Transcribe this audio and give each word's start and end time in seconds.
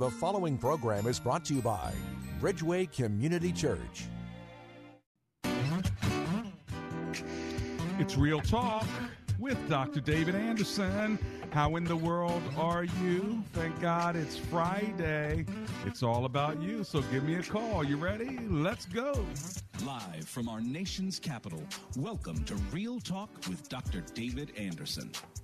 The 0.00 0.10
following 0.10 0.56
program 0.56 1.06
is 1.06 1.20
brought 1.20 1.44
to 1.44 1.54
you 1.54 1.60
by 1.60 1.92
Bridgeway 2.40 2.90
Community 2.90 3.52
Church. 3.52 4.06
It's 7.98 8.16
Real 8.16 8.40
Talk 8.40 8.86
with 9.38 9.58
Dr. 9.68 10.00
David 10.00 10.34
Anderson. 10.34 11.18
How 11.50 11.76
in 11.76 11.84
the 11.84 11.96
world 11.96 12.42
are 12.56 12.84
you? 12.84 13.44
Thank 13.52 13.78
God 13.82 14.16
it's 14.16 14.38
Friday. 14.38 15.44
It's 15.84 16.02
all 16.02 16.24
about 16.24 16.62
you, 16.62 16.82
so 16.82 17.02
give 17.12 17.24
me 17.24 17.34
a 17.34 17.42
call. 17.42 17.84
You 17.84 17.98
ready? 17.98 18.38
Let's 18.48 18.86
go. 18.86 19.12
Live 19.84 20.26
from 20.26 20.48
our 20.48 20.62
nation's 20.62 21.18
capital, 21.18 21.62
welcome 21.98 22.42
to 22.44 22.54
Real 22.72 23.00
Talk 23.00 23.28
with 23.50 23.68
Dr. 23.68 24.00
David 24.14 24.52
Anderson. 24.56 25.10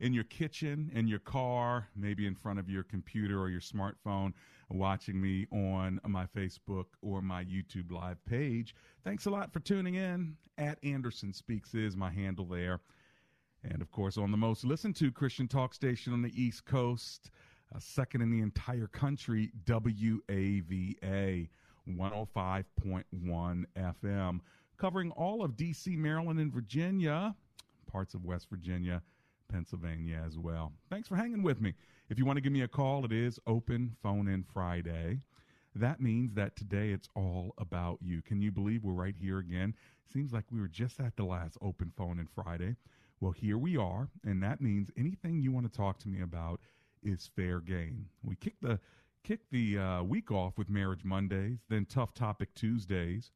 in 0.00 0.12
your 0.12 0.24
kitchen, 0.24 0.90
in 0.94 1.06
your 1.06 1.20
car, 1.20 1.88
maybe 1.96 2.26
in 2.26 2.34
front 2.34 2.58
of 2.58 2.68
your 2.68 2.82
computer 2.82 3.40
or 3.40 3.48
your 3.48 3.60
smartphone, 3.60 4.32
watching 4.68 5.20
me 5.20 5.46
on 5.52 6.00
my 6.06 6.26
Facebook 6.26 6.86
or 7.00 7.22
my 7.22 7.44
YouTube 7.44 7.92
live 7.92 8.24
page. 8.26 8.74
Thanks 9.04 9.26
a 9.26 9.30
lot 9.30 9.52
for 9.52 9.60
tuning 9.60 9.94
in. 9.94 10.36
At 10.58 10.78
Anderson 10.82 11.32
Speaks 11.32 11.74
is 11.74 11.96
my 11.96 12.10
handle 12.10 12.44
there. 12.44 12.80
And 13.62 13.80
of 13.80 13.90
course, 13.90 14.18
on 14.18 14.30
the 14.30 14.36
most 14.36 14.64
listened 14.64 14.96
to 14.96 15.10
Christian 15.10 15.48
talk 15.48 15.74
station 15.74 16.12
on 16.12 16.22
the 16.22 16.32
East 16.40 16.64
Coast, 16.64 17.30
second 17.78 18.20
in 18.20 18.30
the 18.30 18.40
entire 18.40 18.86
country, 18.88 19.52
WAVA 19.66 21.48
105.1 21.88 23.64
FM, 23.76 24.40
covering 24.76 25.10
all 25.12 25.44
of 25.44 25.52
DC, 25.52 25.96
Maryland, 25.96 26.40
and 26.40 26.52
Virginia, 26.52 27.34
parts 27.90 28.14
of 28.14 28.24
West 28.24 28.48
Virginia 28.50 29.02
Pennsylvania 29.54 30.20
as 30.26 30.36
well. 30.36 30.72
Thanks 30.90 31.06
for 31.06 31.14
hanging 31.14 31.44
with 31.44 31.60
me. 31.60 31.74
If 32.10 32.18
you 32.18 32.24
want 32.24 32.38
to 32.38 32.40
give 32.40 32.52
me 32.52 32.62
a 32.62 32.68
call, 32.68 33.04
it 33.04 33.12
is 33.12 33.38
open 33.46 33.94
phone 34.02 34.26
in 34.26 34.42
Friday. 34.42 35.20
That 35.76 36.00
means 36.00 36.34
that 36.34 36.56
today 36.56 36.90
it's 36.90 37.08
all 37.14 37.54
about 37.58 37.98
you. 38.02 38.20
Can 38.20 38.42
you 38.42 38.50
believe 38.50 38.82
we're 38.82 38.92
right 38.92 39.14
here 39.16 39.38
again? 39.38 39.74
Seems 40.12 40.32
like 40.32 40.44
we 40.50 40.60
were 40.60 40.66
just 40.66 40.98
at 40.98 41.14
the 41.14 41.22
last 41.22 41.56
open 41.62 41.92
phone 41.96 42.18
in 42.18 42.26
Friday. 42.26 42.74
Well, 43.20 43.30
here 43.30 43.56
we 43.56 43.76
are, 43.76 44.08
and 44.24 44.42
that 44.42 44.60
means 44.60 44.90
anything 44.96 45.40
you 45.40 45.52
want 45.52 45.70
to 45.72 45.76
talk 45.76 46.00
to 46.00 46.08
me 46.08 46.20
about 46.20 46.60
is 47.04 47.30
fair 47.36 47.60
game. 47.60 48.06
We 48.24 48.34
kick 48.34 48.54
the 48.60 48.80
kick 49.22 49.40
the 49.52 49.78
uh, 49.78 50.02
week 50.02 50.32
off 50.32 50.58
with 50.58 50.68
Marriage 50.68 51.04
Mondays, 51.04 51.60
then 51.68 51.86
Tough 51.86 52.12
Topic 52.12 52.52
Tuesdays, 52.56 53.30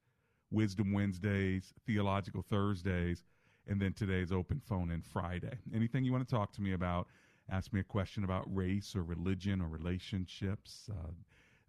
Wisdom 0.51 0.93
Wednesdays, 0.93 1.75
Theological 1.87 2.43
Thursdays, 2.43 3.23
and 3.69 3.81
then 3.81 3.93
today's 3.93 4.33
open 4.33 4.61
phone 4.61 4.91
in 4.91 5.03
Friday. 5.03 5.59
Anything 5.75 6.05
you 6.05 6.13
want 6.13 6.27
to 6.27 6.35
talk 6.35 6.53
to 6.53 6.63
me 6.63 6.73
about, 6.73 7.07
ask 7.51 7.73
me 7.73 7.81
a 7.81 7.85
question 7.85 8.25
about 8.25 8.45
race 8.55 8.97
or 8.97 9.03
religion 9.03 9.61
or 9.61 9.69
relationships, 9.69 10.89
uh, 10.91 11.11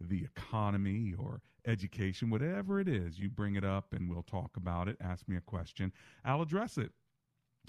the 0.01 0.23
economy 0.23 1.13
or 1.17 1.41
education, 1.65 2.29
whatever 2.29 2.79
it 2.79 2.87
is, 2.87 3.19
you 3.19 3.29
bring 3.29 3.55
it 3.55 3.65
up 3.65 3.93
and 3.93 4.09
we'll 4.09 4.23
talk 4.23 4.55
about 4.55 4.87
it. 4.87 4.97
Ask 5.01 5.27
me 5.27 5.35
a 5.35 5.41
question, 5.41 5.91
I'll 6.23 6.41
address 6.41 6.77
it. 6.77 6.91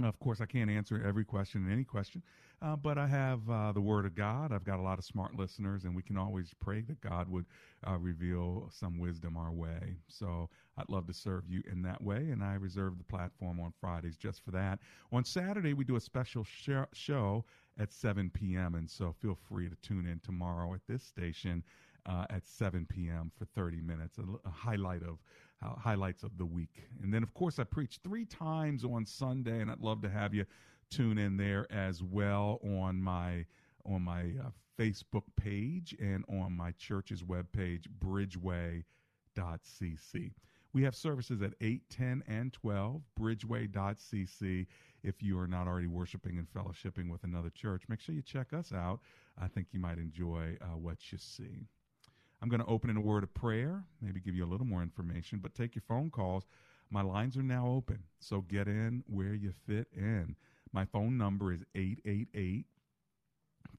Of 0.03 0.19
course, 0.19 0.41
I 0.41 0.47
can't 0.47 0.71
answer 0.71 1.03
every 1.07 1.25
question 1.27 1.65
and 1.65 1.73
any 1.73 1.85
question, 1.85 2.23
uh, 2.63 2.75
but 2.77 2.97
I 2.97 3.07
have 3.07 3.51
uh, 3.51 3.73
the 3.73 3.83
Word 3.83 4.07
of 4.07 4.15
God. 4.15 4.51
I've 4.51 4.65
got 4.65 4.79
a 4.79 4.83
lot 4.83 4.99
of 4.99 5.05
smart 5.05 5.35
listeners, 5.37 5.85
and 5.85 5.95
we 5.95 6.03
can 6.03 6.17
always 6.17 6.55
pray 6.59 6.81
that 6.83 7.01
God 7.03 7.29
would 7.29 7.45
uh, 7.87 7.99
reveal 7.99 8.69
some 8.71 8.99
wisdom 8.99 9.37
our 9.37 9.53
way. 9.53 9.97
So 10.09 10.49
I'd 10.79 10.89
love 10.89 11.07
to 11.09 11.13
serve 11.13 11.45
you 11.49 11.63
in 11.71 11.83
that 11.83 12.03
way, 12.03 12.31
and 12.31 12.43
I 12.43 12.55
reserve 12.55 12.97
the 12.97 13.05
platform 13.05 13.61
on 13.61 13.75
Fridays 13.79 14.17
just 14.17 14.43
for 14.43 14.53
that. 14.53 14.79
On 15.13 15.23
Saturday, 15.23 15.75
we 15.75 15.85
do 15.85 15.97
a 15.97 16.01
special 16.01 16.45
sh- 16.45 16.71
show 16.95 17.45
at 17.79 17.93
7 17.93 18.31
p.m., 18.31 18.77
and 18.77 18.89
so 18.91 19.13
feel 19.21 19.37
free 19.49 19.69
to 19.69 19.77
tune 19.83 20.07
in 20.07 20.21
tomorrow 20.21 20.73
at 20.73 20.81
this 20.89 21.03
station 21.03 21.63
uh, 22.07 22.25
at 22.31 22.47
7 22.47 22.87
p.m. 22.87 23.31
for 23.39 23.45
30 23.45 23.83
minutes, 23.83 24.17
a, 24.19 24.49
a 24.49 24.51
highlight 24.51 25.03
of 25.03 25.19
highlights 25.63 26.23
of 26.23 26.39
the 26.39 26.45
week. 26.45 26.89
And 27.03 27.13
then, 27.13 27.23
of 27.23 27.35
course, 27.35 27.59
I 27.59 27.65
preach 27.65 28.01
three 28.03 28.25
times 28.25 28.85
on 28.85 29.05
Sunday, 29.07 29.61
and 29.61 29.71
I'd 29.71 29.81
love 29.81 30.03
to 30.03 30.11
have 30.11 30.35
you 30.35 30.47
tune 30.91 31.19
in 31.19 31.37
there 31.37 31.67
as 31.71 32.03
well 32.03 32.61
on 32.65 33.01
my 33.03 33.47
on 33.87 34.03
my 34.03 34.23
uh, 34.45 34.51
Facebook 34.79 35.25
page 35.37 35.95
and 36.01 36.25
on 36.29 36.57
my 36.57 36.73
church's 36.73 37.23
webpage, 37.23 37.87
bridgeway.cc. 37.99 38.85
We 40.73 40.83
have 40.85 40.95
services 40.95 41.43
at 41.43 41.55
8, 41.61 41.83
10, 41.91 42.23
and 42.29 42.53
12, 42.53 43.03
bridgeway.cc. 43.19 44.67
If 45.03 45.23
you 45.23 45.39
are 45.39 45.49
not 45.49 45.67
already 45.67 45.89
worshiping 45.89 46.39
and 46.39 46.47
fellowshipping 46.53 47.11
with 47.11 47.25
another 47.25 47.51
church, 47.51 47.85
make 47.89 48.01
sure 48.01 48.15
you 48.15 48.23
check 48.23 48.53
us 48.53 48.73
out. 48.73 49.01
I 49.41 49.49
think 49.49 49.69
you 49.73 49.81
might 49.81 49.99
enjoy 49.99 50.57
uh, 50.61 50.77
what 50.77 51.11
you 51.11 51.19
see. 51.19 51.67
I'm 52.43 52.49
going 52.49 52.61
to 52.61 52.67
open 52.67 52.91
in 52.91 52.97
a 52.97 53.01
word 53.01 53.23
of 53.23 53.35
prayer, 53.35 53.85
maybe 54.01 54.21
give 54.21 54.35
you 54.35 54.45
a 54.45 54.49
little 54.51 54.67
more 54.67 54.83
information, 54.83 55.41
but 55.43 55.55
take 55.55 55.75
your 55.75 55.83
phone 55.87 56.11
calls. 56.11 56.45
My 56.91 57.03
lines 57.03 57.37
are 57.37 57.43
now 57.43 57.69
open, 57.69 58.03
so 58.19 58.41
get 58.41 58.67
in 58.67 59.05
where 59.07 59.35
you 59.35 59.53
fit 59.67 59.89
in. 59.95 60.37
My 60.73 60.85
phone 60.85 61.19
number 61.19 61.53
is 61.53 61.63
888 61.75 62.67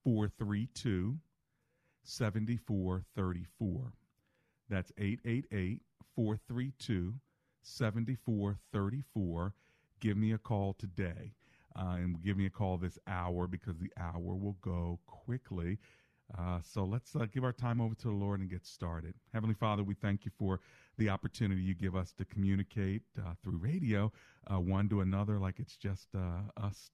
432 0.04 1.18
7434. 2.04 3.94
That's 4.70 4.92
888 4.98 5.82
432 6.16 7.14
7434. 7.62 9.54
Give 10.00 10.18
me 10.18 10.34
a 10.34 10.38
call 10.38 10.74
today. 10.74 11.34
Uh, 11.74 11.96
and 11.96 12.22
give 12.22 12.36
me 12.36 12.46
a 12.46 12.50
call 12.50 12.78
this 12.78 13.00
hour 13.08 13.48
because 13.48 13.78
the 13.78 13.92
hour 13.98 14.36
will 14.36 14.58
go 14.62 15.00
quickly. 15.06 15.78
Uh, 16.38 16.60
so 16.64 16.84
let's 16.84 17.16
uh, 17.16 17.26
give 17.32 17.44
our 17.44 17.52
time 17.52 17.82
over 17.82 17.96
to 17.96 18.08
the 18.08 18.14
Lord 18.14 18.40
and 18.40 18.50
get 18.50 18.66
started. 18.66 19.14
Heavenly 19.34 19.56
Father, 19.56 19.84
we 19.84 19.94
thank 19.94 20.26
you 20.26 20.32
for 20.38 20.60
the 20.98 21.10
opportunity 21.10 21.62
you 21.62 21.76
give 21.76 21.96
us 21.96 22.14
to 22.14 22.26
communicate 22.26 23.04
uh, 23.20 23.34
through 23.44 23.58
radio, 23.58 24.12
uh, 24.52 24.60
one 24.60 24.88
to 24.90 25.02
another, 25.02 25.40
like 25.40 25.60
it's 25.60 25.76
just 25.76 26.08
uh, 26.16 26.64
us 26.64 26.92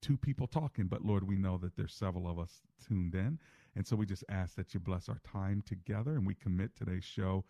two 0.00 0.16
people 0.16 0.46
talking. 0.46 0.86
But 0.86 1.04
Lord, 1.04 1.26
we 1.26 1.36
know 1.36 1.58
that 1.58 1.76
there's 1.76 1.94
several 1.94 2.28
of 2.28 2.38
us 2.38 2.62
tuned 2.86 3.14
in. 3.14 3.38
And 3.76 3.86
so 3.86 3.96
we 3.96 4.06
just 4.06 4.24
ask 4.28 4.56
that 4.56 4.74
you 4.74 4.80
bless 4.80 5.08
our 5.08 5.20
time 5.30 5.62
together 5.66 6.12
and 6.12 6.26
we 6.26 6.34
commit 6.34 6.74
today's 6.74 7.04
show 7.04 7.44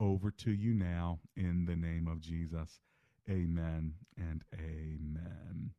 over 0.00 0.30
to 0.30 0.52
you 0.52 0.74
now 0.74 1.20
in 1.36 1.64
the 1.66 1.76
name 1.76 2.06
of 2.08 2.20
Jesus. 2.20 2.80
Amen 3.28 3.94
and 4.16 4.44
amen. 4.54 5.70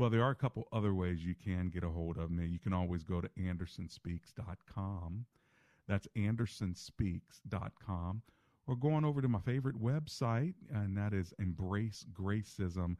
Well, 0.00 0.08
there 0.08 0.22
are 0.22 0.30
a 0.30 0.34
couple 0.34 0.66
other 0.72 0.94
ways 0.94 1.22
you 1.22 1.34
can 1.34 1.68
get 1.68 1.84
a 1.84 1.90
hold 1.90 2.16
of 2.16 2.30
me. 2.30 2.46
You 2.46 2.58
can 2.58 2.72
always 2.72 3.04
go 3.04 3.20
to 3.20 3.28
andersonspeaks.com. 3.38 5.26
That's 5.86 6.08
andersonspeaks.com. 6.16 8.22
Or 8.66 8.76
go 8.76 8.94
on 8.94 9.04
over 9.04 9.20
to 9.20 9.28
my 9.28 9.40
favorite 9.40 9.78
website, 9.78 10.54
and 10.72 10.96
that 10.96 11.12
is 11.12 11.34
embracegracism.com. 11.38 12.96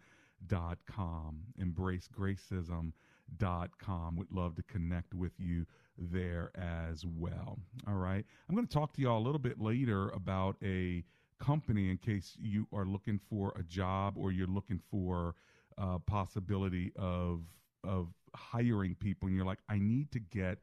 Embracegracism.com. 1.58 4.17
Would 4.17 4.31
love 4.31 4.56
to 4.56 4.62
connect 4.64 5.14
with 5.14 5.32
you 5.38 5.64
there 5.96 6.50
as 6.55 7.06
well. 7.06 7.58
All 7.88 7.94
right. 7.94 8.26
I'm 8.46 8.55
going 8.55 8.67
to 8.67 8.75
talk 8.75 8.93
to 8.93 9.00
you 9.00 9.08
all 9.08 9.20
a 9.20 9.25
little 9.25 9.38
bit 9.38 9.58
later 9.58 10.11
about 10.11 10.56
a 10.62 11.03
company 11.38 11.88
in 11.88 11.96
case 11.96 12.37
you 12.38 12.67
are 12.75 12.85
looking 12.85 13.19
for 13.31 13.55
a 13.58 13.62
job 13.62 14.19
or 14.19 14.32
you're 14.32 14.46
looking 14.46 14.82
for 14.91 15.35
a 15.78 15.99
possibility 15.99 16.93
of 16.96 17.43
of 17.84 18.08
hiring 18.34 18.94
people 18.94 19.26
and 19.26 19.37
you're 19.37 19.46
like 19.46 19.58
I 19.69 19.78
need 19.78 20.12
to 20.12 20.20
get 20.20 20.58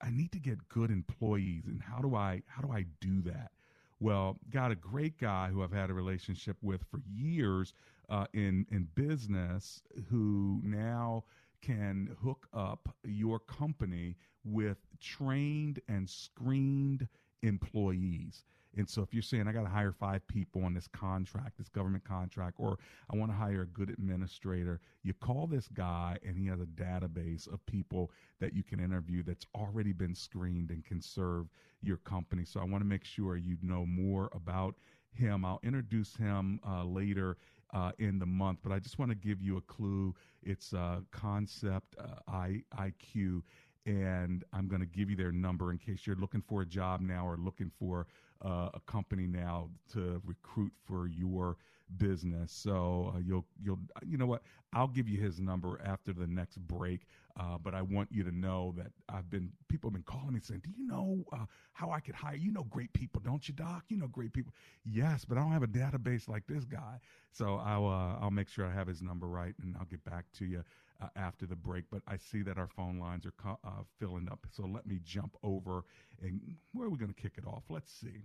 I 0.00 0.10
need 0.10 0.32
to 0.32 0.38
get 0.38 0.68
good 0.68 0.90
employees, 0.90 1.66
and 1.66 1.82
how 1.82 1.98
do 1.98 2.14
I 2.14 2.42
how 2.46 2.62
do 2.62 2.72
I 2.72 2.86
do 3.00 3.20
that? 3.22 3.52
Well, 3.98 4.38
got 4.50 4.70
a 4.70 4.74
great 4.74 5.18
guy 5.18 5.48
who 5.48 5.62
I've 5.62 5.72
had 5.72 5.90
a 5.90 5.94
relationship 5.94 6.56
with 6.62 6.82
for 6.90 7.00
years 7.06 7.74
uh, 8.08 8.26
in 8.32 8.66
in 8.70 8.88
business, 8.94 9.82
who 10.10 10.60
now 10.62 11.24
can 11.60 12.16
hook 12.22 12.48
up 12.54 12.88
your 13.04 13.38
company 13.38 14.16
with 14.42 14.78
trained 15.00 15.80
and 15.88 16.08
screened 16.08 17.06
employees. 17.42 18.44
And 18.76 18.88
so 18.88 19.02
if 19.02 19.12
you're 19.12 19.22
saying 19.22 19.48
I 19.48 19.52
got 19.52 19.64
to 19.64 19.68
hire 19.68 19.92
five 19.92 20.26
people 20.28 20.64
on 20.64 20.74
this 20.74 20.86
contract, 20.86 21.58
this 21.58 21.68
government 21.68 22.04
contract, 22.04 22.56
or 22.58 22.78
I 23.12 23.16
want 23.16 23.32
to 23.32 23.36
hire 23.36 23.62
a 23.62 23.66
good 23.66 23.90
administrator, 23.90 24.80
you 25.02 25.12
call 25.14 25.46
this 25.46 25.68
guy 25.68 26.18
and 26.24 26.36
he 26.36 26.46
has 26.46 26.60
a 26.60 26.66
database 26.66 27.52
of 27.52 27.64
people 27.66 28.10
that 28.38 28.54
you 28.54 28.62
can 28.62 28.80
interview 28.80 29.22
that's 29.22 29.46
already 29.54 29.92
been 29.92 30.14
screened 30.14 30.70
and 30.70 30.84
can 30.84 31.00
serve 31.00 31.48
your 31.82 31.96
company. 31.98 32.44
So 32.44 32.60
I 32.60 32.64
want 32.64 32.82
to 32.82 32.88
make 32.88 33.04
sure 33.04 33.36
you 33.36 33.56
know 33.62 33.84
more 33.86 34.30
about 34.32 34.76
him. 35.12 35.44
I'll 35.44 35.60
introduce 35.62 36.16
him 36.16 36.60
uh, 36.66 36.84
later 36.84 37.36
uh, 37.72 37.92
in 37.98 38.18
the 38.18 38.26
month, 38.26 38.60
but 38.62 38.72
I 38.72 38.78
just 38.78 38.98
want 38.98 39.10
to 39.10 39.16
give 39.16 39.40
you 39.40 39.56
a 39.56 39.60
clue. 39.62 40.14
It's 40.42 40.72
uh, 40.72 41.00
Concept 41.10 41.96
uh, 41.98 42.18
I, 42.28 42.62
IQ, 42.78 43.42
and 43.86 44.44
I'm 44.52 44.68
going 44.68 44.80
to 44.80 44.86
give 44.86 45.10
you 45.10 45.16
their 45.16 45.32
number 45.32 45.70
in 45.70 45.78
case 45.78 46.06
you're 46.06 46.16
looking 46.16 46.42
for 46.42 46.62
a 46.62 46.66
job 46.66 47.00
now 47.00 47.26
or 47.26 47.36
looking 47.36 47.70
for 47.78 48.06
uh, 48.44 48.70
a 48.74 48.80
company 48.86 49.26
now 49.26 49.68
to 49.92 50.20
recruit 50.24 50.72
for 50.84 51.06
your 51.06 51.56
business. 51.96 52.52
So 52.52 53.12
uh, 53.14 53.18
you'll 53.18 53.46
you'll 53.62 53.78
you 54.06 54.16
know 54.16 54.26
what? 54.26 54.42
I'll 54.72 54.88
give 54.88 55.08
you 55.08 55.18
his 55.20 55.40
number 55.40 55.80
after 55.84 56.12
the 56.12 56.26
next 56.26 56.58
break. 56.58 57.06
Uh, 57.38 57.56
but 57.62 57.74
I 57.74 57.82
want 57.82 58.08
you 58.12 58.22
to 58.24 58.36
know 58.36 58.74
that 58.76 58.88
I've 59.08 59.30
been 59.30 59.50
people 59.68 59.88
have 59.88 59.94
been 59.94 60.02
calling 60.02 60.34
me 60.34 60.40
saying, 60.40 60.60
"Do 60.64 60.70
you 60.76 60.86
know 60.86 61.24
uh, 61.32 61.46
how 61.72 61.90
I 61.90 62.00
could 62.00 62.14
hire? 62.14 62.36
You 62.36 62.52
know 62.52 62.64
great 62.64 62.92
people, 62.92 63.20
don't 63.24 63.46
you, 63.48 63.54
Doc? 63.54 63.84
You 63.88 63.96
know 63.96 64.08
great 64.08 64.32
people." 64.32 64.52
Yes, 64.84 65.24
but 65.24 65.38
I 65.38 65.42
don't 65.42 65.52
have 65.52 65.62
a 65.62 65.68
database 65.68 66.28
like 66.28 66.46
this 66.46 66.64
guy. 66.64 66.98
So 67.32 67.56
I'll 67.56 67.86
uh, 67.86 68.18
I'll 68.22 68.30
make 68.30 68.48
sure 68.48 68.66
I 68.66 68.72
have 68.72 68.86
his 68.88 69.02
number 69.02 69.26
right, 69.26 69.54
and 69.62 69.76
I'll 69.78 69.86
get 69.86 70.04
back 70.04 70.26
to 70.38 70.44
you 70.44 70.64
uh, 71.00 71.08
after 71.16 71.46
the 71.46 71.56
break. 71.56 71.84
But 71.90 72.02
I 72.06 72.16
see 72.16 72.42
that 72.42 72.58
our 72.58 72.68
phone 72.68 72.98
lines 72.98 73.26
are 73.26 73.32
co- 73.32 73.58
uh, 73.64 73.82
filling 73.98 74.28
up, 74.30 74.46
so 74.50 74.66
let 74.66 74.86
me 74.86 75.00
jump 75.04 75.36
over 75.42 75.84
and 76.22 76.40
where 76.72 76.86
are 76.86 76.90
we 76.90 76.98
going 76.98 77.12
to 77.12 77.20
kick 77.20 77.34
it 77.36 77.46
off? 77.46 77.64
Let's 77.68 77.92
see. 77.92 78.24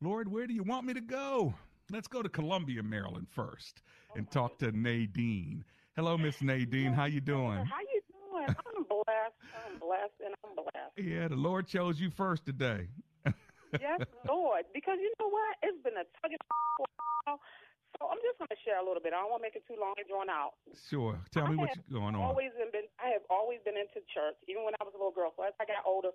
Lord, 0.00 0.30
where 0.30 0.46
do 0.46 0.54
you 0.54 0.62
want 0.62 0.86
me 0.86 0.94
to 0.94 1.00
go? 1.00 1.54
Let's 1.90 2.08
go 2.08 2.22
to 2.22 2.28
Columbia, 2.28 2.82
Maryland 2.82 3.26
first 3.30 3.82
and 4.16 4.30
talk 4.30 4.58
to 4.58 4.72
Nadine. 4.72 5.64
Hello, 5.96 6.16
Miss 6.18 6.40
Nadine. 6.42 6.92
How 6.92 7.04
you 7.04 7.20
doing? 7.20 7.64
How 7.64 7.80
you 7.80 8.00
doing? 8.08 8.46
I'm 8.48 8.84
blessed. 8.84 9.34
I'm 9.54 9.78
blessed, 9.78 10.18
and 10.24 10.34
I'm 10.44 10.54
blessed. 10.56 10.92
Yeah, 10.96 11.28
the 11.28 11.36
Lord 11.36 11.66
chose 11.66 12.00
you 12.00 12.10
first 12.10 12.44
today. 12.44 12.88
yes, 13.80 14.00
Lord. 14.28 14.64
Because 14.74 14.98
you 15.00 15.12
know 15.20 15.28
what? 15.28 15.56
It's 15.62 15.82
been 15.82 15.94
a 15.94 16.04
tug 16.20 16.32
for 16.48 16.84
a 16.84 16.86
while. 17.26 17.40
So 17.98 18.10
I'm 18.10 18.18
just 18.26 18.38
going 18.42 18.50
to 18.50 18.60
share 18.66 18.82
a 18.82 18.84
little 18.84 18.98
bit. 18.98 19.14
I 19.14 19.22
don't 19.22 19.30
want 19.30 19.42
to 19.42 19.46
make 19.46 19.54
it 19.54 19.62
too 19.70 19.78
long 19.78 19.94
and 19.94 20.06
drawn 20.10 20.26
out. 20.26 20.58
Sure. 20.90 21.14
Tell 21.30 21.46
me 21.46 21.54
I 21.58 21.68
what's 21.68 21.78
going 21.86 22.18
on. 22.18 22.22
Always 22.22 22.50
been. 22.58 22.90
I 22.98 23.14
have 23.14 23.22
always 23.30 23.62
been 23.62 23.78
into 23.78 24.02
church, 24.10 24.34
even 24.50 24.66
when 24.66 24.74
I 24.78 24.82
was 24.82 24.94
a 24.94 24.98
little 24.98 25.14
girl. 25.14 25.30
So 25.38 25.46
as 25.46 25.54
I 25.62 25.64
got 25.64 25.86
older, 25.86 26.10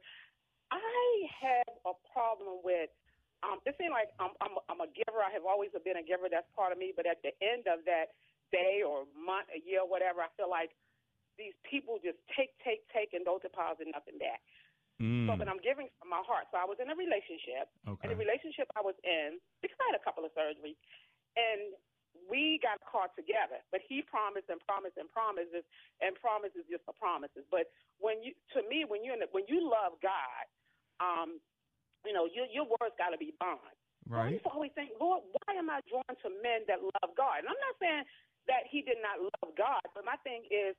I 0.71 0.99
have 1.39 1.73
a 1.87 1.95
problem 2.11 2.59
with. 2.63 2.91
Um, 3.39 3.63
it 3.63 3.71
seems 3.79 3.95
like 3.95 4.11
I'm, 4.19 4.35
I'm, 4.43 4.59
I'm 4.67 4.83
a 4.83 4.91
giver. 4.91 5.23
I 5.23 5.31
have 5.31 5.47
always 5.47 5.71
been 5.71 5.95
a 5.95 6.03
giver. 6.03 6.27
That's 6.27 6.49
part 6.51 6.75
of 6.75 6.77
me. 6.77 6.91
But 6.91 7.07
at 7.07 7.23
the 7.23 7.31
end 7.39 7.71
of 7.71 7.87
that, 7.87 8.11
day 8.51 8.83
or 8.83 9.07
month, 9.15 9.47
a 9.55 9.63
year, 9.63 9.87
whatever, 9.87 10.19
I 10.19 10.29
feel 10.35 10.51
like 10.51 10.75
these 11.39 11.55
people 11.63 12.03
just 12.03 12.19
take, 12.35 12.51
take, 12.59 12.83
take, 12.91 13.15
and 13.15 13.23
don't 13.23 13.39
deposit 13.39 13.87
nothing 13.87 14.19
back. 14.19 14.43
Mm. 14.99 15.31
So, 15.31 15.39
but 15.39 15.47
I'm 15.47 15.63
giving 15.63 15.87
from 15.95 16.11
my 16.11 16.19
heart. 16.27 16.51
So 16.51 16.59
I 16.59 16.67
was 16.67 16.75
in 16.83 16.91
a 16.91 16.97
relationship, 16.99 17.71
Okay. 17.87 18.03
and 18.03 18.11
the 18.11 18.19
relationship 18.19 18.67
I 18.75 18.83
was 18.83 18.99
in, 19.07 19.39
because 19.63 19.79
I 19.79 19.95
had 19.95 19.97
a 19.97 20.03
couple 20.03 20.27
of 20.27 20.35
surgeries, 20.35 20.75
and 21.39 21.71
we 22.27 22.59
got 22.61 22.83
caught 22.83 23.15
together. 23.15 23.63
But 23.71 23.81
he 23.87 24.03
promised 24.03 24.51
and 24.51 24.59
promised 24.67 24.99
and 24.99 25.07
promises, 25.09 25.63
and 26.03 26.13
promises 26.19 26.67
just 26.67 26.83
the 26.85 26.93
promises. 26.99 27.47
But 27.47 27.71
when 27.97 28.19
you, 28.21 28.35
to 28.53 28.59
me, 28.67 28.83
when 28.83 29.01
you 29.01 29.15
when 29.31 29.47
you 29.47 29.63
love 29.63 29.97
God, 30.03 30.45
um, 30.99 31.39
you 32.03 32.11
know, 32.11 32.27
your 32.27 32.45
your 32.51 32.67
words 32.67 32.93
got 32.99 33.15
to 33.15 33.19
be 33.19 33.31
bond. 33.39 33.63
Right. 34.09 34.41
So 34.41 34.49
I 34.49 34.57
always 34.57 34.73
think, 34.73 34.97
Lord, 34.97 35.21
why 35.37 35.53
am 35.53 35.69
I 35.69 35.85
drawn 35.85 36.13
to 36.25 36.29
men 36.41 36.65
that 36.65 36.81
love 36.81 37.11
God? 37.13 37.45
And 37.45 37.47
I'm 37.49 37.61
not 37.61 37.77
saying 37.77 38.03
that 38.49 38.65
he 38.65 38.81
did 38.81 38.97
not 39.05 39.21
love 39.21 39.53
God, 39.53 39.85
but 39.93 40.01
my 40.01 40.17
thing 40.25 40.49
is, 40.49 40.73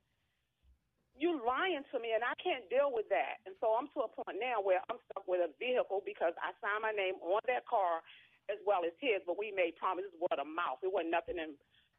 you're 1.14 1.38
lying 1.38 1.86
to 1.94 1.96
me, 2.02 2.10
and 2.16 2.26
I 2.26 2.34
can't 2.42 2.66
deal 2.72 2.90
with 2.90 3.06
that. 3.14 3.38
And 3.46 3.54
so 3.62 3.76
I'm 3.78 3.86
to 3.94 4.08
a 4.08 4.10
point 4.10 4.40
now 4.40 4.58
where 4.58 4.82
I'm 4.90 4.98
stuck 5.06 5.28
with 5.30 5.44
a 5.46 5.52
vehicle 5.62 6.02
because 6.02 6.34
I 6.42 6.56
signed 6.58 6.82
my 6.82 6.90
name 6.96 7.22
on 7.22 7.44
that 7.46 7.68
car 7.70 8.02
as 8.50 8.58
well 8.66 8.82
as 8.82 8.92
his, 8.98 9.22
but 9.24 9.38
we 9.38 9.54
made 9.54 9.78
promises 9.78 10.10
word 10.18 10.38
of 10.38 10.46
mouth. 10.50 10.82
It 10.82 10.90
wasn't 10.92 11.14
nothing 11.14 11.38
in, 11.38 11.54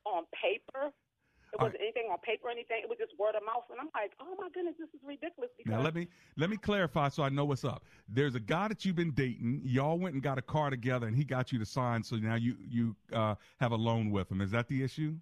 on 0.05 0.27
paper. 0.35 0.91
It 1.51 1.59
All 1.59 1.67
wasn't 1.67 1.81
anything 1.83 2.07
on 2.11 2.17
paper 2.19 2.47
or 2.47 2.51
anything. 2.51 2.79
It 2.83 2.89
was 2.89 2.97
just 2.97 3.11
word 3.19 3.35
of 3.35 3.43
mouth. 3.43 3.67
And 3.69 3.79
I'm 3.79 3.91
like, 3.93 4.15
oh 4.23 4.35
my 4.39 4.47
goodness, 4.53 4.75
this 4.79 4.87
is 4.95 5.03
ridiculous. 5.03 5.51
Because 5.57 5.71
Now 5.71 5.81
let 5.81 5.95
me 5.95 6.07
let 6.37 6.49
me 6.49 6.55
clarify 6.55 7.09
so 7.09 7.23
I 7.23 7.29
know 7.29 7.43
what's 7.43 7.65
up. 7.65 7.83
There's 8.07 8.35
a 8.35 8.39
guy 8.39 8.67
that 8.69 8.85
you've 8.85 8.95
been 8.95 9.11
dating. 9.11 9.61
Y'all 9.63 9.99
went 9.99 10.15
and 10.15 10.23
got 10.23 10.37
a 10.37 10.41
car 10.41 10.69
together, 10.69 11.07
and 11.07 11.15
he 11.15 11.25
got 11.25 11.51
you 11.51 11.59
to 11.59 11.65
sign. 11.65 12.03
So 12.03 12.15
now 12.15 12.35
you 12.35 12.55
you 12.63 12.95
uh, 13.11 13.35
have 13.59 13.71
a 13.71 13.75
loan 13.75 14.11
with 14.11 14.31
him. 14.31 14.39
Is 14.39 14.51
that 14.51 14.67
the 14.67 14.81
issue? 14.81 15.15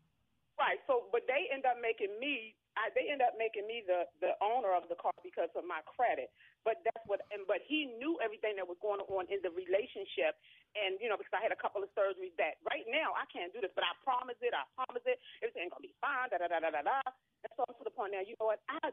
Right. 0.60 0.78
So, 0.86 1.10
but 1.12 1.22
they 1.26 1.50
end 1.54 1.66
up 1.66 1.78
making 1.82 2.14
me. 2.20 2.54
I, 2.78 2.94
they 2.94 3.12
end 3.12 3.22
up 3.22 3.34
making 3.40 3.66
me 3.66 3.82
the 3.88 4.06
the 4.22 4.38
owner 4.38 4.78
of 4.78 4.86
the 4.88 4.96
car 4.96 5.12
because 5.24 5.50
of 5.58 5.64
my 5.66 5.82
credit. 5.98 6.30
But 6.68 6.84
that's 6.84 7.02
what. 7.08 7.24
And 7.32 7.48
but 7.48 7.64
he 7.66 7.88
knew 7.98 8.20
everything 8.20 8.60
that 8.60 8.68
was 8.68 8.76
going 8.84 9.00
on 9.08 9.24
in 9.32 9.40
the 9.42 9.50
relationship. 9.56 10.36
And 10.76 11.00
you 11.00 11.08
know, 11.08 11.16
because 11.18 11.32
I 11.34 11.42
had 11.42 11.56
a 11.56 11.60
couple 11.60 11.82
of 11.82 11.90
surgeries 11.96 12.36
that 12.38 12.60
right 12.68 12.84
now 12.92 13.16
I 13.16 13.24
can't 13.32 13.50
do 13.56 13.64
this, 13.64 13.72
but 13.74 13.88
I 13.88 13.96
promise 14.04 14.38
it. 14.44 14.52
I 14.54 14.68
promise 14.76 15.02
it. 15.08 15.18
Everything's 15.42 15.72
gonna 15.72 15.88
be 15.88 15.96
fine. 16.04 16.28
Da 16.30 16.38
da 16.38 16.52
da 16.52 16.60
da 16.60 16.70
da 16.70 16.84
da. 16.84 17.00
And 17.48 17.52
so 17.56 17.64
I'm 17.64 17.74
to 17.80 17.84
the 17.88 17.96
point 17.96 18.12
now. 18.14 18.22
You 18.22 18.36
know 18.40 18.52
what? 18.52 18.60
I. 18.68 18.92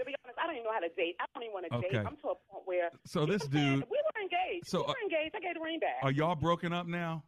To 0.00 0.08
be 0.08 0.16
honest, 0.24 0.40
I 0.40 0.48
don't 0.48 0.56
even 0.56 0.64
know 0.64 0.72
how 0.72 0.80
to 0.80 0.88
date. 0.96 1.16
I 1.20 1.28
don't 1.36 1.44
even 1.44 1.52
want 1.52 1.66
to 1.68 1.72
Okay. 1.76 1.92
date. 1.92 2.00
I'm 2.00 2.16
to 2.24 2.32
a 2.32 2.38
point 2.48 2.64
where. 2.64 2.88
So 3.04 3.24
this 3.28 3.44
know 3.44 3.52
what 3.52 3.52
I'm 3.52 3.52
saying? 3.52 3.80
dude- 3.84 3.90
We 3.92 4.00
were 4.00 4.18
engaged. 4.24 4.64
So, 4.68 4.80
we 4.80 4.88
were 4.88 5.02
engaged. 5.04 5.36
I 5.36 5.40
gave 5.40 5.54
the 5.54 5.60
ring 5.60 5.80
back. 5.84 6.00
Are 6.00 6.10
y'all 6.12 6.34
broken 6.34 6.72
up 6.72 6.86
now? 6.88 7.24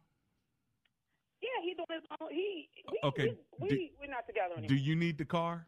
yeah, 1.45 1.61
he 1.61 1.73
doing 1.77 1.85
his 1.93 2.05
own. 2.21 2.29
He. 2.33 2.69
We, 2.91 2.97
Okay. 3.05 3.37
We, 3.59 3.69
Do- 3.69 3.75
we, 3.75 3.91
we're 4.01 4.09
not 4.09 4.25
together 4.25 4.53
anymore. 4.57 4.69
Do 4.69 4.75
you 4.75 4.95
need 4.95 5.17
the 5.19 5.25
car? 5.25 5.67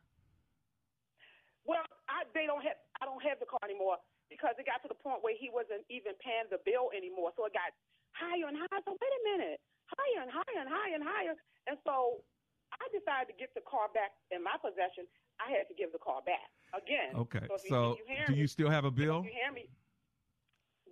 Well, 1.66 1.84
I 2.10 2.24
they 2.34 2.48
don't 2.48 2.64
have 2.64 2.80
I 3.02 3.06
don't 3.06 3.22
have 3.24 3.38
the 3.40 3.48
car 3.50 3.62
anymore 3.64 3.98
because 4.32 4.58
it 4.60 4.66
got 4.68 4.82
to 4.84 4.90
the 4.92 4.98
point 5.00 5.22
where 5.24 5.36
he 5.38 5.48
wasn't 5.54 5.86
even 5.90 6.14
paying 6.20 6.50
the 6.50 6.60
bill 6.66 6.90
anymore. 6.96 7.32
So 7.38 7.46
it 7.46 7.54
got 7.56 7.72
higher 8.18 8.48
and 8.50 8.58
higher. 8.58 8.82
So 8.84 8.98
wait 8.98 9.14
a 9.14 9.22
minute, 9.38 9.60
higher 9.92 10.20
and 10.26 10.32
higher 10.34 10.60
and 10.62 10.70
higher 10.70 10.96
and 10.98 11.06
higher. 11.06 11.36
And 11.70 11.78
so 11.86 12.22
I 12.74 12.86
decided 12.92 13.32
to 13.32 13.36
get 13.38 13.54
the 13.56 13.64
car 13.64 13.88
back 13.94 14.12
in 14.34 14.42
my 14.44 14.58
possession. 14.60 15.08
I 15.38 15.54
had 15.54 15.70
to 15.70 15.76
give 15.78 15.94
the 15.94 16.02
car 16.02 16.20
back 16.26 16.50
again. 16.74 17.14
Okay. 17.16 17.46
So, 17.48 17.56
you, 17.62 17.70
So 17.70 17.80
you 18.10 18.18
do 18.28 18.34
me, 18.34 18.40
you 18.42 18.48
still 18.50 18.70
have 18.74 18.86
a 18.86 18.92
bill? 18.92 19.22
you 19.24 19.32
hear 19.32 19.54
me. 19.54 19.70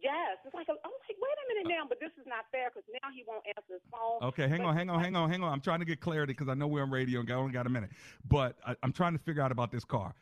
Yes, 0.04 0.38
it's 0.46 0.54
like 0.54 0.68
I'm 0.70 0.76
like, 0.78 1.18
wait 1.18 1.34
a 1.34 1.46
minute 1.56 1.74
now, 1.76 1.84
but 1.90 2.00
this 2.00 2.12
is 2.20 2.28
not 2.28 2.46
fair 2.52 2.70
because 2.70 2.84
now 3.02 3.10
he 3.16 3.24
won't 3.28 3.42
answer 3.48 3.74
his 3.74 3.82
phone. 3.90 4.22
Okay, 4.30 4.48
hang 4.48 4.60
But- 4.60 4.68
on, 4.68 4.78
hang 4.78 4.90
on, 4.90 5.00
hang 5.02 5.16
on, 5.16 5.32
hang 5.32 5.42
on. 5.42 5.52
I'm 5.52 5.62
trying 5.62 5.80
to 5.80 5.86
get 5.86 6.00
clarity 6.00 6.34
because 6.34 6.48
I 6.48 6.54
know 6.54 6.68
we're 6.68 6.84
on 6.84 6.92
radio 6.92 7.22
and 7.22 7.32
I 7.32 7.34
only 7.34 7.54
got 7.54 7.66
a 7.66 7.70
minute. 7.70 7.90
But 8.30 8.56
I, 8.68 8.76
I'm 8.84 8.92
trying 8.94 9.14
to 9.14 9.20
figure 9.24 9.42
out 9.42 9.52
about 9.52 9.72
this 9.72 9.84
car. 9.84 10.14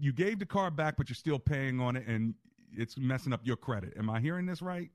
You 0.00 0.12
gave 0.12 0.38
the 0.38 0.46
car 0.46 0.70
back, 0.70 0.96
but 0.96 1.08
you're 1.08 1.14
still 1.14 1.38
paying 1.38 1.80
on 1.80 1.94
it, 1.96 2.06
and 2.06 2.34
it's 2.72 2.96
messing 2.96 3.32
up 3.32 3.40
your 3.44 3.56
credit. 3.56 3.92
Am 3.98 4.08
I 4.08 4.20
hearing 4.20 4.46
this 4.46 4.62
right? 4.62 4.90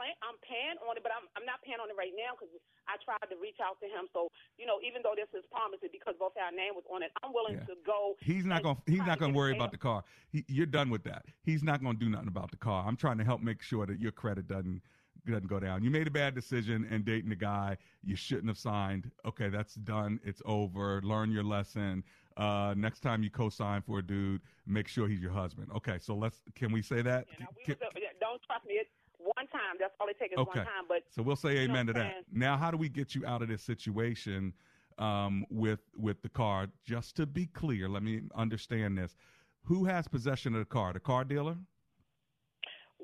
plan, 0.00 0.16
I'm 0.24 0.40
paying 0.40 0.80
on 0.88 0.96
it, 0.96 1.04
but 1.04 1.12
I'm 1.12 1.28
I'm 1.36 1.44
not 1.44 1.60
paying 1.60 1.76
on 1.76 1.92
it 1.92 1.98
right 2.00 2.16
now 2.16 2.32
because 2.32 2.48
I 2.88 2.96
tried 3.04 3.28
to 3.28 3.36
reach 3.36 3.60
out 3.60 3.76
to 3.84 3.86
him. 3.86 4.08
So 4.16 4.32
you 4.56 4.64
know, 4.64 4.80
even 4.80 5.04
though 5.04 5.12
this 5.12 5.28
is 5.36 5.44
promised, 5.52 5.84
because 5.92 6.16
both 6.16 6.32
our 6.40 6.48
name 6.48 6.72
was 6.72 6.88
on 6.88 7.04
it, 7.04 7.12
I'm 7.20 7.36
willing 7.36 7.60
Yeah. 7.60 7.68
to 7.68 7.76
go. 7.84 8.16
He's 8.24 8.48
not 8.48 8.64
going. 8.64 8.80
He's 8.88 9.04
not 9.04 9.20
to 9.20 9.28
going 9.28 9.32
to 9.32 9.36
worry 9.36 9.52
about 9.52 9.76
the 9.76 9.82
car. 9.82 10.02
He, 10.32 10.48
you're 10.48 10.64
done 10.64 10.88
with 10.88 11.04
that. 11.04 11.28
He's 11.44 11.62
not 11.62 11.84
going 11.84 12.00
to 12.00 12.00
do 12.00 12.08
nothing 12.08 12.32
about 12.32 12.50
the 12.50 12.56
car. 12.56 12.88
I'm 12.88 12.96
trying 12.96 13.18
to 13.20 13.24
help 13.28 13.44
make 13.44 13.60
sure 13.60 13.84
that 13.84 14.00
your 14.00 14.12
credit 14.12 14.48
doesn't 14.48 14.80
doesn't 15.28 15.48
go 15.48 15.60
down. 15.60 15.84
You 15.84 15.90
made 15.90 16.06
a 16.06 16.10
bad 16.10 16.34
decision 16.34 16.88
and 16.90 17.04
dating 17.04 17.28
the 17.28 17.36
guy 17.36 17.76
you 18.02 18.16
shouldn't 18.16 18.48
have 18.48 18.58
signed. 18.58 19.10
Okay, 19.26 19.50
that's 19.50 19.74
done. 19.74 20.18
It's 20.24 20.40
over. 20.46 21.02
Learn 21.04 21.30
your 21.30 21.44
lesson. 21.44 22.04
Uh, 22.40 22.72
next 22.74 23.00
time 23.00 23.22
you 23.22 23.28
co-sign 23.30 23.82
for 23.82 23.98
a 23.98 24.02
dude, 24.02 24.40
make 24.66 24.88
sure 24.88 25.06
he's 25.06 25.20
your 25.20 25.30
husband. 25.32 25.68
Okay, 25.76 25.98
so 26.00 26.14
let's. 26.16 26.42
Can 26.54 26.72
we 26.72 26.80
say 26.80 27.02
that? 27.02 27.26
I- 27.38 27.46
we 27.54 27.64
Can- 27.64 27.76
don't 28.18 28.40
trust 28.42 28.64
me. 28.66 28.74
It's 28.74 28.88
one 29.18 29.46
time. 29.48 29.76
That's 29.78 29.92
all 30.00 30.08
it 30.08 30.18
takes 30.18 30.32
is 30.32 30.38
Okay. 30.38 30.60
one 30.60 30.66
time. 30.66 30.84
But 30.88 31.02
So 31.10 31.22
we'll 31.22 31.36
say 31.36 31.58
amen 31.58 31.86
to 31.88 31.92
that. 31.92 32.24
Now, 32.32 32.56
how 32.56 32.70
do 32.70 32.78
we 32.78 32.88
get 32.88 33.14
you 33.14 33.26
out 33.26 33.42
of 33.42 33.48
this 33.48 33.62
situation 33.62 34.54
um, 34.96 35.44
with 35.50 35.80
with 35.94 36.22
the 36.22 36.30
car? 36.30 36.68
Just 36.82 37.14
to 37.16 37.26
be 37.26 37.44
clear, 37.46 37.88
let 37.90 38.02
me 38.02 38.22
understand 38.34 38.96
this. 38.96 39.16
Who 39.64 39.84
has 39.84 40.08
possession 40.08 40.54
of 40.54 40.60
the 40.60 40.64
car? 40.64 40.94
The 40.94 41.00
car 41.00 41.24
dealer? 41.24 41.56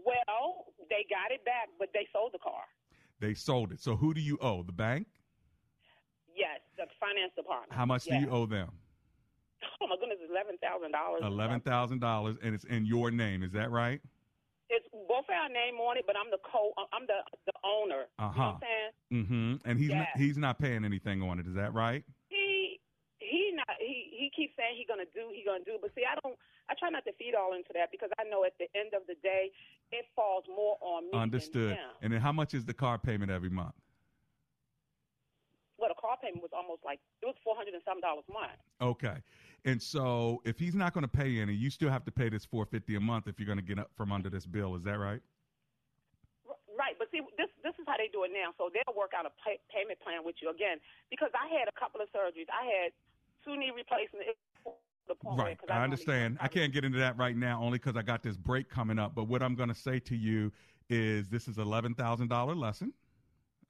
well, 0.05 0.67
they 0.89 1.05
got 1.11 1.31
it 1.33 1.45
back, 1.45 1.69
but 1.79 1.89
they 1.93 2.07
sold 2.13 2.33
the 2.33 2.39
car. 2.39 2.63
They 3.21 3.35
sold 3.35 3.73
it. 3.73 3.81
So 3.81 3.97
who 3.97 4.15
do 4.15 4.21
you 4.21 4.39
owe? 4.41 4.63
The 4.63 4.73
bank? 4.73 5.09
Yes, 6.35 6.61
the 6.77 6.87
finance 7.01 7.33
department. 7.35 7.73
How 7.73 7.87
much 7.87 8.05
do 8.05 8.15
you 8.17 8.31
owe 8.31 8.47
them? 8.47 8.71
Oh 9.81 9.87
my 9.89 9.97
goodness, 10.01 10.19
eleven 10.29 10.57
thousand 10.59 10.93
dollars. 10.93 11.23
Eleven 11.25 11.61
thousand 11.61 12.01
dollars, 12.01 12.37
and 12.43 12.55
it's 12.55 12.65
in 12.65 12.87
your 12.87 13.11
name. 13.11 13.43
Is 13.43 13.53
that 13.53 13.71
right? 13.71 14.01
It's 14.69 14.87
both 14.91 15.31
our 15.31 15.49
name 15.49 15.79
on 15.79 15.97
it, 15.97 16.05
but 16.07 16.17
I'm 16.17 16.31
the 16.31 16.43
co. 16.43 16.73
I'm 16.93 17.07
the 17.07 17.23
the 17.47 17.53
owner. 17.63 18.07
Uh 18.19 18.31
huh. 18.31 18.33
You 18.35 18.41
know 18.41 18.59
saying? 18.61 18.93
Mm-hmm. 19.13 19.69
And 19.69 19.79
he's 19.79 19.91
not, 19.91 20.07
he's 20.17 20.39
not 20.39 20.59
paying 20.59 20.85
anything 20.85 21.23
on 21.23 21.39
it. 21.39 21.47
Is 21.47 21.55
that 21.55 21.73
right? 21.75 22.03
He 22.29 22.81
he 23.19 23.53
not 23.55 23.77
he 23.79 24.11
he 24.11 24.31
keeps 24.35 24.57
saying 24.57 24.75
he 24.77 24.85
gonna 24.89 25.09
do 25.15 25.31
he 25.31 25.45
gonna 25.45 25.65
do, 25.65 25.79
but 25.81 25.93
see 25.95 26.03
I 26.03 26.19
don't 26.23 26.37
I 26.69 26.75
try 26.75 26.91
not 26.91 27.05
to 27.05 27.13
feed 27.15 27.35
all 27.39 27.55
into 27.55 27.71
that 27.75 27.91
because 27.93 28.11
I 28.19 28.25
know 28.25 28.45
at 28.45 28.59
the 28.59 28.67
end 28.75 28.91
of 28.95 29.03
the 29.07 29.15
day 29.23 29.51
it 29.93 30.07
falls 30.17 30.45
more 30.49 30.77
on 30.81 31.05
me. 31.11 31.19
Understood. 31.19 31.79
And 32.03 32.13
then 32.13 32.21
how 32.21 32.33
much 32.33 32.55
is 32.55 32.65
the 32.65 32.75
car 32.75 32.99
payment 32.99 33.31
every 33.31 33.51
month? 33.51 33.75
Well, 35.79 35.93
the 35.93 36.01
car 36.01 36.17
payment 36.17 36.41
was 36.41 36.57
almost 36.77 36.85
like 36.85 37.01
it 37.23 37.27
was 37.27 37.35
four 37.43 37.57
hundred 37.57 37.75
and 37.75 37.83
some 37.85 38.01
dollars 38.01 38.25
a 38.29 38.33
month. 38.33 38.61
Okay. 38.81 39.17
And 39.65 39.83
so 39.83 40.43
if 40.45 40.59
he's 40.59 40.75
not 40.75 40.93
going 40.95 41.03
to 41.03 41.09
pay 41.09 41.41
any, 41.41 41.53
you 41.55 41.71
still 41.71 41.91
have 41.91 42.05
to 42.05 42.13
pay 42.13 42.29
this 42.29 42.45
four 42.45 42.65
fifty 42.67 42.95
a 42.97 43.01
month 43.01 43.27
if 43.27 43.39
you're 43.41 43.47
going 43.47 43.59
to 43.59 43.65
get 43.65 43.79
up 43.79 43.91
from 43.97 44.13
under 44.13 44.31
this 44.31 44.47
bill. 44.47 44.75
Is 44.77 44.85
that 44.85 44.99
right? 44.99 45.21
Right, 46.79 46.95
but 46.99 47.09
see, 47.11 47.21
this 47.39 47.49
this 47.65 47.73
is 47.81 47.85
how 47.87 47.97
they 47.97 48.09
do 48.13 48.25
it 48.25 48.31
now. 48.33 48.53
So 48.59 48.69
they'll 48.73 48.95
work 48.95 49.13
out 49.17 49.25
a 49.27 49.31
pay, 49.45 49.59
payment 49.75 49.99
plan 50.01 50.25
with 50.25 50.37
you 50.43 50.51
again. 50.51 50.79
Because 51.11 51.31
I 51.35 51.49
had 51.59 51.69
a 51.69 51.73
couple 51.81 52.01
of 52.01 52.09
surgeries. 52.13 52.47
I 52.53 52.65
had 52.67 52.93
two 53.45 53.57
knee 53.57 53.73
replacements. 53.75 54.37
Right, 54.37 54.37
was 54.65 54.75
to 54.75 55.09
the 55.09 55.15
point 55.15 55.37
where- 55.39 55.47
Right. 55.47 55.59
'cause 55.59 55.71
I 55.71 55.83
understand. 55.83 56.37
I 56.41 56.49
can't 56.49 56.73
get 56.73 56.85
into 56.85 56.99
that 56.99 57.17
right 57.17 57.37
now 57.37 57.63
only 57.63 57.79
because 57.79 57.97
I 57.97 58.03
got 58.03 58.23
this 58.23 58.37
break 58.37 58.69
coming 58.69 58.99
up. 58.99 59.15
But 59.15 59.25
what 59.25 59.43
I'm 59.43 59.55
going 59.55 59.71
to 59.71 59.75
say 59.75 59.99
to 60.01 60.17
you 60.17 60.53
is 60.91 61.29
this 61.31 61.49
is 61.49 61.57
$11,000 61.59 62.55
lesson. 62.55 62.93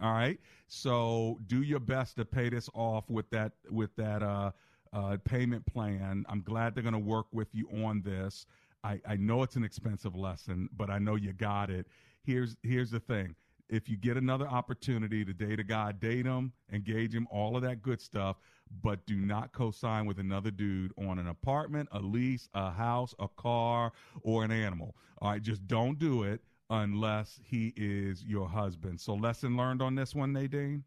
All 0.01 0.13
right. 0.13 0.39
So 0.69 1.39
do 1.47 1.63
your 1.63 1.81
best 1.81 2.17
to 2.17 2.25
pay 2.25 2.49
this 2.49 2.69
off 2.75 3.09
with 3.09 3.29
that 3.31 3.53
with 3.71 3.95
that 3.97 4.23
uh, 4.23 4.51
uh, 4.93 5.17
payment 5.25 5.65
plan. 5.67 6.25
I'm 6.29 6.43
glad 6.43 6.75
they're 6.75 6.83
going 6.83 6.93
to 6.93 6.99
work 6.99 7.27
with 7.33 7.49
you 7.55 7.69
on 7.85 8.03
this. 8.03 8.47
I, 8.85 9.01
I 9.09 9.17
know 9.17 9.43
it's 9.43 9.57
an 9.57 9.65
expensive 9.65 10.15
lesson, 10.15 10.69
but 10.77 10.91
I 10.91 10.99
know 10.99 11.15
you 11.15 11.33
got 11.33 11.71
it. 11.71 11.87
Here's 12.23 12.57
here's 12.63 12.91
the 12.91 13.01
thing. 13.01 13.35
If 13.69 13.89
you 13.89 13.97
get 13.97 14.17
another 14.17 14.47
opportunity 14.47 15.25
to 15.25 15.33
date 15.33 15.59
a 15.59 15.65
guy, 15.65 15.91
date 15.93 16.25
him, 16.25 16.53
engage 16.73 17.15
him, 17.15 17.27
all 17.33 17.57
of 17.57 17.63
that 17.63 17.83
good 17.83 18.01
stuff, 18.01 18.37
but 18.83 19.05
do 19.07 19.17
not 19.17 19.53
co-sign 19.53 20.07
with 20.07 20.21
another 20.21 20.53
dude 20.53 20.93
on 20.97 21.19
an 21.19 21.27
apartment, 21.27 21.89
a 21.91 21.99
lease, 21.99 22.49
a 22.55 22.71
house, 22.71 23.13
a 23.19 23.27
car, 23.27 23.93
or 24.23 24.45
an 24.45 24.53
animal. 24.53 24.95
All 25.21 25.31
right, 25.31 25.43
just 25.43 25.67
don't 25.67 25.99
do 25.99 26.23
it 26.23 26.43
unless 26.71 27.41
he 27.45 27.73
is 27.77 28.25
your 28.25 28.49
husband. 28.49 29.01
So 29.01 29.15
lesson 29.15 29.57
learned 29.57 29.83
on 29.83 29.95
this 29.95 30.15
one, 30.15 30.33
Nadine? 30.33 30.85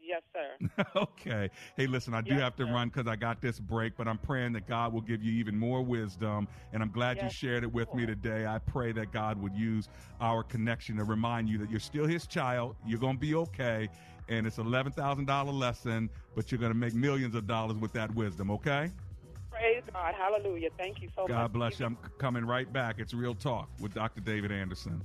Yes, 0.00 0.22
sir. 0.32 0.58
okay. 0.96 1.50
Hey, 1.76 1.86
listen, 1.86 2.14
I 2.14 2.20
do 2.20 2.36
Yes, 2.36 2.38
have 2.38 2.56
to 2.56 2.64
sir. 2.64 2.72
run 2.72 2.88
because 2.88 3.06
I 3.06 3.16
got 3.16 3.40
this 3.40 3.58
break, 3.60 3.96
but 3.96 4.08
I'm 4.08 4.18
praying 4.18 4.52
that 4.54 4.66
God 4.66 4.92
will 4.92 5.00
give 5.02 5.22
you 5.22 5.32
even 5.32 5.58
more 5.58 5.82
wisdom. 5.82 6.48
And 6.72 6.82
I'm 6.82 6.90
glad 6.90 7.20
you 7.22 7.28
shared 7.28 7.64
it 7.64 7.72
with 7.72 7.92
me 7.94 8.06
today. 8.06 8.46
I 8.46 8.58
pray 8.58 8.92
that 8.92 9.12
God 9.12 9.40
would 9.42 9.54
use 9.54 9.88
our 10.20 10.42
connection 10.42 10.96
to 10.96 11.04
remind 11.04 11.48
you 11.48 11.58
that 11.58 11.70
you're 11.70 11.80
still 11.80 12.06
his 12.06 12.26
child. 12.26 12.76
You're 12.86 13.00
going 13.00 13.16
to 13.16 13.20
be 13.20 13.34
okay. 13.34 13.88
And 14.28 14.46
it's 14.46 14.56
$11,000 14.58 15.52
lesson, 15.52 16.10
but 16.34 16.50
you're 16.50 16.58
going 16.60 16.72
to 16.72 16.78
make 16.78 16.94
millions 16.94 17.34
of 17.34 17.46
dollars 17.46 17.76
with 17.76 17.92
that 17.92 18.14
wisdom, 18.14 18.50
okay? 18.50 18.90
Praise 19.58 19.82
God. 19.92 20.14
Hallelujah. 20.14 20.68
Thank 20.76 21.00
you 21.02 21.08
so 21.16 21.22
much. 21.22 21.30
God 21.30 21.52
bless 21.52 21.80
you. 21.80 21.86
I'm 21.86 21.96
coming 22.18 22.44
right 22.44 22.70
back. 22.70 22.96
It's 22.98 23.14
Real 23.14 23.34
Talk 23.34 23.68
with 23.80 23.94
Dr. 23.94 24.20
David 24.20 24.52
Anderson. 24.52 25.04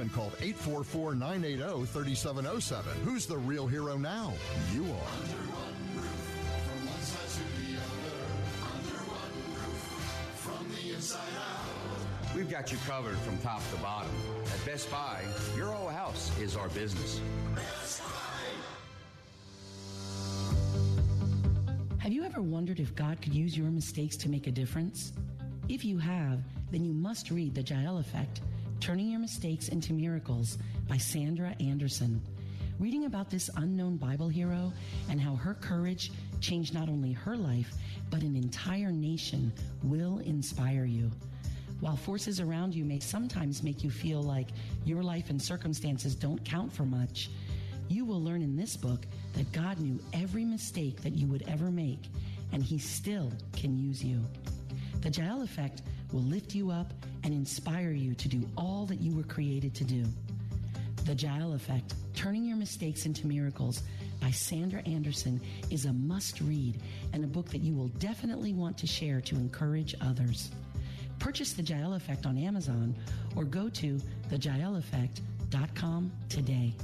and 0.00 0.12
called 0.12 0.32
844-980-3707. 0.38 2.82
Who's 3.04 3.26
the 3.26 3.38
real 3.38 3.66
hero 3.66 3.96
now? 3.96 4.32
You 4.74 4.84
are. 4.84 5.12
We've 12.34 12.50
got 12.50 12.70
you 12.70 12.78
covered 12.86 13.16
from 13.18 13.38
top 13.38 13.62
to 13.70 13.76
bottom. 13.78 14.10
At 14.52 14.64
Best 14.64 14.90
Buy, 14.90 15.22
your 15.56 15.72
whole 15.72 15.88
house 15.88 16.30
is 16.38 16.56
our 16.56 16.68
business. 16.68 17.20
Have 21.98 22.12
you 22.12 22.24
ever 22.24 22.42
wondered 22.42 22.80
if 22.80 22.94
God 22.94 23.20
could 23.20 23.34
use 23.34 23.56
your 23.56 23.70
mistakes 23.70 24.16
to 24.18 24.28
make 24.28 24.46
a 24.46 24.52
difference? 24.52 25.12
If 25.68 25.84
you 25.84 25.98
have, 25.98 26.40
then 26.70 26.84
you 26.84 26.92
must 26.92 27.30
read 27.30 27.54
The 27.54 27.62
Jael 27.62 27.98
Effect 27.98 28.40
Turning 28.80 29.10
Your 29.10 29.20
Mistakes 29.20 29.68
into 29.68 29.92
Miracles 29.92 30.56
by 30.88 30.96
Sandra 30.96 31.54
Anderson. 31.60 32.22
Reading 32.78 33.06
about 33.06 33.28
this 33.28 33.50
unknown 33.56 33.96
Bible 33.96 34.28
hero 34.28 34.72
and 35.10 35.20
how 35.20 35.34
her 35.34 35.54
courage 35.54 36.12
changed 36.40 36.74
not 36.74 36.88
only 36.88 37.12
her 37.12 37.36
life, 37.36 37.72
but 38.08 38.22
an 38.22 38.36
entire 38.36 38.92
nation 38.92 39.52
will 39.82 40.18
inspire 40.18 40.84
you. 40.84 41.10
While 41.80 41.96
forces 41.96 42.40
around 42.40 42.74
you 42.74 42.84
may 42.84 43.00
sometimes 43.00 43.64
make 43.64 43.82
you 43.82 43.90
feel 43.90 44.22
like 44.22 44.48
your 44.84 45.02
life 45.02 45.28
and 45.28 45.42
circumstances 45.42 46.14
don't 46.14 46.44
count 46.44 46.72
for 46.72 46.84
much, 46.84 47.30
you 47.88 48.04
will 48.04 48.22
learn 48.22 48.42
in 48.42 48.56
this 48.56 48.76
book 48.76 49.06
that 49.34 49.50
God 49.52 49.80
knew 49.80 49.98
every 50.12 50.44
mistake 50.44 51.02
that 51.02 51.16
you 51.16 51.26
would 51.26 51.42
ever 51.48 51.70
make, 51.70 52.04
and 52.52 52.62
He 52.62 52.78
still 52.78 53.32
can 53.52 53.76
use 53.76 54.04
you. 54.04 54.24
The 55.00 55.10
Jael 55.10 55.42
Effect 55.42 55.82
will 56.12 56.22
lift 56.22 56.54
you 56.54 56.70
up 56.70 56.92
and 57.24 57.34
inspire 57.34 57.90
you 57.90 58.14
to 58.14 58.28
do 58.28 58.48
all 58.56 58.86
that 58.86 59.00
you 59.00 59.14
were 59.14 59.24
created 59.24 59.74
to 59.74 59.84
do. 59.84 60.04
The 61.04 61.14
Jael 61.14 61.54
Effect 61.54 61.94
Turning 62.14 62.44
Your 62.44 62.56
Mistakes 62.56 63.06
into 63.06 63.26
Miracles 63.26 63.82
by 64.20 64.30
Sandra 64.30 64.82
Anderson 64.82 65.40
is 65.70 65.84
a 65.84 65.92
must 65.92 66.40
read 66.40 66.80
and 67.12 67.24
a 67.24 67.28
book 67.28 67.48
that 67.50 67.60
you 67.60 67.74
will 67.74 67.88
definitely 67.98 68.52
want 68.52 68.76
to 68.78 68.86
share 68.86 69.20
to 69.22 69.36
encourage 69.36 69.94
others. 70.00 70.50
Purchase 71.18 71.52
The 71.52 71.62
Jael 71.62 71.94
Effect 71.94 72.26
on 72.26 72.36
Amazon 72.36 72.94
or 73.36 73.44
go 73.44 73.68
to 73.70 74.00
thejaeleffect.com 74.30 76.12
today. 76.28 76.74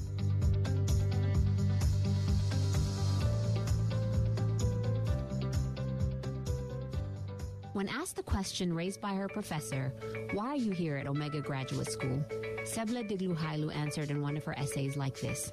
When 7.74 7.88
asked 7.88 8.14
the 8.14 8.22
question 8.22 8.72
raised 8.72 9.00
by 9.00 9.14
her 9.14 9.26
professor, 9.26 9.92
why 10.32 10.50
are 10.50 10.56
you 10.56 10.70
here 10.70 10.96
at 10.96 11.08
Omega 11.08 11.40
Graduate 11.40 11.90
School? 11.90 12.24
Sebla 12.62 13.02
Digluhailu 13.02 13.74
answered 13.74 14.12
in 14.12 14.22
one 14.22 14.36
of 14.36 14.44
her 14.44 14.56
essays 14.56 14.96
like 14.96 15.20
this 15.20 15.52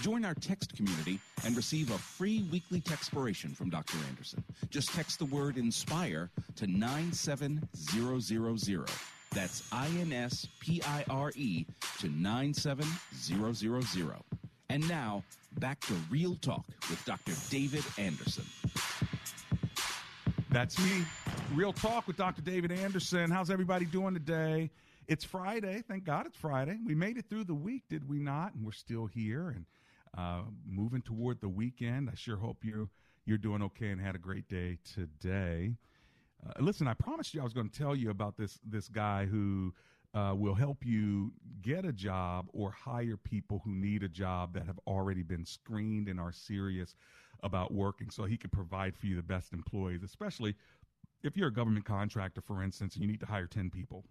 Join 0.00 0.24
our 0.24 0.34
text 0.34 0.74
community 0.74 1.20
and 1.44 1.56
receive 1.56 1.90
a 1.90 1.98
free 1.98 2.44
weekly 2.50 2.80
textpiration 2.80 3.56
from 3.56 3.70
Dr. 3.70 3.96
Anderson. 4.08 4.42
Just 4.70 4.92
text 4.92 5.18
the 5.18 5.26
word 5.26 5.56
INSPIRE 5.56 6.30
to 6.56 6.66
97000. 6.66 8.86
That's 9.32 9.68
I 9.72 9.86
N 9.98 10.12
S 10.12 10.46
P 10.60 10.82
I 10.86 11.04
R 11.08 11.32
E 11.36 11.64
to 12.00 12.08
97000. 12.08 14.22
And 14.70 14.88
now, 14.88 15.22
back 15.58 15.80
to 15.82 15.92
Real 16.10 16.36
Talk 16.36 16.64
with 16.90 17.04
Dr. 17.04 17.32
David 17.50 17.84
Anderson. 17.98 18.44
That's 20.50 20.78
me. 20.78 21.04
Real 21.54 21.72
Talk 21.72 22.06
with 22.06 22.16
Dr. 22.16 22.42
David 22.42 22.72
Anderson. 22.72 23.30
How's 23.30 23.50
everybody 23.50 23.84
doing 23.86 24.14
today? 24.14 24.70
It's 25.06 25.24
Friday. 25.24 25.82
Thank 25.86 26.04
God 26.04 26.26
it's 26.26 26.36
Friday. 26.36 26.78
We 26.86 26.94
made 26.94 27.18
it 27.18 27.26
through 27.28 27.44
the 27.44 27.54
week, 27.54 27.82
did 27.90 28.08
we 28.08 28.18
not? 28.18 28.54
And 28.54 28.64
we're 28.64 28.72
still 28.72 29.06
here 29.06 29.50
and 29.50 29.66
uh, 30.16 30.42
moving 30.66 31.02
toward 31.02 31.40
the 31.40 31.48
weekend. 31.48 32.08
I 32.10 32.14
sure 32.14 32.36
hope 32.36 32.64
you 32.64 32.88
you're 33.26 33.38
doing 33.38 33.62
okay 33.62 33.88
and 33.88 34.00
had 34.00 34.14
a 34.14 34.18
great 34.18 34.48
day 34.48 34.78
today. 34.94 35.76
Uh, 36.46 36.52
listen, 36.60 36.86
I 36.86 36.94
promised 36.94 37.32
you 37.32 37.40
I 37.40 37.44
was 37.44 37.54
going 37.54 37.70
to 37.70 37.78
tell 37.78 37.96
you 37.96 38.10
about 38.10 38.36
this 38.36 38.58
this 38.64 38.88
guy 38.88 39.26
who 39.26 39.72
uh, 40.14 40.34
will 40.36 40.54
help 40.54 40.84
you 40.84 41.32
get 41.62 41.84
a 41.84 41.92
job 41.92 42.46
or 42.52 42.70
hire 42.70 43.16
people 43.16 43.60
who 43.64 43.74
need 43.74 44.02
a 44.02 44.08
job 44.08 44.54
that 44.54 44.66
have 44.66 44.78
already 44.86 45.22
been 45.22 45.44
screened 45.44 46.08
and 46.08 46.20
are 46.20 46.32
serious 46.32 46.94
about 47.42 47.72
working 47.72 48.10
so 48.10 48.24
he 48.24 48.36
can 48.36 48.50
provide 48.50 48.96
for 48.96 49.06
you 49.06 49.16
the 49.16 49.22
best 49.22 49.52
employees, 49.52 50.02
especially 50.02 50.54
if 51.22 51.36
you're 51.36 51.48
a 51.48 51.52
government 51.52 51.84
contractor, 51.84 52.40
for 52.40 52.62
instance, 52.62 52.94
and 52.94 53.02
you 53.02 53.10
need 53.10 53.20
to 53.20 53.26
hire 53.26 53.46
10 53.46 53.70
people. 53.70 54.04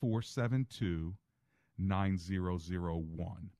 472 0.00 1.14
9001. 1.78 3.50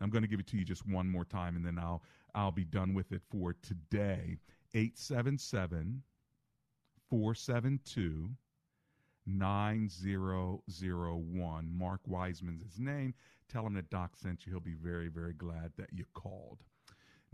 I'm 0.00 0.10
going 0.10 0.22
to 0.22 0.28
give 0.28 0.40
it 0.40 0.46
to 0.48 0.56
you 0.56 0.64
just 0.64 0.84
one 0.86 1.08
more 1.08 1.24
time 1.24 1.54
and 1.56 1.64
then 1.64 1.78
I'll 1.78 2.02
I'll 2.34 2.50
be 2.50 2.64
done 2.64 2.94
with 2.94 3.12
it 3.12 3.20
for 3.30 3.54
today. 3.62 4.38
877 4.74 6.02
472 7.10 8.30
9001. 9.26 11.78
Mark 11.78 12.00
Wiseman's 12.06 12.62
his 12.62 12.80
name. 12.80 13.12
Tell 13.48 13.66
him 13.66 13.74
that 13.74 13.90
Doc 13.90 14.16
sent 14.16 14.46
you. 14.46 14.52
He'll 14.52 14.60
be 14.60 14.74
very, 14.74 15.08
very 15.08 15.34
glad 15.34 15.72
that 15.76 15.92
you 15.92 16.04
called. 16.14 16.62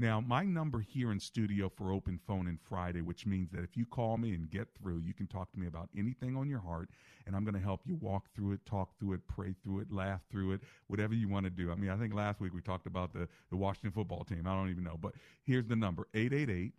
Now, 0.01 0.21
my 0.21 0.45
number 0.45 0.79
here 0.79 1.11
in 1.11 1.19
studio 1.19 1.69
for 1.69 1.91
open 1.91 2.21
phone 2.25 2.47
in 2.47 2.57
Friday, 2.57 3.01
which 3.01 3.27
means 3.27 3.51
that 3.51 3.65
if 3.65 3.77
you 3.77 3.85
call 3.85 4.17
me 4.17 4.33
and 4.33 4.49
get 4.49 4.69
through, 4.81 5.01
you 5.01 5.13
can 5.13 5.27
talk 5.27 5.51
to 5.53 5.59
me 5.59 5.67
about 5.67 5.89
anything 5.97 6.37
on 6.37 6.49
your 6.49 6.61
heart, 6.61 6.91
and 7.27 7.35
I'm 7.35 7.43
going 7.43 7.55
to 7.55 7.61
help 7.61 7.81
you 7.85 7.97
walk 7.97 8.27
through 8.33 8.53
it, 8.53 8.65
talk 8.65 8.97
through 9.01 9.15
it, 9.15 9.27
pray 9.27 9.57
through 9.65 9.81
it, 9.81 9.93
laugh 9.93 10.21
through 10.31 10.53
it, 10.53 10.61
whatever 10.87 11.15
you 11.15 11.29
want 11.29 11.47
to 11.47 11.51
do. 11.51 11.73
I 11.73 11.75
mean, 11.75 11.91
I 11.91 11.97
think 11.97 12.15
last 12.15 12.41
week 12.41 12.55
we 12.55 12.61
talked 12.61 12.87
about 12.87 13.13
the, 13.13 13.29
the 13.51 13.57
Washington 13.57 13.91
football 13.91 14.23
team. 14.23 14.47
I 14.47 14.55
don't 14.55 14.71
even 14.71 14.85
know, 14.85 14.97
but 15.01 15.15
here's 15.43 15.67
the 15.67 15.77
number 15.77 16.07
888 16.15 16.75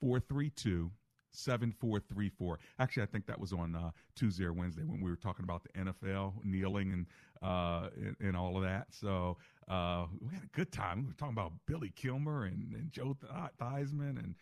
432 0.00 0.90
7434. 1.32 2.58
Actually, 2.78 3.02
I 3.02 3.06
think 3.06 3.26
that 3.26 3.38
was 3.38 3.52
on 3.52 3.74
uh, 3.74 3.90
Tuesday 4.14 4.44
or 4.44 4.52
Wednesday 4.52 4.82
when 4.82 5.00
we 5.00 5.10
were 5.10 5.16
talking 5.16 5.44
about 5.44 5.62
the 5.64 5.70
NFL 5.80 6.44
kneeling 6.44 6.92
and 6.92 7.06
uh, 7.42 7.88
and, 7.96 8.16
and, 8.20 8.36
all 8.36 8.56
of 8.56 8.62
that. 8.62 8.86
So 8.90 9.36
uh, 9.68 10.06
we 10.20 10.32
had 10.32 10.44
a 10.44 10.56
good 10.56 10.70
time. 10.70 11.02
We 11.02 11.08
were 11.08 11.14
talking 11.14 11.34
about 11.34 11.52
Billy 11.66 11.92
Kilmer 11.96 12.44
and, 12.44 12.72
and 12.72 12.92
Joe 12.92 13.16
Theismann 13.60 14.16
and 14.18 14.36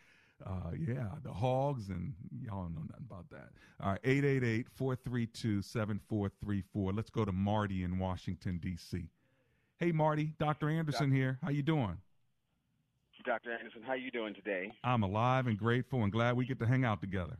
uh, 0.46 0.72
yeah, 0.78 1.08
the 1.22 1.32
Hogs, 1.32 1.88
and 1.88 2.14
y'all 2.42 2.62
don't 2.62 2.74
know 2.74 2.82
nothing 2.82 3.06
about 3.10 3.28
that. 3.30 3.50
All 3.82 3.92
right, 3.92 4.00
888 4.04 4.68
432 4.70 5.62
7434. 5.62 6.92
Let's 6.92 7.10
go 7.10 7.24
to 7.24 7.32
Marty 7.32 7.84
in 7.84 7.98
Washington, 7.98 8.58
D.C. 8.62 9.08
Hey, 9.78 9.92
Marty, 9.92 10.34
Dr. 10.38 10.68
Anderson 10.68 11.10
here. 11.10 11.38
How 11.42 11.50
you 11.50 11.62
doing? 11.62 11.98
Dr. 13.24 13.52
Anderson, 13.52 13.82
how 13.82 13.92
are 13.92 13.96
you 13.96 14.10
doing 14.10 14.34
today? 14.34 14.72
I'm 14.84 15.02
alive 15.02 15.46
and 15.46 15.58
grateful 15.58 16.02
and 16.02 16.12
glad 16.12 16.36
we 16.36 16.46
get 16.46 16.58
to 16.60 16.66
hang 16.66 16.84
out 16.84 17.00
together. 17.00 17.36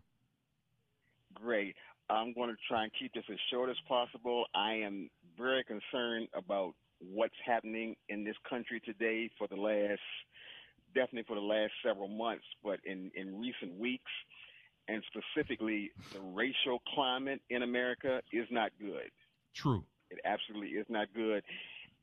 Great. 1.34 1.76
I'm 2.08 2.32
going 2.34 2.50
to 2.50 2.56
try 2.68 2.82
and 2.84 2.92
keep 2.98 3.14
this 3.14 3.24
as 3.30 3.38
short 3.50 3.70
as 3.70 3.76
possible. 3.88 4.44
I 4.54 4.74
am 4.74 5.10
very 5.38 5.64
concerned 5.64 6.28
about 6.34 6.74
what's 6.98 7.34
happening 7.44 7.96
in 8.08 8.24
this 8.24 8.36
country 8.48 8.80
today 8.80 9.30
for 9.38 9.46
the 9.46 9.56
last, 9.56 10.00
definitely 10.94 11.24
for 11.26 11.36
the 11.36 11.40
last 11.40 11.72
several 11.84 12.08
months, 12.08 12.44
but 12.62 12.80
in, 12.84 13.10
in 13.14 13.40
recent 13.40 13.78
weeks, 13.78 14.10
and 14.88 15.02
specifically 15.06 15.92
the 16.12 16.20
racial 16.20 16.82
climate 16.94 17.40
in 17.48 17.62
America 17.62 18.20
is 18.32 18.46
not 18.50 18.72
good. 18.80 19.10
True. 19.54 19.84
It 20.10 20.18
absolutely 20.24 20.70
is 20.70 20.86
not 20.88 21.08
good. 21.14 21.44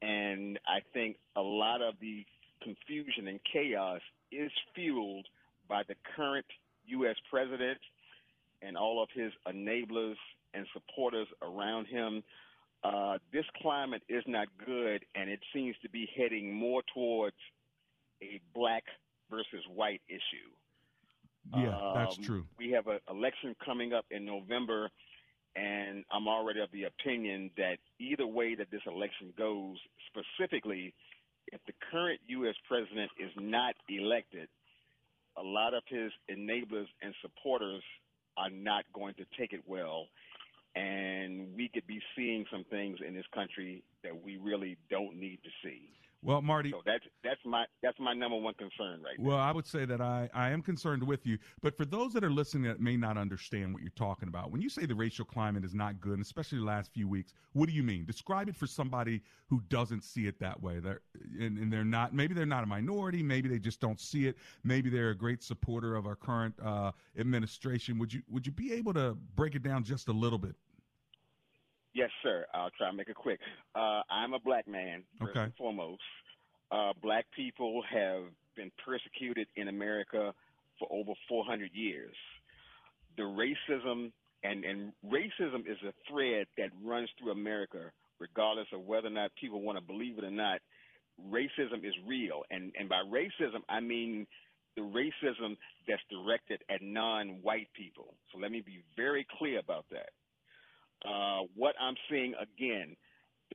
And 0.01 0.59
I 0.65 0.79
think 0.93 1.17
a 1.35 1.41
lot 1.41 1.81
of 1.81 1.95
the 1.99 2.25
confusion 2.61 3.27
and 3.27 3.39
chaos 3.51 4.01
is 4.31 4.51
fueled 4.75 5.25
by 5.67 5.83
the 5.87 5.95
current 6.15 6.45
U.S. 6.87 7.15
president 7.29 7.79
and 8.61 8.77
all 8.77 9.01
of 9.01 9.09
his 9.13 9.31
enablers 9.47 10.15
and 10.53 10.65
supporters 10.73 11.27
around 11.41 11.85
him. 11.87 12.23
Uh, 12.83 13.17
this 13.33 13.45
climate 13.61 14.01
is 14.07 14.23
not 14.27 14.47
good, 14.65 15.03
and 15.15 15.29
it 15.29 15.39
seems 15.53 15.75
to 15.81 15.89
be 15.89 16.09
heading 16.15 16.53
more 16.53 16.81
towards 16.93 17.35
a 18.21 18.39
black 18.53 18.83
versus 19.29 19.63
white 19.73 20.01
issue. 20.07 20.49
Yeah, 21.55 21.91
that's 21.95 22.17
Um, 22.17 22.23
true. 22.23 22.47
We 22.57 22.71
have 22.71 22.87
an 22.87 22.99
election 23.09 23.55
coming 23.63 23.93
up 23.93 24.05
in 24.11 24.25
November, 24.25 24.91
and 25.55 26.03
I'm 26.11 26.27
already 26.27 26.59
of 26.59 26.71
the 26.71 26.83
opinion 26.85 27.51
that 27.57 27.79
either 27.99 28.27
way 28.27 28.55
that 28.55 28.69
this 28.69 28.81
election 28.85 29.33
goes, 29.37 29.77
specifically, 30.07 30.93
if 31.51 31.61
the 31.65 31.73
current 31.91 32.19
U.S. 32.27 32.55
president 32.67 33.11
is 33.19 33.31
not 33.37 33.75
elected, 33.89 34.47
a 35.37 35.43
lot 35.43 35.73
of 35.73 35.83
his 35.87 36.11
enablers 36.29 36.87
and 37.01 37.13
supporters 37.21 37.83
are 38.37 38.49
not 38.49 38.83
going 38.93 39.13
to 39.15 39.25
take 39.37 39.53
it 39.53 39.61
well. 39.65 40.07
And 40.75 41.55
we 41.55 41.69
could 41.73 41.87
be 41.87 42.01
seeing 42.15 42.45
some 42.51 42.65
things 42.69 42.99
in 43.05 43.15
this 43.15 43.25
country 43.33 43.83
that 44.03 44.23
we 44.23 44.37
really 44.37 44.77
don't 44.89 45.19
need 45.19 45.39
to 45.43 45.49
see. 45.63 45.89
Well, 46.23 46.41
Marty, 46.41 46.71
So 46.71 46.81
that's 46.85 47.03
that's 47.23 47.39
my 47.45 47.65
that's 47.83 47.99
my 47.99 48.13
number 48.13 48.37
one 48.37 48.55
concern 48.55 49.01
right 49.03 49.19
now. 49.19 49.29
Well, 49.29 49.37
I 49.37 49.51
would 49.51 49.67
say 49.67 49.85
that 49.85 50.01
I, 50.01 50.29
I 50.33 50.49
am 50.49 50.61
concerned 50.63 51.03
with 51.03 51.25
you. 51.27 51.37
But 51.61 51.77
for 51.77 51.85
those 51.85 52.11
that 52.13 52.23
are 52.23 52.31
listening 52.31 52.63
that 52.63 52.81
may 52.81 52.97
not 52.97 53.17
understand 53.17 53.73
what 53.73 53.83
you're 53.83 53.91
talking 53.95 54.27
about, 54.27 54.51
when 54.51 54.59
you 54.59 54.69
say 54.69 54.85
the 54.85 54.95
racial 54.95 55.25
climate 55.25 55.63
is 55.63 55.75
not 55.75 56.01
good, 56.01 56.19
especially 56.19 56.57
the 56.57 56.65
last 56.65 56.91
few 56.91 57.07
weeks, 57.07 57.33
what 57.53 57.67
do 57.69 57.73
you 57.73 57.83
mean? 57.83 58.03
Describe 58.05 58.49
it 58.49 58.55
for 58.55 58.65
somebody 58.65 59.21
who 59.47 59.61
doesn't 59.69 60.03
see 60.03 60.27
it 60.27 60.39
that 60.39 60.61
way. 60.61 60.79
They're, 60.79 61.01
and, 61.39 61.57
and 61.59 61.71
they're 61.71 61.85
not, 61.85 62.13
maybe 62.13 62.33
they're 62.33 62.45
not 62.45 62.63
a 62.63 62.67
minority. 62.67 63.21
Maybe 63.21 63.47
they 63.47 63.59
just 63.59 63.79
don't 63.79 63.99
see 63.99 64.27
it. 64.27 64.37
Maybe 64.63 64.89
they're 64.89 65.11
a 65.11 65.17
great 65.17 65.43
supporter 65.43 65.95
of 65.95 66.07
our 66.07 66.15
current 66.15 66.55
uh, 66.63 66.91
administration. 67.17 67.99
Would 67.99 68.11
you, 68.11 68.23
would 68.29 68.45
you 68.45 68.51
be 68.51 68.73
able 68.73 68.93
to 68.95 69.15
break 69.35 69.53
it 69.55 69.61
down 69.61 69.83
just 69.83 70.07
a 70.07 70.13
little 70.13 70.39
bit? 70.39 70.55
Yes, 71.97 72.11
sir. 72.21 72.45
I'll 72.53 72.69
try 72.77 72.91
to 72.91 72.95
make 72.95 73.09
it 73.09 73.15
quick. 73.15 73.39
Uh, 73.73 74.01
I'm 74.07 74.33
a 74.33 74.39
black 74.39 74.67
man, 74.67 75.01
first 75.19 75.31
Okay. 75.31 75.45
and 75.45 75.55
foremost. 75.55 76.01
Uh, 76.69 76.93
black 77.01 77.25
people 77.35 77.81
have 77.89 78.25
been 78.55 78.71
persecuted 78.85 79.47
in 79.55 79.67
America 79.67 80.31
for 80.77 80.87
over 80.91 81.13
400 81.27 81.71
years. 81.73 82.13
The 83.17 83.23
racism 83.23 84.11
and, 84.43 84.63
and 84.63 84.93
racism 85.03 85.61
is 85.61 85.77
a 85.81 85.91
thread 86.07 86.45
that 86.59 86.69
runs 86.83 87.09
through 87.17 87.31
America, 87.31 87.91
regardless 88.19 88.67
of 88.73 88.81
whether 88.85 89.07
or 89.07 89.11
not 89.11 89.31
people 89.41 89.61
want 89.61 89.79
to 89.79 89.83
believe 89.83 90.19
it 90.19 90.23
or 90.23 90.29
not. 90.29 90.61
Racism 91.31 91.83
is 91.83 91.95
real, 92.05 92.43
and 92.51 92.71
and 92.77 92.87
by 92.87 93.01
racism 93.09 93.61
I 93.67 93.79
mean 93.79 94.27
the 94.75 94.83
racism 94.83 95.57
that's 95.87 96.03
directed 96.11 96.61
at 96.69 96.83
non-white 96.83 97.69
people. 97.73 98.13
So 98.31 98.37
let 98.37 98.51
me 98.51 98.61
be 98.61 98.83
very 98.95 99.25
clear 99.39 99.57
about 99.57 99.85
that 99.89 100.09
uh, 101.05 101.41
what 101.55 101.75
I'm 101.79 101.95
seeing 102.09 102.33
again, 102.35 102.95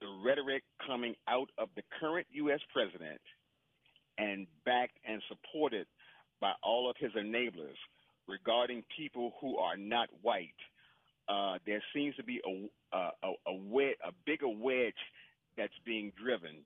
the 0.00 0.06
rhetoric 0.24 0.62
coming 0.86 1.14
out 1.28 1.50
of 1.58 1.68
the 1.76 1.82
current 2.00 2.26
U.S. 2.32 2.60
president 2.72 3.20
and 4.18 4.46
backed 4.64 4.98
and 5.06 5.22
supported 5.28 5.86
by 6.40 6.52
all 6.62 6.88
of 6.88 6.96
his 6.98 7.12
enablers 7.12 7.76
regarding 8.28 8.82
people 8.96 9.32
who 9.40 9.56
are 9.58 9.76
not 9.76 10.08
white. 10.22 10.48
Uh, 11.28 11.58
there 11.66 11.82
seems 11.94 12.14
to 12.16 12.24
be 12.24 12.40
a 12.46 12.96
a, 12.96 13.10
a, 13.22 13.32
a, 13.48 13.54
wed- 13.54 13.96
a 14.06 14.12
bigger 14.26 14.48
wedge 14.48 14.94
that's 15.56 15.72
being 15.84 16.12
driven. 16.22 16.64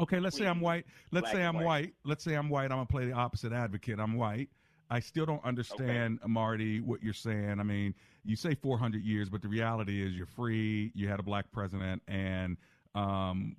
Okay, 0.00 0.20
let's 0.20 0.36
say 0.36 0.46
I'm 0.46 0.60
white. 0.60 0.84
Let's 1.10 1.30
say 1.30 1.42
I'm 1.42 1.56
white. 1.56 1.64
white. 1.64 1.94
Let's 2.04 2.24
say 2.24 2.34
I'm 2.34 2.48
white. 2.48 2.64
I'm 2.64 2.78
gonna 2.78 2.86
play 2.86 3.06
the 3.06 3.12
opposite 3.12 3.52
advocate. 3.52 3.98
I'm 3.98 4.14
white. 4.16 4.48
I 4.90 5.00
still 5.00 5.26
don't 5.26 5.44
understand, 5.44 6.20
Marty, 6.26 6.80
what 6.80 7.02
you're 7.02 7.12
saying. 7.12 7.58
I 7.58 7.62
mean, 7.62 7.94
you 8.26 8.36
say 8.36 8.54
400 8.54 9.02
years, 9.02 9.28
but 9.28 9.42
the 9.42 9.48
reality 9.48 10.04
is 10.04 10.14
you're 10.14 10.26
free. 10.26 10.92
You 10.94 11.08
had 11.08 11.20
a 11.20 11.22
black 11.22 11.50
president, 11.52 12.02
and 12.08 12.56
um, 12.94 13.56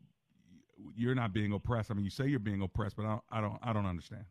you're 0.96 1.16
not 1.16 1.34
being 1.34 1.54
oppressed. 1.54 1.92
I 1.92 1.94
mean, 1.94 2.04
you 2.04 2.12
say 2.12 2.28
you're 2.28 2.40
being 2.40 2.62
oppressed, 2.62 2.96
but 2.96 3.06
I 3.06 3.10
don't. 3.10 3.24
I 3.32 3.42
don't, 3.42 3.60
I 3.64 3.74
don't 3.74 3.86
understand. 3.86 4.26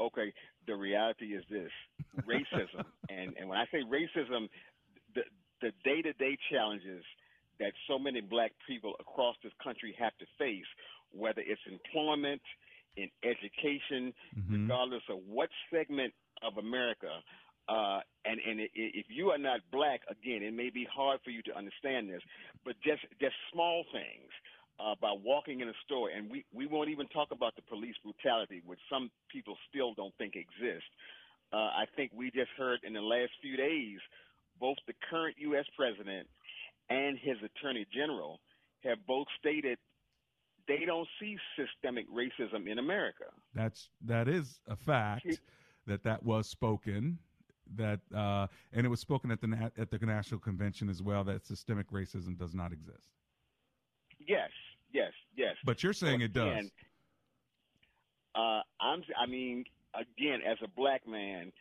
Okay, 0.00 0.32
the 0.66 0.74
reality 0.74 1.26
is 1.26 1.44
this: 1.50 1.70
racism, 2.28 2.84
and 3.08 3.34
and 3.38 3.48
when 3.48 3.58
I 3.58 3.64
say 3.72 3.82
racism, 3.82 4.48
the 5.14 5.22
the 5.60 5.72
day 5.84 6.02
to 6.02 6.12
day 6.14 6.36
challenges 6.50 7.04
that 7.60 7.72
so 7.88 7.98
many 7.98 8.20
black 8.20 8.52
people 8.66 8.94
across 8.98 9.36
this 9.42 9.52
country 9.62 9.94
have 9.98 10.12
to 10.18 10.26
face, 10.38 10.66
whether 11.12 11.40
it's 11.40 11.60
employment, 11.70 12.42
in 12.96 13.08
education, 13.22 14.12
Mm-hmm. 14.36 14.62
regardless 14.62 15.02
of 15.10 15.18
what 15.28 15.50
segment 15.72 16.12
of 16.42 16.56
America. 16.58 17.08
Uh, 17.68 18.00
and 18.24 18.40
and 18.46 18.60
if 18.74 19.06
you 19.08 19.30
are 19.30 19.38
not 19.38 19.60
black, 19.70 20.00
again, 20.08 20.42
it 20.42 20.52
may 20.52 20.70
be 20.70 20.86
hard 20.92 21.20
for 21.24 21.30
you 21.30 21.42
to 21.42 21.56
understand 21.56 22.08
this, 22.08 22.22
but 22.64 22.74
just 22.84 23.02
just 23.20 23.34
small 23.52 23.84
things 23.92 24.30
uh, 24.80 24.94
by 25.00 25.14
walking 25.24 25.60
in 25.60 25.68
a 25.68 25.78
store, 25.84 26.10
and 26.10 26.30
we 26.30 26.44
we 26.52 26.66
won't 26.66 26.90
even 26.90 27.06
talk 27.08 27.28
about 27.30 27.54
the 27.56 27.62
police 27.62 27.94
brutality, 28.02 28.62
which 28.66 28.80
some 28.90 29.10
people 29.30 29.56
still 29.70 29.94
don't 29.94 30.14
think 30.18 30.34
exists. 30.34 30.90
Uh, 31.52 31.56
I 31.56 31.84
think 31.96 32.12
we 32.14 32.30
just 32.30 32.50
heard 32.56 32.80
in 32.82 32.94
the 32.94 33.00
last 33.00 33.30
few 33.40 33.56
days, 33.56 33.98
both 34.58 34.76
the 34.86 34.94
current 35.10 35.36
U.S. 35.38 35.66
president 35.76 36.26
and 36.88 37.18
his 37.18 37.36
attorney 37.44 37.86
general 37.92 38.40
have 38.84 38.98
both 39.06 39.26
stated 39.38 39.78
they 40.68 40.84
don't 40.84 41.08
see 41.20 41.36
systemic 41.56 42.06
racism 42.10 42.68
in 42.70 42.78
America. 42.78 43.24
That's 43.54 43.88
that 44.06 44.28
is 44.28 44.60
a 44.68 44.76
fact 44.76 45.26
that 45.86 46.02
that 46.04 46.22
was 46.22 46.48
spoken. 46.48 47.18
That 47.76 48.00
uh, 48.14 48.46
and 48.72 48.86
it 48.86 48.88
was 48.88 49.00
spoken 49.00 49.30
at 49.30 49.40
the 49.40 49.70
at 49.78 49.90
the 49.90 49.98
national 49.98 50.40
convention 50.40 50.88
as 50.88 51.02
well. 51.02 51.24
That 51.24 51.46
systemic 51.46 51.90
racism 51.90 52.38
does 52.38 52.54
not 52.54 52.72
exist. 52.72 53.08
Yes, 54.26 54.50
yes, 54.92 55.12
yes. 55.36 55.56
But 55.64 55.82
you're 55.82 55.92
saying 55.92 56.20
it 56.20 56.32
does. 56.32 56.70
Uh, 58.34 58.60
I'm. 58.80 59.02
I 59.20 59.26
mean, 59.26 59.64
again, 59.94 60.40
as 60.48 60.58
a 60.64 60.68
black 60.68 61.06
man, 61.06 61.52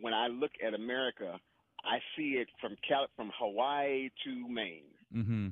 when 0.00 0.14
I 0.14 0.28
look 0.28 0.52
at 0.66 0.74
America, 0.74 1.38
I 1.84 1.98
see 2.16 2.32
it 2.40 2.48
from 2.60 2.76
Cal- 2.86 3.08
from 3.16 3.30
Hawaii 3.38 4.10
to 4.24 4.48
Maine. 4.48 4.82
Mm-hmm. 5.14 5.48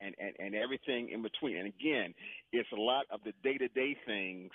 and, 0.00 0.14
and, 0.18 0.34
and 0.38 0.54
everything 0.54 1.08
in 1.08 1.22
between. 1.22 1.56
And 1.56 1.66
again, 1.66 2.14
it's 2.52 2.68
a 2.72 2.80
lot 2.80 3.06
of 3.10 3.20
the 3.24 3.32
day 3.42 3.58
to 3.58 3.68
day 3.68 3.96
things 4.06 4.50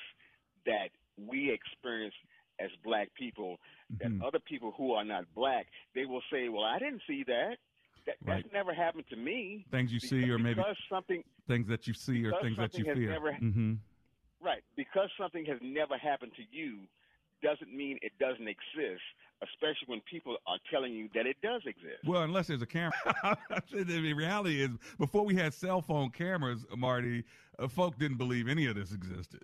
that 0.65 0.89
we 1.17 1.51
experience 1.51 2.13
as 2.59 2.69
black 2.83 3.09
people 3.15 3.57
Mm-hmm. 4.03 4.21
other 4.21 4.39
people 4.39 4.73
who 4.77 4.91
are 4.91 5.05
not 5.05 5.23
black, 5.33 5.67
they 5.95 6.03
will 6.05 6.21
say, 6.29 6.49
Well, 6.49 6.65
I 6.65 6.77
didn't 6.77 7.01
see 7.07 7.23
that. 7.27 7.55
That 8.05 8.15
Right. 8.25 8.43
that's 8.43 8.53
never 8.53 8.73
happened 8.73 9.05
to 9.11 9.15
me. 9.15 9.65
Things 9.71 9.93
you 9.93 9.99
see, 10.01 10.29
or 10.29 10.37
maybe 10.37 10.55
because 10.55 10.75
something 10.89 11.23
things 11.47 11.69
that 11.69 11.87
you 11.87 11.93
see, 11.93 12.25
or 12.25 12.33
things 12.41 12.57
that 12.57 12.77
you 12.77 12.83
fear. 12.83 13.09
never- 13.11 13.31
mm-hmm. 13.31 13.73
right, 14.41 14.61
because 14.75 15.09
something 15.17 15.45
has 15.45 15.57
never 15.61 15.97
happened 15.97 16.33
to 16.35 16.43
you 16.51 16.79
doesn't 17.41 17.73
mean 17.73 17.97
it 18.01 18.11
doesn't 18.19 18.47
exist, 18.47 19.01
especially 19.41 19.85
when 19.87 20.01
people 20.01 20.35
are 20.47 20.57
telling 20.69 20.91
you 20.91 21.07
that 21.13 21.25
it 21.25 21.37
does 21.41 21.61
exist. 21.65 22.03
Well, 22.05 22.23
unless 22.23 22.47
there's 22.47 22.61
a 22.61 22.65
camera. 22.65 22.91
the 23.71 24.13
reality 24.13 24.61
is, 24.63 24.71
before 24.97 25.23
we 25.23 25.35
had 25.35 25.53
cell 25.53 25.81
phone 25.81 26.09
cameras, 26.09 26.65
Marty, 26.75 27.23
uh, 27.57 27.67
folk 27.69 27.97
didn't 27.97 28.17
believe 28.17 28.49
any 28.49 28.65
of 28.65 28.75
this 28.75 28.91
existed, 28.91 29.43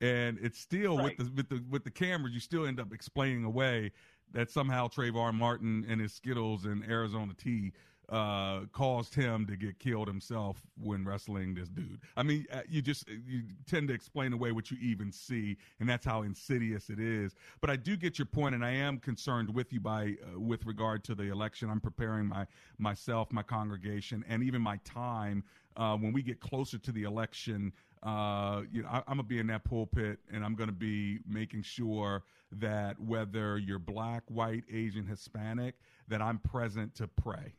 and 0.00 0.38
it's 0.40 0.58
still 0.58 0.98
Right. 0.98 1.16
with 1.18 1.28
the 1.28 1.32
with 1.34 1.48
the 1.48 1.64
with 1.70 1.84
the 1.84 1.90
cameras, 1.90 2.34
you 2.34 2.40
still 2.40 2.66
end 2.66 2.80
up 2.80 2.92
explaining 2.92 3.44
away 3.44 3.92
that 4.32 4.50
somehow 4.50 4.88
Trayvon 4.88 5.34
Martin 5.34 5.84
and 5.88 6.00
his 6.00 6.12
Skittles 6.12 6.64
and 6.64 6.84
Arizona 6.84 7.34
tea 7.34 7.72
uh, 8.10 8.66
caused 8.72 9.14
him 9.14 9.46
to 9.46 9.56
get 9.56 9.78
killed 9.78 10.06
himself 10.06 10.60
when 10.82 11.06
wrestling 11.06 11.54
this 11.54 11.68
dude. 11.70 12.00
I 12.18 12.22
mean, 12.22 12.44
uh, 12.52 12.60
you 12.68 12.82
just 12.82 13.08
you 13.08 13.44
tend 13.66 13.88
to 13.88 13.94
explain 13.94 14.32
away 14.34 14.52
what 14.52 14.70
you 14.70 14.76
even 14.82 15.10
see, 15.10 15.56
and 15.80 15.88
that's 15.88 16.04
how 16.04 16.22
insidious 16.22 16.90
it 16.90 17.00
is. 17.00 17.34
But 17.62 17.70
I 17.70 17.76
do 17.76 17.96
get 17.96 18.18
your 18.18 18.26
point, 18.26 18.54
and 18.54 18.62
I 18.64 18.72
am 18.72 18.98
concerned 18.98 19.54
with 19.54 19.72
you 19.72 19.80
by 19.80 20.16
uh, 20.22 20.38
with 20.38 20.66
regard 20.66 21.02
to 21.04 21.14
the 21.14 21.30
election. 21.30 21.70
I'm 21.70 21.80
preparing 21.80 22.26
my 22.26 22.46
myself, 22.78 23.32
my 23.32 23.42
congregation, 23.42 24.22
and 24.28 24.42
even 24.42 24.60
my 24.60 24.76
time 24.84 25.42
uh, 25.76 25.96
when 25.96 26.12
we 26.12 26.22
get 26.22 26.40
closer 26.40 26.76
to 26.78 26.92
the 26.92 27.04
election. 27.04 27.72
Uh, 28.04 28.62
you 28.70 28.82
know, 28.82 28.88
I, 28.88 28.98
I'm 28.98 29.16
gonna 29.16 29.22
be 29.22 29.38
in 29.38 29.46
that 29.48 29.64
pulpit, 29.64 30.18
and 30.32 30.44
I'm 30.44 30.54
gonna 30.54 30.72
be 30.72 31.20
making 31.26 31.62
sure 31.62 32.22
that 32.52 33.00
whether 33.00 33.58
you're 33.58 33.78
black, 33.78 34.22
white, 34.28 34.64
Asian, 34.72 35.06
Hispanic, 35.06 35.74
that 36.08 36.20
I'm 36.20 36.38
present 36.38 36.94
to 36.96 37.08
pray 37.08 37.54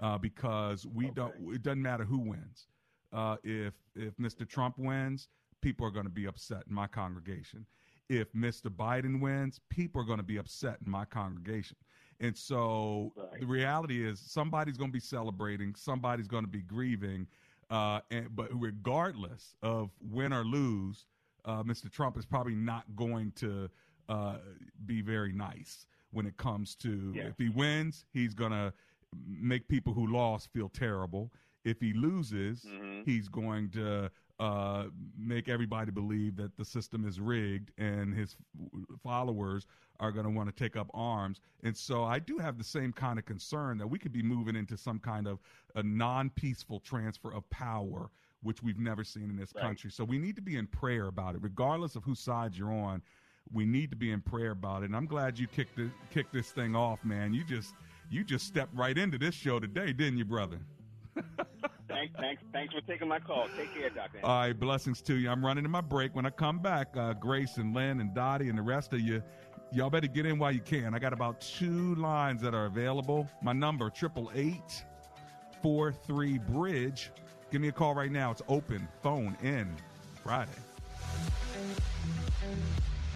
uh, 0.00 0.18
because 0.18 0.86
we 0.86 1.10
don't. 1.10 1.34
It 1.52 1.62
doesn't 1.62 1.82
matter 1.82 2.04
who 2.04 2.18
wins. 2.18 2.68
Uh, 3.12 3.36
if 3.44 3.74
if 3.94 4.16
Mr. 4.16 4.48
Trump 4.48 4.78
wins, 4.78 5.28
people 5.60 5.86
are 5.86 5.90
going 5.90 6.06
to 6.06 6.10
be 6.10 6.26
upset 6.26 6.64
in 6.68 6.74
my 6.74 6.86
congregation. 6.86 7.66
If 8.08 8.32
Mr. 8.32 8.68
Biden 8.68 9.20
wins, 9.20 9.60
people 9.68 10.00
are 10.00 10.04
going 10.04 10.18
to 10.18 10.24
be 10.24 10.36
upset 10.36 10.76
in 10.84 10.90
my 10.90 11.04
congregation. 11.04 11.76
And 12.20 12.36
so 12.36 13.12
the 13.38 13.46
reality 13.46 14.06
is, 14.06 14.20
somebody's 14.20 14.76
going 14.76 14.90
to 14.90 14.92
be 14.92 15.00
celebrating, 15.00 15.74
somebody's 15.74 16.28
going 16.28 16.44
to 16.44 16.50
be 16.50 16.62
grieving. 16.62 17.26
Uh, 17.70 18.00
and, 18.10 18.34
but 18.34 18.48
regardless 18.52 19.56
of 19.62 19.90
win 20.00 20.32
or 20.32 20.44
lose, 20.44 21.06
uh, 21.44 21.62
Mr. 21.62 21.90
Trump 21.90 22.16
is 22.16 22.24
probably 22.24 22.54
not 22.54 22.84
going 22.94 23.32
to 23.32 23.68
uh, 24.08 24.36
be 24.84 25.00
very 25.02 25.32
nice 25.32 25.86
when 26.12 26.26
it 26.26 26.36
comes 26.36 26.76
to 26.76 27.12
Yes. 27.14 27.26
if 27.30 27.38
he 27.38 27.48
wins, 27.48 28.04
he's 28.12 28.34
gonna 28.34 28.72
make 29.26 29.66
people 29.68 29.92
who 29.92 30.06
lost 30.06 30.52
feel 30.52 30.68
terrible. 30.68 31.32
If 31.64 31.80
he 31.80 31.92
loses, 31.92 32.64
Mhm. 32.64 33.04
he's 33.04 33.28
going 33.28 33.70
to 33.70 34.10
uh, 34.38 34.84
make 35.18 35.48
everybody 35.48 35.90
believe 35.90 36.36
that 36.36 36.56
the 36.56 36.64
system 36.64 37.06
is 37.06 37.20
rigged, 37.20 37.70
and 37.78 38.14
his 38.14 38.36
followers 39.02 39.66
are 40.00 40.12
going 40.12 40.24
to 40.24 40.30
want 40.30 40.48
to 40.48 40.54
take 40.54 40.76
up 40.76 40.90
arms. 40.92 41.40
And 41.62 41.76
so, 41.76 42.04
I 42.04 42.18
do 42.18 42.38
have 42.38 42.58
the 42.58 42.64
same 42.64 42.92
kind 42.92 43.18
of 43.18 43.24
concern 43.24 43.78
that 43.78 43.86
we 43.86 43.98
could 43.98 44.12
be 44.12 44.22
moving 44.22 44.54
into 44.56 44.76
some 44.76 44.98
kind 44.98 45.26
of 45.26 45.38
a 45.74 45.82
non-peaceful 45.82 46.80
transfer 46.80 47.32
of 47.32 47.48
power, 47.48 48.10
which 48.42 48.62
we've 48.62 48.78
never 48.78 49.04
seen 49.04 49.30
in 49.30 49.36
this 49.36 49.54
Right. 49.54 49.62
country. 49.62 49.90
So, 49.90 50.04
we 50.04 50.18
need 50.18 50.36
to 50.36 50.42
be 50.42 50.56
in 50.56 50.66
prayer 50.66 51.06
about 51.06 51.34
it, 51.34 51.42
regardless 51.42 51.96
of 51.96 52.04
whose 52.04 52.20
side 52.20 52.54
you're 52.56 52.72
on. 52.72 53.02
We 53.52 53.64
need 53.64 53.90
to 53.90 53.96
be 53.96 54.10
in 54.10 54.20
prayer 54.20 54.50
about 54.50 54.82
it. 54.82 54.86
And 54.86 54.96
I'm 54.96 55.06
glad 55.06 55.38
you 55.38 55.46
kicked 55.46 55.76
this, 55.76 55.92
kicked 56.10 56.32
this 56.32 56.50
thing 56.50 56.74
off, 56.76 57.04
man. 57.04 57.32
You 57.32 57.44
just 57.44 57.74
you 58.10 58.22
just 58.24 58.46
stepped 58.46 58.74
right 58.74 58.96
into 58.98 59.18
this 59.18 59.34
show 59.34 59.58
today, 59.60 59.92
didn't 59.92 60.18
you, 60.18 60.24
brother? 60.24 60.58
Thanks, 61.96 62.14
thanks, 62.20 62.42
thanks 62.52 62.74
for 62.74 62.82
taking 62.82 63.08
my 63.08 63.18
call. 63.18 63.48
Take 63.56 63.72
care, 63.72 63.88
Doctor. 63.88 64.18
All 64.22 64.40
right, 64.40 64.52
blessings 64.52 65.00
to 65.02 65.14
you. 65.14 65.30
I'm 65.30 65.42
running 65.42 65.64
to 65.64 65.70
my 65.70 65.80
break. 65.80 66.14
When 66.14 66.26
I 66.26 66.30
come 66.30 66.58
back, 66.58 66.94
uh, 66.94 67.14
Grace 67.14 67.56
and 67.56 67.74
Lynn 67.74 68.00
and 68.00 68.14
Dottie 68.14 68.50
and 68.50 68.58
the 68.58 68.62
rest 68.62 68.92
of 68.92 69.00
you, 69.00 69.22
y'all 69.72 69.88
better 69.88 70.06
get 70.06 70.26
in 70.26 70.38
while 70.38 70.52
you 70.52 70.60
can. 70.60 70.94
I 70.94 70.98
got 70.98 71.14
about 71.14 71.40
two 71.40 71.94
lines 71.94 72.42
that 72.42 72.54
are 72.54 72.66
available. 72.66 73.26
My 73.40 73.54
number, 73.54 73.88
triple 73.88 74.30
eight 74.34 74.84
four 75.62 75.90
three 75.90 76.36
bridge. 76.36 77.10
Give 77.50 77.62
me 77.62 77.68
a 77.68 77.72
call 77.72 77.94
right 77.94 78.12
now. 78.12 78.30
It's 78.30 78.42
open, 78.46 78.86
phone 79.02 79.34
in 79.42 79.74
Friday. 80.22 80.50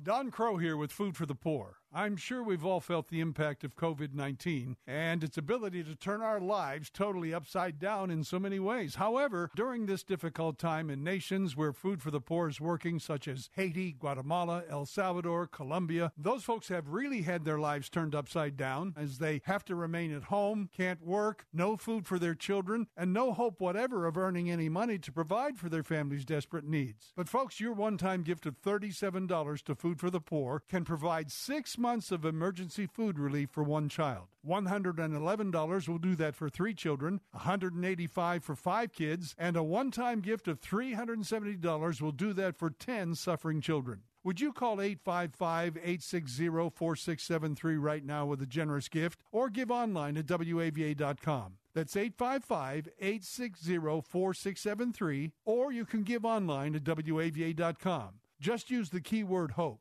Don 0.04 0.30
Crow 0.30 0.56
here 0.56 0.78
with 0.78 0.90
Food 0.90 1.18
for 1.18 1.26
the 1.26 1.34
Poor. 1.34 1.79
I'm 1.92 2.16
sure 2.16 2.40
we've 2.40 2.64
all 2.64 2.78
felt 2.78 3.08
the 3.08 3.18
impact 3.18 3.64
of 3.64 3.74
COVID 3.74 4.14
19 4.14 4.76
and 4.86 5.24
its 5.24 5.36
ability 5.36 5.82
to 5.82 5.96
turn 5.96 6.22
our 6.22 6.38
lives 6.38 6.88
totally 6.88 7.34
upside 7.34 7.80
down 7.80 8.12
in 8.12 8.22
so 8.22 8.38
many 8.38 8.60
ways. 8.60 8.94
However, 8.94 9.50
during 9.56 9.86
this 9.86 10.04
difficult 10.04 10.56
time 10.56 10.88
in 10.88 11.02
nations 11.02 11.56
where 11.56 11.72
Food 11.72 12.00
for 12.00 12.12
the 12.12 12.20
Poor 12.20 12.48
is 12.48 12.60
working, 12.60 13.00
such 13.00 13.26
as 13.26 13.50
Haiti, 13.54 13.90
Guatemala, 13.92 14.62
El 14.70 14.86
Salvador, 14.86 15.48
Colombia, 15.48 16.12
those 16.16 16.44
folks 16.44 16.68
have 16.68 16.86
really 16.86 17.22
had 17.22 17.44
their 17.44 17.58
lives 17.58 17.88
turned 17.88 18.14
upside 18.14 18.56
down 18.56 18.94
as 18.96 19.18
they 19.18 19.40
have 19.46 19.64
to 19.64 19.74
remain 19.74 20.14
at 20.14 20.24
home, 20.24 20.70
can't 20.76 21.04
work, 21.04 21.46
no 21.52 21.76
food 21.76 22.06
for 22.06 22.20
their 22.20 22.36
children, 22.36 22.86
and 22.96 23.12
no 23.12 23.32
hope 23.32 23.60
whatever 23.60 24.06
of 24.06 24.16
earning 24.16 24.48
any 24.48 24.68
money 24.68 24.98
to 24.98 25.10
provide 25.10 25.58
for 25.58 25.68
their 25.68 25.82
family's 25.82 26.24
desperate 26.24 26.64
needs. 26.64 27.12
But, 27.16 27.28
folks, 27.28 27.58
your 27.58 27.72
one 27.72 27.98
time 27.98 28.22
gift 28.22 28.46
of 28.46 28.62
$37 28.62 29.64
to 29.64 29.74
Food 29.74 29.98
for 29.98 30.10
the 30.10 30.20
Poor 30.20 30.62
can 30.68 30.84
provide 30.84 31.32
six 31.32 31.79
months 31.80 32.12
of 32.12 32.24
emergency 32.24 32.86
food 32.86 33.18
relief 33.18 33.50
for 33.50 33.64
one 33.64 33.88
child. 33.88 34.28
$111 34.46 35.88
will 35.88 35.98
do 35.98 36.14
that 36.16 36.36
for 36.36 36.48
three 36.48 36.74
children, 36.74 37.20
$185 37.36 38.42
for 38.42 38.54
five 38.54 38.92
kids, 38.92 39.34
and 39.38 39.56
a 39.56 39.62
one 39.62 39.90
time 39.90 40.20
gift 40.20 40.46
of 40.46 40.60
$370 40.60 42.00
will 42.00 42.12
do 42.12 42.32
that 42.32 42.56
for 42.56 42.70
10 42.70 43.14
suffering 43.14 43.60
children. 43.60 44.02
Would 44.22 44.40
you 44.40 44.52
call 44.52 44.82
855 44.82 45.78
860 45.78 46.48
4673 46.48 47.76
right 47.76 48.04
now 48.04 48.26
with 48.26 48.42
a 48.42 48.46
generous 48.46 48.88
gift 48.88 49.20
or 49.32 49.48
give 49.48 49.70
online 49.70 50.18
at 50.18 50.26
WAVA.com? 50.26 51.54
That's 51.74 51.96
855 51.96 52.88
860 52.98 53.78
4673 53.78 55.32
or 55.46 55.72
you 55.72 55.86
can 55.86 56.02
give 56.02 56.24
online 56.24 56.74
at 56.74 56.84
WAVA.com. 56.84 58.20
Just 58.40 58.70
use 58.70 58.90
the 58.90 59.00
keyword 59.00 59.52
hope. 59.52 59.80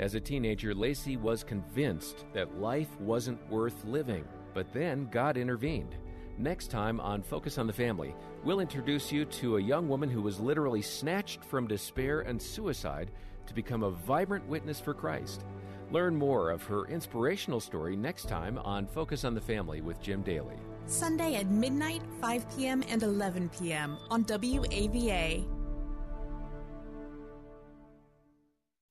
As 0.00 0.14
a 0.14 0.20
teenager, 0.20 0.74
Lacey 0.74 1.16
was 1.16 1.44
convinced 1.44 2.24
that 2.32 2.60
life 2.60 2.88
wasn't 3.00 3.48
worth 3.48 3.84
living. 3.84 4.24
But 4.52 4.72
then 4.72 5.08
God 5.10 5.36
intervened. 5.36 5.96
Next 6.36 6.68
time 6.70 7.00
on 7.00 7.22
Focus 7.22 7.58
on 7.58 7.66
the 7.68 7.72
Family, 7.72 8.14
we'll 8.42 8.58
introduce 8.58 9.12
you 9.12 9.24
to 9.26 9.56
a 9.56 9.62
young 9.62 9.88
woman 9.88 10.10
who 10.10 10.20
was 10.20 10.40
literally 10.40 10.82
snatched 10.82 11.44
from 11.44 11.68
despair 11.68 12.22
and 12.22 12.42
suicide 12.42 13.12
to 13.46 13.54
become 13.54 13.84
a 13.84 13.90
vibrant 13.90 14.46
witness 14.48 14.80
for 14.80 14.94
Christ. 14.94 15.44
Learn 15.92 16.16
more 16.16 16.50
of 16.50 16.64
her 16.64 16.86
inspirational 16.86 17.60
story 17.60 17.94
next 17.94 18.28
time 18.28 18.58
on 18.58 18.86
Focus 18.86 19.24
on 19.24 19.34
the 19.34 19.40
Family 19.40 19.80
with 19.80 20.00
Jim 20.00 20.22
Daly. 20.22 20.56
Sunday 20.86 21.36
at 21.36 21.46
midnight, 21.46 22.02
5 22.20 22.56
p.m., 22.56 22.82
and 22.88 23.02
11 23.02 23.50
p.m. 23.50 23.96
on 24.10 24.24
WAVA. 24.24 25.53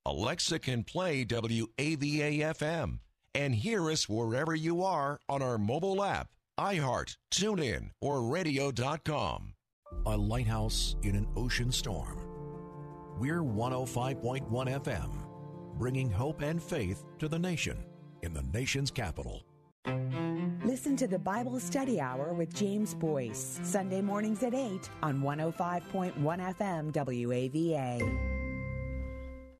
Alexa 0.05 0.59
can 0.59 0.83
play 0.83 1.23
WAVA 1.23 2.53
FM 2.57 2.99
and 3.33 3.55
hear 3.55 3.89
us 3.89 4.09
wherever 4.09 4.53
you 4.53 4.83
are 4.83 5.19
on 5.29 5.41
our 5.41 5.57
mobile 5.57 6.03
app, 6.03 6.27
iHeart, 6.59 7.15
TuneIn, 7.31 7.91
or 8.01 8.23
radio.com. 8.23 9.53
A 10.05 10.17
lighthouse 10.17 10.95
in 11.03 11.15
an 11.15 11.27
ocean 11.37 11.71
storm. 11.71 12.19
We're 13.17 13.43
105.1 13.43 14.49
FM, 14.51 15.09
bringing 15.77 16.11
hope 16.11 16.41
and 16.41 16.61
faith 16.61 17.05
to 17.19 17.29
the 17.29 17.39
nation 17.39 17.77
in 18.23 18.33
the 18.33 18.43
nation's 18.53 18.91
capital. 18.91 19.43
Listen 20.65 20.95
to 20.97 21.07
the 21.07 21.19
Bible 21.19 21.59
Study 21.59 22.01
Hour 22.01 22.33
with 22.33 22.53
James 22.53 22.93
Boice, 22.93 23.59
Sunday 23.63 24.01
mornings 24.01 24.43
at 24.43 24.53
8 24.53 24.89
on 25.01 25.21
105.1 25.21 26.13
FM 26.13 26.91
WAVA. 26.91 28.42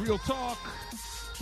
Real 0.00 0.16
Talk 0.16 0.58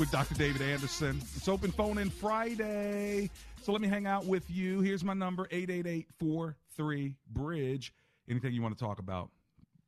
with 0.01 0.11
Dr. 0.11 0.35
David 0.35 0.63
Anderson. 0.63 1.23
It's 1.37 1.47
open 1.47 1.71
phone 1.71 1.99
in 1.99 2.11
Friday. 2.11 3.31
So 3.63 3.71
let 3.71 3.81
me 3.81 3.87
hang 3.87 4.05
out 4.05 4.27
with 4.27 4.51
you. 4.51 4.81
Here's 4.81 5.05
my 5.05 5.15
number 5.15 5.47
888 5.53 6.09
Bridge. 7.31 7.95
Anything 8.29 8.53
you 8.53 8.61
want 8.61 8.77
to 8.77 8.85
talk 8.85 8.99
about, 8.99 9.31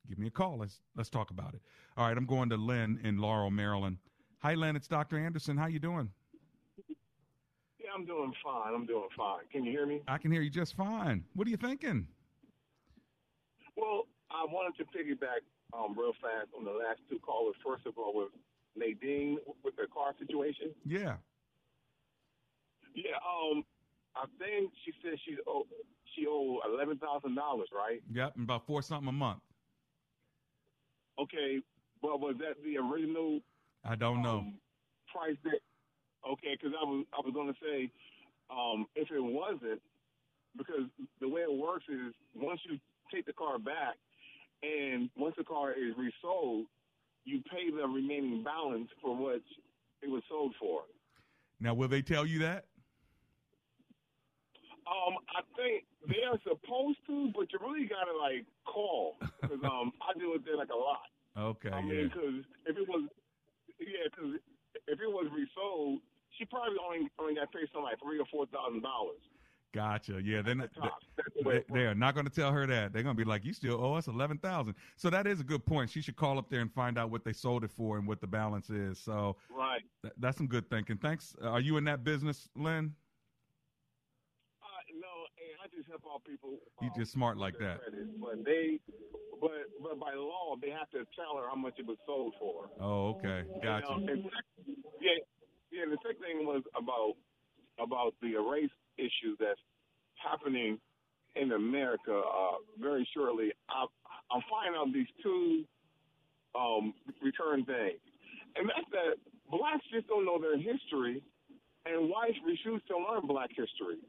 give 0.09 0.19
me 0.19 0.29
a 0.29 0.31
call. 0.31 0.59
Let's 0.59 0.79
let's 0.95 1.11
talk 1.11 1.31
about 1.31 1.55
it. 1.55 1.63
All 1.97 2.07
right, 2.07 2.17
I'm 2.17 2.27
going 2.27 2.49
to 2.51 2.57
Lynn 2.57 3.01
in 3.03 3.19
Laurel, 3.19 3.51
Maryland. 3.51 3.99
Hi 4.39 4.55
Lynn, 4.55 4.77
it's 4.77 4.87
Dr. 4.87 5.19
Anderson. 5.19 5.57
How 5.57 5.67
you 5.67 5.81
doing? 5.81 6.09
Yeah, 6.89 7.91
I'm 7.93 8.05
doing 8.05 8.33
fine. 8.45 8.73
I'm 8.73 8.87
doing 8.87 9.09
fine. 9.17 9.41
Can 9.51 9.65
you 9.65 9.73
hear 9.73 9.85
me? 9.85 10.01
I 10.07 10.17
can 10.17 10.31
hear 10.31 10.43
you 10.43 10.51
just 10.51 10.77
fine. 10.77 11.25
What 11.35 11.49
are 11.49 11.51
you 11.51 11.57
thinking? 11.57 12.07
Well, 13.77 14.07
I 14.31 14.45
wanted 14.45 14.79
to 14.79 14.85
piggyback 14.97 15.43
um, 15.73 15.99
real 15.99 16.13
fast 16.23 16.51
on 16.57 16.65
the 16.65 16.71
last 16.71 17.01
two 17.11 17.19
callers. 17.19 17.57
First 17.67 17.87
of 17.87 17.99
all, 17.99 18.15
with 18.15 18.29
Nadine 18.77 19.39
with 19.65 19.77
the 19.77 19.87
car 19.93 20.13
situation. 20.19 20.73
Yeah. 20.87 21.17
Yeah. 22.95 23.17
Um, 23.23 23.65
I 24.17 24.25
think 24.39 24.73
she 24.85 24.93
said 25.03 25.19
she 25.25 25.37
owe 25.47 25.67
she 26.15 26.27
owe 26.29 26.59
eleven 26.67 26.99
thousand 26.99 27.35
dollars, 27.37 27.69
right? 27.75 28.01
Yep, 28.13 28.35
and 28.37 28.45
about 28.45 28.67
four 28.67 28.83
something 28.83 29.09
a 29.09 29.13
month. 29.13 29.41
Okay. 31.19 31.61
but 32.03 32.21
was 32.21 32.37
that 32.39 32.55
the 32.65 32.79
original 32.79 33.41
I 33.85 33.95
don't 33.95 34.23
know. 34.23 34.45
price 35.13 35.37
that? 35.45 35.61
Okay, 36.29 36.57
because 36.57 36.75
I 36.81 36.85
was 36.85 37.05
I 37.15 37.21
was 37.25 37.33
going 37.35 37.49
to 37.49 37.59
say, 37.63 37.91
um, 38.51 38.87
if 38.97 39.11
it 39.11 39.21
wasn't, 39.23 39.81
because 40.57 40.85
the 41.21 41.29
way 41.29 41.43
it 41.43 41.53
works 41.53 41.85
is 41.89 42.13
once 42.35 42.61
you 42.69 42.79
take 43.13 43.27
the 43.27 43.33
car 43.33 43.59
back, 43.59 43.97
and 44.63 45.09
once 45.17 45.35
the 45.39 45.45
car 45.45 45.73
is 45.73 45.95
resold, 45.97 46.67
you 47.25 47.43
pay 47.51 47.71
the 47.71 47.87
remaining 47.87 48.43
balance 48.43 48.89
for 49.03 49.17
what 49.17 49.41
it 50.03 50.09
was 50.09 50.23
sold 50.29 50.55
for. 50.59 50.83
Now, 51.61 51.75
will 51.75 51.89
they 51.89 52.03
tell 52.03 52.25
you 52.25 52.41
that? 52.41 52.65
Um, 54.89 55.23
I 55.31 55.45
think 55.55 55.85
they 56.09 56.25
are 56.27 56.41
supposed 56.43 56.99
to, 57.07 57.31
but 57.37 57.47
you 57.53 57.61
really 57.63 57.87
gotta 57.87 58.11
like 58.17 58.43
call 58.67 59.21
because 59.21 59.63
um, 59.63 59.93
I 60.03 60.19
deal 60.19 60.33
with 60.33 60.43
that 60.47 60.57
like 60.59 60.73
a 60.73 60.77
lot. 60.77 61.07
Okay, 61.37 61.71
I 61.71 61.79
yeah. 61.79 61.87
mean, 61.87 62.11
because 62.11 62.43
if 62.67 62.75
it 62.75 62.89
was, 62.89 63.07
yeah, 63.79 64.11
because 64.11 64.41
if 64.91 64.99
it 64.99 65.07
was 65.07 65.31
resold, 65.31 66.03
she 66.35 66.45
probably 66.49 66.75
only 66.83 67.07
only 67.21 67.39
got 67.39 67.53
paid 67.55 67.71
something 67.71 67.87
like 67.87 68.03
three 68.03 68.19
or 68.19 68.27
four 68.35 68.51
thousand 68.51 68.83
dollars. 68.83 69.23
Gotcha. 69.73 70.21
Yeah, 70.23 70.43
they're 70.43 70.57
not, 70.57 70.71
they, 71.45 71.63
they 71.73 71.81
are 71.87 71.95
not 71.95 72.15
going 72.15 72.27
to 72.27 72.33
tell 72.33 72.51
her 72.51 72.67
that. 72.67 72.93
They're 72.93 73.05
going 73.05 73.17
to 73.17 73.25
be 73.25 73.29
like, 73.29 73.45
"You 73.45 73.53
still 73.53 73.83
owe 73.83 73.95
us 73.95 74.09
eleven 74.09 74.37
thousand. 74.39 74.75
So 74.97 75.11
that 75.11 75.27
is 75.29 75.41
a 75.41 75.45
good 75.45 75.65
point. 75.65 75.91
She 75.91 76.01
should 76.03 76.17
call 76.17 76.39
up 76.39 76.51
there 76.51 76.61
and 76.61 76.73
find 76.73 76.99
out 76.99 77.11
what 77.11 77.25
they 77.25 77.33
sold 77.33 77.63
it 77.63 77.71
for 77.71 77.97
and 77.97 78.07
what 78.07 78.21
the 78.21 78.27
balance 78.27 78.69
is. 78.71 78.99
So 78.99 79.37
Right. 79.49 79.83
th- 80.03 80.15
that's 80.19 80.37
some 80.39 80.49
good 80.49 80.69
thinking. 80.71 80.97
Thanks. 80.97 81.37
Uh, 81.41 81.51
are 81.51 81.61
you 81.61 81.77
in 81.77 81.85
that 81.85 82.03
business, 82.03 82.49
Lynn? 82.57 82.93
Uh, 84.61 84.67
no, 85.01 85.07
I 85.63 85.69
just 85.77 85.89
help 85.89 86.03
out 86.13 86.25
people. 86.25 86.59
You 86.83 86.89
um, 86.89 86.95
just 86.99 87.13
smart 87.13 87.37
like 87.39 87.55
that. 87.59 87.81
credit. 87.83 88.21
But 88.21 88.45
they, 88.45 88.81
but 89.41 89.51
but 89.81 90.01
by 90.01 90.15
law, 90.15 90.57
they 90.61 90.71
have 90.71 90.91
to 90.91 91.07
tell 91.15 91.37
her 91.39 91.49
how 91.49 91.55
much 91.55 91.75
it 91.79 91.87
was 91.87 91.99
sold 92.07 92.35
for. 92.41 92.71
Oh, 92.81 93.11
okay. 93.11 93.45
Gotcha. 93.63 93.93
And, 93.93 94.03
um, 94.03 94.09
and 94.09 94.25
yeah, 95.01 95.13
yeah. 95.71 95.85
The 95.89 95.97
second 96.05 96.23
thing 96.23 96.45
was 96.45 96.63
about 96.77 97.15
about 97.79 98.15
the 98.21 98.35
race 98.37 98.69
issue 99.01 99.37
that's 99.41 99.61
happening 100.21 100.79
in 101.37 101.53
America 101.53 102.13
uh, 102.13 102.61
very 102.81 103.09
shortly. 103.17 103.53
I, 103.69 103.87
I'm 104.31 104.43
finding 104.51 104.77
out 104.79 104.93
these 104.93 105.11
two 105.23 105.65
um, 106.55 106.93
return 107.23 107.65
things, 107.65 108.01
and 108.57 108.69
that's 108.69 108.89
that 108.93 109.17
blacks 109.51 109.85
just 109.93 110.09
don't 110.09 110.27
know 110.27 110.41
their 110.41 110.59
history, 110.59 111.23
and 111.87 112.11
whites 112.11 112.39
refuse 112.45 112.83
to 112.89 112.97
learn 112.99 113.27
black 113.27 113.51
history. 113.51 114.05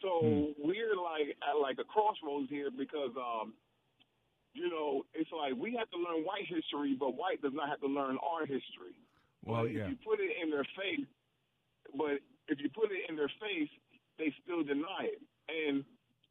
So 0.00 0.54
we're 0.56 0.96
like 0.96 1.36
at 1.44 1.60
like 1.60 1.76
a 1.78 1.84
crossroads 1.84 2.48
here 2.48 2.70
because 2.70 3.12
um, 3.16 3.52
you 4.54 4.68
know, 4.68 5.06
it's 5.14 5.30
like 5.30 5.54
we 5.54 5.76
have 5.78 5.90
to 5.90 5.98
learn 5.98 6.24
white 6.24 6.46
history, 6.48 6.96
but 6.98 7.14
white 7.14 7.42
does 7.42 7.54
not 7.54 7.68
have 7.68 7.80
to 7.80 7.86
learn 7.86 8.18
our 8.18 8.46
history. 8.46 8.98
Well, 9.44 9.62
But 9.62 9.72
yeah. 9.72 9.86
If 9.86 9.90
you 9.90 9.98
put 10.04 10.18
it 10.20 10.32
in 10.42 10.50
their 10.50 10.66
face, 10.74 11.06
but 11.94 12.18
if 12.48 12.58
you 12.58 12.68
put 12.74 12.90
it 12.90 13.06
in 13.08 13.16
their 13.16 13.30
face, 13.40 13.70
they 14.20 14.28
still 14.44 14.62
deny 14.62 15.08
it. 15.08 15.20
And 15.48 15.82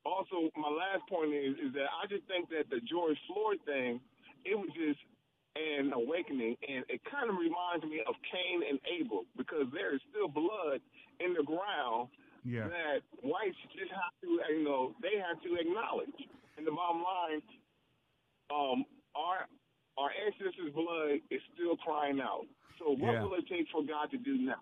also, 0.05 0.47
my 0.55 0.69
last 0.69 1.03
point 1.09 1.33
is 1.33 1.57
is 1.57 1.73
that 1.73 1.89
I 1.91 2.05
just 2.07 2.23
think 2.29 2.47
that 2.53 2.69
the 2.69 2.79
George 2.85 3.17
Floyd 3.27 3.57
thing, 3.65 3.99
it 4.45 4.55
was 4.55 4.69
just 4.77 5.01
an 5.57 5.91
awakening, 5.91 6.55
and 6.69 6.85
it 6.87 7.01
kind 7.09 7.27
of 7.27 7.35
reminds 7.35 7.83
me 7.83 7.99
of 8.07 8.15
Cain 8.31 8.61
and 8.63 8.79
Abel 8.87 9.25
because 9.35 9.67
there 9.73 9.91
is 9.97 10.01
still 10.13 10.29
blood 10.29 10.79
in 11.19 11.33
the 11.33 11.43
ground 11.43 12.07
Yeah. 12.45 12.69
that 12.69 13.01
whites 13.25 13.57
just 13.75 13.91
have 13.91 14.13
to, 14.21 14.39
you 14.55 14.63
know, 14.63 14.95
they 15.01 15.17
have 15.19 15.41
to 15.43 15.55
acknowledge. 15.59 16.15
And 16.55 16.63
the 16.65 16.71
bottom 16.71 17.03
line, 17.03 17.41
um, 18.53 18.85
our 19.15 19.47
our 19.97 20.11
ancestors' 20.15 20.71
blood 20.71 21.19
is 21.29 21.41
still 21.53 21.75
crying 21.75 22.21
out. 22.21 22.47
So 22.79 22.91
what 22.91 23.13
Yeah. 23.19 23.23
will 23.23 23.33
it 23.33 23.47
take 23.47 23.67
for 23.67 23.83
God 23.83 24.09
to 24.11 24.17
do 24.17 24.37
now? 24.37 24.61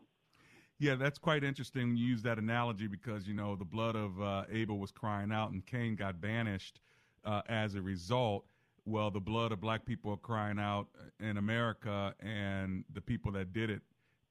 Yeah, 0.79 0.95
that's 0.95 1.17
quite 1.17 1.43
interesting. 1.43 1.97
You 1.97 2.05
use 2.05 2.21
that 2.21 2.37
analogy 2.37 2.87
because 2.87 3.27
you 3.27 3.33
know 3.33 3.55
the 3.55 3.65
blood 3.65 3.95
of 3.95 4.21
uh, 4.21 4.43
Abel 4.51 4.77
was 4.77 4.91
crying 4.91 5.31
out, 5.31 5.51
and 5.51 5.65
Cain 5.65 5.95
got 5.95 6.21
banished 6.21 6.79
uh, 7.25 7.41
as 7.49 7.73
a 7.75 7.81
result. 7.81 8.45
Well, 8.85 9.09
the 9.09 9.19
blood 9.19 9.51
of 9.51 9.59
black 9.59 9.85
people 9.85 10.11
are 10.11 10.17
crying 10.17 10.59
out 10.59 10.87
in 11.19 11.37
America, 11.37 12.13
and 12.19 12.85
the 12.93 13.01
people 13.01 13.31
that 13.33 13.53
did 13.53 13.69
it 13.71 13.81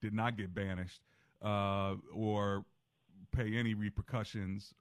did 0.01 0.15
not 0.15 0.37
get 0.37 0.55
banished 0.55 1.01
uh, 1.43 1.95
or 2.15 2.65
pay 3.33 3.55
any 3.57 3.75
repercussions 3.75 4.73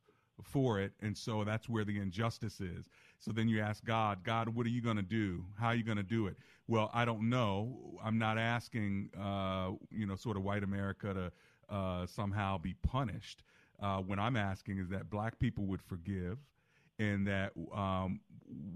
for 0.43 0.79
it, 0.79 0.91
and 1.01 1.17
so 1.17 1.43
that's 1.43 1.67
where 1.67 1.83
the 1.83 1.99
injustice 1.99 2.61
is. 2.61 2.89
So 3.19 3.31
then 3.31 3.47
you 3.47 3.61
ask 3.61 3.83
God, 3.83 4.23
God, 4.23 4.49
what 4.49 4.65
are 4.65 4.69
you 4.69 4.81
going 4.81 4.97
to 4.97 5.01
do? 5.01 5.45
How 5.57 5.67
are 5.67 5.75
you 5.75 5.83
going 5.83 5.97
to 5.97 6.03
do 6.03 6.27
it? 6.27 6.37
Well, 6.67 6.91
I 6.93 7.05
don't 7.05 7.29
know. 7.29 7.99
I'm 8.03 8.17
not 8.17 8.37
asking, 8.37 9.09
uh, 9.19 9.71
you 9.89 10.05
know, 10.05 10.15
sort 10.15 10.37
of 10.37 10.43
white 10.43 10.63
America 10.63 11.13
to 11.13 11.31
uh, 11.69 12.05
somehow 12.05 12.57
be 12.57 12.75
punished. 12.83 13.43
Uh, 13.81 13.97
what 13.97 14.19
I'm 14.19 14.37
asking 14.37 14.79
is 14.79 14.89
that 14.89 15.09
black 15.09 15.39
people 15.39 15.65
would 15.65 15.81
forgive, 15.81 16.37
and 16.99 17.27
that 17.27 17.51
um, 17.73 18.21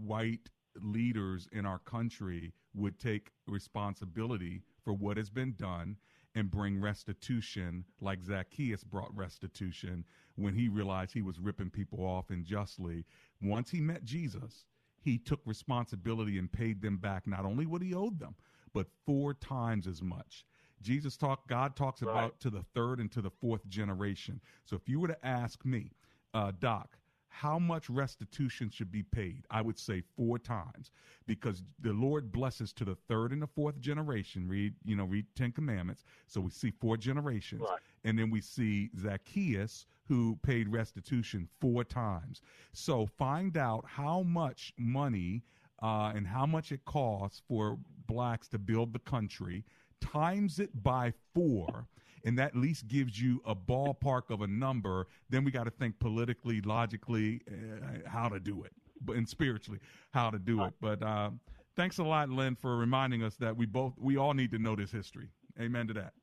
white 0.04 0.50
leaders 0.82 1.48
in 1.52 1.66
our 1.66 1.80
country 1.80 2.54
would 2.74 3.00
take 3.00 3.32
responsibility 3.48 4.62
for 4.84 4.94
what 4.94 5.18
has 5.18 5.30
been 5.30 5.54
done 5.54 5.98
and 6.36 6.52
bring 6.52 6.80
restitution 6.80 7.84
like 8.02 8.24
Zacchaeus 8.24 8.84
brought 8.84 9.16
restitution 9.16 10.06
when 10.36 10.54
he 10.54 10.70
realized 10.70 11.14
he 11.14 11.22
was 11.22 11.40
ripping 11.40 11.70
people 11.70 12.06
off 12.06 12.30
unjustly. 12.30 13.06
Once 13.42 13.72
he 13.72 13.82
met 13.82 14.06
Jesus, 14.06 14.66
he 15.02 15.18
took 15.18 15.40
responsibility 15.46 16.38
and 16.38 16.52
paid 16.52 16.82
them 16.82 16.98
back 16.98 17.26
not 17.26 17.46
only 17.46 17.66
what 17.66 17.82
he 17.82 17.94
owed 17.94 18.20
them, 18.20 18.36
but 18.74 18.88
four 19.06 19.34
times 19.34 19.88
as 19.88 20.02
much. 20.02 20.46
Jesus 20.82 21.18
talked, 21.18 21.48
God 21.48 21.76
talks 21.76 22.02
about 22.02 22.40
to 22.42 22.50
the 22.50 22.64
third 22.74 23.00
and 23.00 23.12
to 23.12 23.22
the 23.22 23.30
fourth 23.30 23.68
generation. 23.68 24.40
So 24.66 24.76
if 24.76 24.88
you 24.88 25.00
were 25.00 25.08
to 25.08 25.26
ask 25.26 25.66
me, 25.66 25.92
uh, 26.34 26.52
Doc, 26.60 26.98
how 27.30 27.60
much 27.60 27.90
restitution 27.90 28.70
should 28.70 28.92
be 28.92 29.04
paid? 29.04 29.46
I 29.50 29.62
would 29.62 29.78
say 29.78 30.04
four 30.18 30.40
times 30.40 30.92
because 31.28 31.64
the 31.80 31.94
Lord 31.94 32.32
blesses 32.32 32.74
to 32.74 32.86
the 32.86 32.96
third 33.08 33.32
and 33.32 33.42
the 33.42 33.48
fourth 33.48 33.80
generation. 33.80 34.48
Read, 34.48 34.74
you 34.84 34.96
know, 34.96 35.06
read 35.06 35.26
Ten 35.36 35.52
Commandments. 35.52 36.04
So 36.28 36.42
we 36.42 36.50
see 36.50 36.72
four 36.72 36.98
generations. 36.98 37.62
And 38.04 38.18
then 38.18 38.30
we 38.30 38.42
see 38.42 38.90
Zacchaeus 39.00 39.86
who 40.08 40.38
paid 40.42 40.68
restitution 40.70 41.48
four 41.62 41.84
times. 41.84 42.42
So 42.74 43.06
find 43.06 43.56
out 43.58 43.86
how 43.88 44.24
much 44.24 44.74
money 44.78 45.44
uh, 45.82 46.12
and 46.16 46.28
how 46.28 46.46
much 46.46 46.72
it 46.72 46.84
costs 46.86 47.42
for 47.48 47.78
blacks 48.08 48.48
to 48.50 48.58
build 48.58 48.92
the 48.92 49.00
country, 49.00 49.64
times 50.02 50.60
it 50.60 50.84
by 50.84 51.14
four, 51.34 51.88
and 52.26 52.38
that 52.38 52.50
at 52.50 52.56
least 52.56 52.88
gives 52.88 53.22
you 53.22 53.42
a 53.46 53.56
ballpark 53.56 54.30
of 54.30 54.42
a 54.42 54.48
number. 54.48 55.08
Then 55.30 55.44
we 55.44 55.52
got 55.52 55.66
to 55.66 55.72
think 55.72 56.00
politically, 56.00 56.62
logically, 56.62 57.42
uh, 57.50 58.10
how 58.10 58.30
to 58.30 58.40
do 58.40 58.64
it, 58.64 58.74
but 59.02 59.16
and 59.16 59.28
spiritually 59.28 59.80
how 60.12 60.30
to 60.30 60.40
do 60.40 60.64
it. 60.64 60.74
But 60.82 61.02
uh, 61.02 61.32
thanks 61.76 61.98
a 62.00 62.04
lot, 62.04 62.30
Lynn, 62.30 62.56
for 62.56 62.78
reminding 62.78 63.24
us 63.24 63.36
that 63.38 63.56
we 63.56 63.66
both 63.66 63.94
we 63.98 64.18
all 64.18 64.34
need 64.34 64.52
to 64.52 64.60
know 64.60 64.76
this 64.76 64.92
history. 64.92 65.30
Amen 65.60 65.88
to 65.88 65.94
that. 65.94 66.14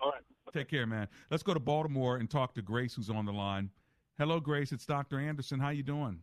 All 0.00 0.10
right. 0.10 0.22
Take 0.52 0.68
care, 0.68 0.86
man. 0.86 1.08
Let's 1.30 1.42
go 1.42 1.54
to 1.54 1.60
Baltimore 1.60 2.16
and 2.16 2.30
talk 2.30 2.54
to 2.54 2.62
Grace, 2.62 2.94
who's 2.94 3.10
on 3.10 3.24
the 3.24 3.32
line. 3.32 3.70
Hello, 4.18 4.38
Grace. 4.38 4.70
It's 4.70 4.86
Dr. 4.86 5.18
Anderson. 5.18 5.58
How 5.58 5.70
you 5.70 5.82
doing? 5.82 6.20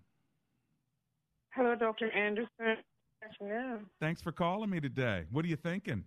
Hello, 1.49 1.75
Dr. 1.75 2.09
Anderson. 2.11 2.77
Afternoon. 3.23 3.85
Thanks 3.99 4.21
for 4.21 4.31
calling 4.31 4.69
me 4.69 4.79
today. 4.79 5.25
What 5.31 5.45
are 5.45 5.47
you 5.47 5.55
thinking? 5.55 6.03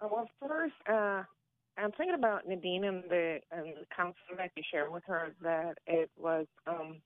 Uh, 0.00 0.08
well, 0.10 0.30
first, 0.40 0.74
uh, 0.88 1.22
I'm 1.76 1.92
thinking 1.96 2.14
about 2.14 2.46
Nadine 2.46 2.84
and 2.84 3.02
the, 3.08 3.38
and 3.50 3.66
the 3.68 3.86
counseling 3.94 4.36
that 4.38 4.50
you 4.56 4.62
shared 4.70 4.92
with 4.92 5.02
her 5.06 5.34
that 5.42 5.78
it 5.86 6.10
was, 6.16 6.46
um, 6.66 6.96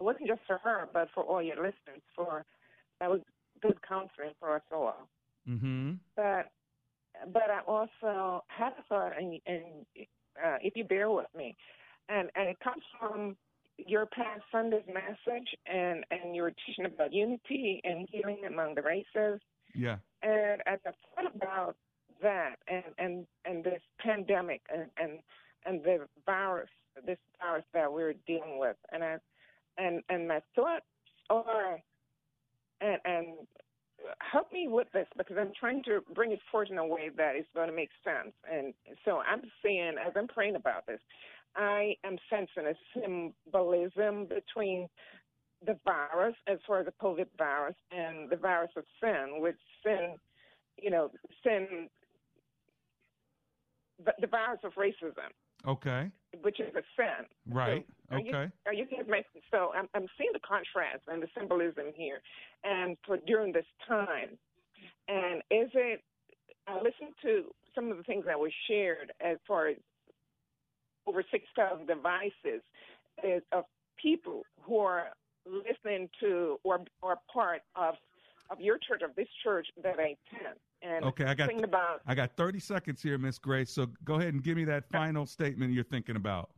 it 0.00 0.02
wasn't 0.02 0.26
just 0.26 0.40
for 0.46 0.58
her, 0.58 0.88
but 0.92 1.08
for 1.14 1.22
all 1.22 1.42
your 1.42 1.56
listeners. 1.56 2.02
For 2.16 2.44
that 3.00 3.10
was 3.10 3.20
good 3.62 3.78
counseling 3.86 4.32
for 4.40 4.56
us 4.56 4.62
all. 4.72 5.08
Mm-hmm. 5.48 5.92
But 6.16 6.50
but 7.32 7.42
I 7.50 7.60
also 7.66 8.42
had 8.48 8.72
a 8.78 8.82
thought, 8.88 9.12
and, 9.16 9.40
and 9.46 9.64
uh, 10.44 10.56
if 10.60 10.74
you 10.76 10.84
bear 10.84 11.10
with 11.10 11.26
me, 11.36 11.56
and 12.08 12.28
and 12.34 12.48
it 12.48 12.56
comes 12.60 12.82
from 12.98 13.36
your 13.78 14.06
past 14.06 14.42
Sunday's 14.52 14.86
message, 14.86 15.48
and 15.66 16.04
and 16.10 16.34
you 16.34 16.42
were 16.42 16.54
teaching 16.66 16.84
about 16.86 17.12
unity 17.12 17.80
and 17.84 18.08
healing 18.10 18.44
among 18.46 18.74
the 18.74 18.82
races, 18.82 19.40
Yeah. 19.74 19.98
and 20.22 20.62
as 20.66 20.78
I 20.86 20.92
thought 21.14 21.34
about 21.34 21.76
that, 22.22 22.56
and 22.68 22.84
and 22.98 23.26
and 23.44 23.64
this 23.64 23.82
pandemic, 23.98 24.62
and 24.72 24.86
and 24.96 25.18
and 25.66 25.82
the 25.82 26.06
virus, 26.26 26.70
this 27.06 27.18
virus 27.40 27.64
that 27.72 27.92
we're 27.92 28.14
dealing 28.26 28.58
with, 28.58 28.76
and 28.92 29.02
I 29.02 29.18
and 29.78 30.02
and 30.08 30.28
my 30.28 30.40
thoughts 30.54 30.86
are, 31.30 31.80
and 32.80 32.98
and 33.04 33.26
help 34.20 34.52
me 34.52 34.68
with 34.68 34.88
this 34.92 35.06
because 35.16 35.36
I'm 35.38 35.52
trying 35.58 35.82
to 35.84 36.00
bring 36.14 36.32
it 36.32 36.40
forth 36.50 36.70
in 36.70 36.78
a 36.78 36.86
way 36.86 37.10
that 37.16 37.36
is 37.36 37.46
going 37.54 37.68
to 37.68 37.74
make 37.74 37.90
sense. 38.04 38.34
And 38.50 38.74
so 39.04 39.20
I'm 39.20 39.42
saying, 39.62 39.94
as 40.04 40.12
I'm 40.16 40.28
praying 40.28 40.56
about 40.56 40.86
this, 40.86 41.00
I 41.56 41.96
am 42.04 42.16
sensing 42.30 42.66
a 42.66 42.74
symbolism 43.00 44.26
between 44.26 44.88
the 45.64 45.78
virus, 45.84 46.34
as 46.46 46.58
far 46.66 46.80
as 46.80 46.86
the 46.86 46.92
COVID 47.02 47.26
virus, 47.38 47.76
and 47.90 48.28
the 48.28 48.36
virus 48.36 48.70
of 48.76 48.84
sin, 49.02 49.40
which 49.40 49.56
sin, 49.82 50.16
you 50.76 50.90
know, 50.90 51.10
sin 51.42 51.88
the, 54.04 54.26
virus 54.26 54.60
of 54.64 54.72
racism, 54.74 55.30
Okay. 55.66 56.10
which 56.42 56.60
is 56.60 56.74
a 56.74 56.82
sin. 56.96 57.26
Right. 57.46 57.86
So, 58.08 58.16
are 58.16 58.20
you- 58.20 58.28
okay. 58.34 58.52
Are 58.66 58.74
you 58.74 58.86
making 59.06 59.42
so? 59.50 59.72
I'm 59.74 59.88
I'm 59.94 60.08
seeing 60.18 60.32
the 60.32 60.40
contrast 60.40 61.04
and 61.08 61.22
the 61.22 61.28
symbolism 61.38 61.92
here, 61.94 62.20
and 62.64 62.98
for 63.06 63.16
during 63.18 63.52
this 63.52 63.66
time, 63.86 64.36
and 65.08 65.42
is 65.50 65.70
it? 65.74 66.02
I 66.66 66.76
listened 66.80 67.14
to 67.22 67.54
some 67.74 67.90
of 67.90 67.96
the 67.96 68.02
things 68.02 68.24
that 68.26 68.38
were 68.38 68.50
shared 68.66 69.12
as 69.20 69.38
far 69.46 69.68
as 69.68 69.76
over 71.06 71.22
six 71.30 71.44
thousand 71.56 71.86
devices 71.86 72.62
is 73.22 73.42
of 73.52 73.64
people 74.00 74.42
who 74.62 74.78
are 74.78 75.08
listening 75.46 76.08
to 76.20 76.58
or 76.64 76.80
or 77.02 77.18
part 77.32 77.62
of 77.76 77.94
of 78.50 78.60
your 78.60 78.78
church 78.78 79.02
of 79.02 79.14
this 79.16 79.28
church 79.42 79.66
that 79.82 79.98
I 79.98 80.16
attend. 80.32 80.56
And 80.82 81.04
Okay, 81.06 81.24
I 81.24 81.34
got 81.34 81.48
thinking 81.48 81.64
about 81.64 82.02
I 82.06 82.14
got 82.14 82.36
30 82.36 82.58
seconds 82.60 83.02
here, 83.02 83.16
Miss 83.16 83.38
Grace. 83.38 83.70
So 83.70 83.86
go 84.04 84.14
ahead 84.16 84.34
and 84.34 84.42
give 84.42 84.56
me 84.56 84.64
that 84.64 84.84
final 84.92 85.24
statement 85.24 85.72
you're 85.72 85.82
thinking 85.84 86.16
about. 86.16 86.50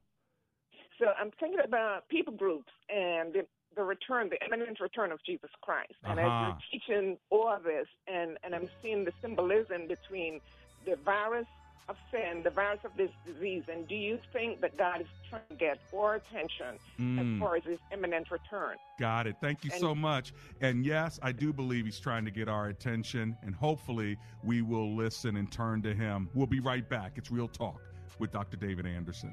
So 0.99 1.07
I'm 1.21 1.31
thinking 1.39 1.61
about 1.65 2.09
people 2.09 2.33
groups 2.35 2.73
and 2.89 3.33
the, 3.35 3.47
the 3.77 3.83
return, 3.85 4.31
the 4.31 4.39
imminent 4.45 4.81
return 4.81 5.13
of 5.13 5.21
Jesus 5.25 5.51
Christ. 5.63 5.93
And 6.05 6.19
as 6.19 6.27
Uh-huh. 6.27 6.53
you're 6.73 6.81
teaching 6.81 7.19
all 7.31 7.49
of 7.53 7.63
this, 7.63 7.87
and, 8.09 8.37
and 8.43 8.55
I'm 8.55 8.69
seeing 8.83 9.05
the 9.05 9.13
symbolism 9.23 9.87
between 9.87 10.41
the 10.87 10.97
virus 11.05 11.47
of 11.89 11.97
sin, 12.11 12.43
the 12.43 12.51
virus 12.51 12.81
of 12.85 12.91
this 12.97 13.11
disease, 13.24 13.62
and 13.68 13.87
do 13.87 13.95
you 13.95 14.18
think 14.33 14.61
that 14.61 14.77
God 14.77 15.01
is 15.01 15.07
trying 15.31 15.43
to 15.49 15.55
get 15.55 15.79
our 15.97 16.16
attention 16.16 16.79
Mm. 16.99 17.35
as 17.37 17.41
far 17.41 17.57
as 17.57 17.64
his 17.64 17.79
imminent 17.93 18.31
return? 18.31 18.77
Got 18.99 19.27
it. 19.27 19.37
Thank 19.41 19.64
you 19.64 19.70
And- 19.72 19.81
so 19.81 19.95
much. 19.95 20.33
And 20.61 20.85
yes, 20.85 21.18
I 21.22 21.33
do 21.33 21.53
believe 21.53 21.85
he's 21.85 22.01
trying 22.01 22.24
to 22.24 22.31
get 22.31 22.49
our 22.49 22.68
attention, 22.68 23.37
and 23.43 23.55
hopefully 23.55 24.16
we 24.43 24.62
will 24.62 24.95
listen 24.97 25.37
and 25.37 25.51
turn 25.51 25.83
to 25.83 25.95
him. 25.95 26.29
We'll 26.35 26.47
be 26.47 26.61
right 26.61 26.89
back. 26.89 27.12
It's 27.18 27.31
Real 27.31 27.49
Talk 27.49 27.81
with 28.18 28.33
Dr. 28.33 28.57
David 28.57 28.87
Anderson. 28.87 29.33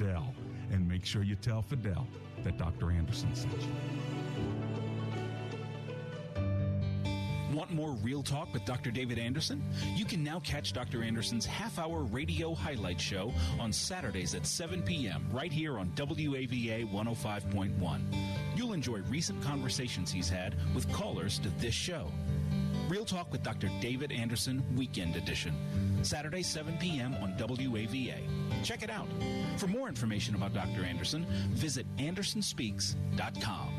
Fidel. 0.01 0.33
And 0.71 0.87
make 0.87 1.05
sure 1.05 1.21
you 1.21 1.35
tell 1.35 1.61
Fidel 1.61 2.07
that 2.43 2.57
Dr. 2.57 2.91
Anderson 2.91 3.35
sent 3.35 3.53
you. 3.61 3.67
Want 7.53 7.71
more 7.71 7.91
real 8.01 8.23
talk 8.23 8.51
with 8.53 8.63
Dr. 8.65 8.91
David 8.91 9.19
Anderson? 9.19 9.61
You 9.95 10.05
can 10.05 10.23
now 10.23 10.39
catch 10.39 10.71
Dr. 10.71 11.03
Anderson's 11.03 11.45
half 11.45 11.77
hour 11.77 12.03
radio 12.03 12.55
highlight 12.55 12.99
show 12.99 13.33
on 13.59 13.73
Saturdays 13.73 14.33
at 14.33 14.47
7 14.47 14.81
p.m. 14.81 15.27
right 15.31 15.51
here 15.51 15.77
on 15.77 15.91
WAVA 15.95 16.89
105.1. 16.89 18.01
You'll 18.55 18.73
enjoy 18.73 18.99
recent 19.01 19.43
conversations 19.43 20.11
he's 20.11 20.29
had 20.29 20.55
with 20.73 20.91
callers 20.93 21.39
to 21.39 21.49
this 21.59 21.75
show. 21.75 22.09
Real 22.91 23.05
Talk 23.05 23.31
with 23.31 23.41
Dr. 23.41 23.69
David 23.79 24.11
Anderson 24.11 24.61
Weekend 24.75 25.15
Edition. 25.15 25.55
Saturday, 26.01 26.43
7 26.43 26.77
p.m. 26.77 27.15
on 27.21 27.33
WAVA. 27.37 28.17
Check 28.65 28.83
it 28.83 28.89
out. 28.89 29.07
For 29.55 29.67
more 29.67 29.87
information 29.87 30.35
about 30.35 30.53
Dr. 30.53 30.83
Anderson, 30.83 31.25
visit 31.51 31.85
andersonspeaks.com. 31.95 33.69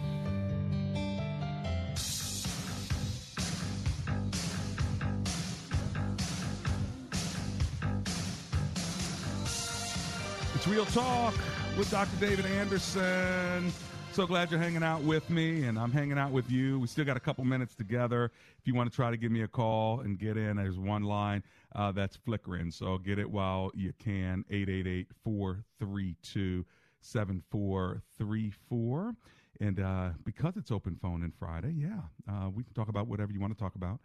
It's 10.55 10.67
Real 10.67 10.87
Talk 10.87 11.35
with 11.77 11.91
Dr. 11.91 12.17
David 12.19 12.47
Anderson. 12.47 13.71
So 14.13 14.27
glad 14.27 14.51
you're 14.51 14.61
hanging 14.61 14.83
out 14.83 15.01
with 15.01 15.31
me, 15.31 15.65
and 15.65 15.79
I'm 15.79 15.91
hanging 15.91 16.19
out 16.19 16.33
with 16.33 16.51
you. 16.51 16.79
We 16.79 16.87
still 16.87 17.07
got 17.07 17.17
a 17.17 17.21
couple 17.21 17.47
minutes 17.47 17.75
together. 17.75 18.31
If 18.59 18.67
you 18.67 18.75
want 18.75 18.91
to 18.91 18.95
try 18.95 19.11
to 19.11 19.17
give 19.17 19.33
me 19.33 19.41
a 19.41 19.49
call 19.49 20.01
and 20.01 20.19
get 20.19 20.37
in, 20.37 20.59
there's 20.59 20.79
one 20.79 21.05
line 21.05 21.43
uh, 21.75 21.93
that's 21.93 22.15
flickering. 22.15 22.71
So 22.71 22.99
get 22.99 23.19
it 23.19 23.31
while 23.31 23.71
you 23.75 23.95
can 23.99 24.45
888 24.51 25.07
432 25.25 26.67
7434. 27.01 29.15
And 29.61 29.81
uh, 29.81 30.11
because 30.25 30.59
it's 30.59 30.71
open 30.71 30.99
phone 31.01 31.23
and 31.23 31.35
Friday, 31.35 31.73
yeah, 31.75 32.01
uh, 32.31 32.51
we 32.51 32.65
can 32.65 32.75
talk 32.75 32.89
about 32.89 33.07
whatever 33.07 33.33
you 33.33 33.41
want 33.41 33.57
to 33.57 33.59
talk 33.59 33.77
about. 33.77 33.99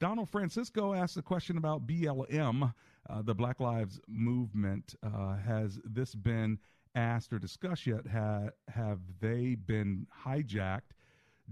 Donald 0.00 0.28
Francisco 0.30 0.94
asked 0.94 1.16
a 1.16 1.22
question 1.22 1.58
about 1.58 1.86
BLM, 1.86 2.74
uh, 3.08 3.22
the 3.22 3.36
Black 3.36 3.60
Lives 3.60 4.00
Movement. 4.08 4.96
Uh, 5.00 5.36
has 5.36 5.78
this 5.84 6.12
been 6.12 6.58
asked 6.94 7.32
or 7.32 7.38
discussed 7.38 7.86
yet? 7.86 8.06
Ha- 8.06 8.50
have 8.68 9.00
they 9.20 9.54
been 9.54 10.06
hijacked? 10.24 10.92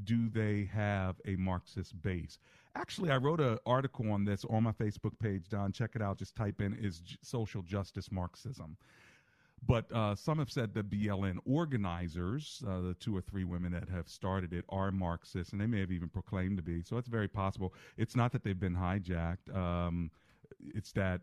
Do 0.05 0.31
they 0.31 0.71
have 0.73 1.17
a 1.27 1.37
Marxist 1.37 2.01
base? 2.01 2.39
Actually, 2.75 3.11
I 3.11 3.19
wrote 3.19 3.41
an 3.41 3.59
article 3.67 4.11
on 4.11 4.25
this 4.25 4.45
on 4.49 4.63
my 4.63 4.73
Facebook 4.73 5.19
page, 5.19 5.49
Don. 5.49 5.73
Check 5.73 5.91
it 5.95 6.01
out. 6.03 6.19
Just 6.19 6.35
type 6.35 6.63
in 6.63 6.75
is 6.75 7.01
j- 7.01 7.17
social 7.23 7.63
justice 7.63 8.11
Marxism. 8.11 8.77
But 9.65 9.93
uh, 9.93 10.15
some 10.15 10.39
have 10.39 10.51
said 10.51 10.75
the 10.75 10.83
BLM 10.83 11.39
organizers, 11.45 12.63
uh, 12.67 12.81
the 12.81 12.95
two 12.95 13.17
or 13.17 13.21
three 13.21 13.45
women 13.45 13.73
that 13.73 13.89
have 13.91 14.09
started 14.09 14.53
it, 14.53 14.65
are 14.71 14.91
Marxists, 14.91 15.53
and 15.53 15.61
they 15.61 15.67
may 15.67 15.81
have 15.81 15.93
even 15.93 16.09
proclaimed 16.09 16.57
to 16.57 16.63
be. 16.63 16.83
So 16.83 16.97
it's 16.97 17.09
very 17.09 17.29
possible. 17.29 17.73
It's 17.97 18.17
not 18.17 18.33
that 18.33 18.43
they've 18.43 18.59
been 18.59 18.75
hijacked. 18.75 19.55
Um, 19.55 20.11
it's 20.61 20.93
that 20.93 21.21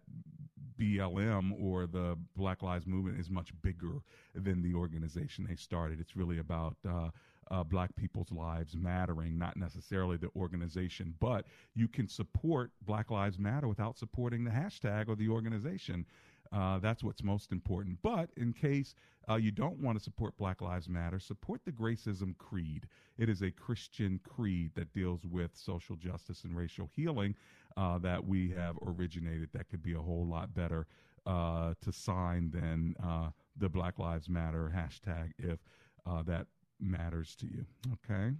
BLM 0.79 1.51
or 1.61 1.87
the 1.87 2.17
Black 2.35 2.63
Lives 2.63 2.87
Movement 2.87 3.19
is 3.19 3.29
much 3.29 3.51
bigger 3.61 4.01
than 4.33 4.61
the 4.61 4.73
organization 4.73 5.45
they 5.47 5.55
started. 5.55 5.99
It's 5.99 6.15
really 6.15 6.39
about 6.39 6.77
uh, 6.87 7.09
uh, 7.51 7.63
black 7.63 7.95
people's 7.95 8.31
lives 8.31 8.75
mattering, 8.75 9.37
not 9.37 9.57
necessarily 9.57 10.17
the 10.17 10.29
organization. 10.35 11.13
But 11.19 11.45
you 11.75 11.87
can 11.87 12.07
support 12.07 12.71
Black 12.85 13.11
Lives 13.11 13.39
Matter 13.39 13.67
without 13.67 13.97
supporting 13.97 14.43
the 14.43 14.51
hashtag 14.51 15.09
or 15.09 15.15
the 15.15 15.29
organization. 15.29 16.05
Uh, 16.51 16.79
that's 16.79 17.03
what's 17.03 17.23
most 17.23 17.51
important. 17.51 17.99
But 18.01 18.29
in 18.37 18.53
case 18.53 18.95
uh, 19.29 19.35
you 19.35 19.51
don't 19.51 19.77
want 19.79 19.97
to 19.97 20.03
support 20.03 20.35
Black 20.37 20.61
Lives 20.61 20.89
Matter, 20.89 21.19
support 21.19 21.61
the 21.65 21.71
Gracism 21.71 22.35
Creed. 22.37 22.87
It 23.17 23.29
is 23.29 23.41
a 23.41 23.51
Christian 23.51 24.19
creed 24.27 24.71
that 24.75 24.91
deals 24.93 25.25
with 25.25 25.51
social 25.53 25.95
justice 25.95 26.43
and 26.43 26.55
racial 26.55 26.89
healing. 26.95 27.35
Uh, 27.77 27.97
that 27.99 28.25
we 28.25 28.51
have 28.51 28.77
originated 28.85 29.49
that 29.53 29.69
could 29.69 29.81
be 29.81 29.93
a 29.93 29.99
whole 29.99 30.25
lot 30.25 30.53
better 30.53 30.87
uh, 31.25 31.73
to 31.81 31.91
sign 31.91 32.51
than 32.51 32.95
uh, 33.03 33.29
the 33.57 33.69
Black 33.69 33.99
Lives 33.99 34.29
Matter 34.29 34.71
hashtag 34.75 35.31
if 35.37 35.59
uh, 36.05 36.23
that 36.23 36.47
matters 36.79 37.35
to 37.37 37.45
you. 37.45 37.65
Okay. 37.93 38.33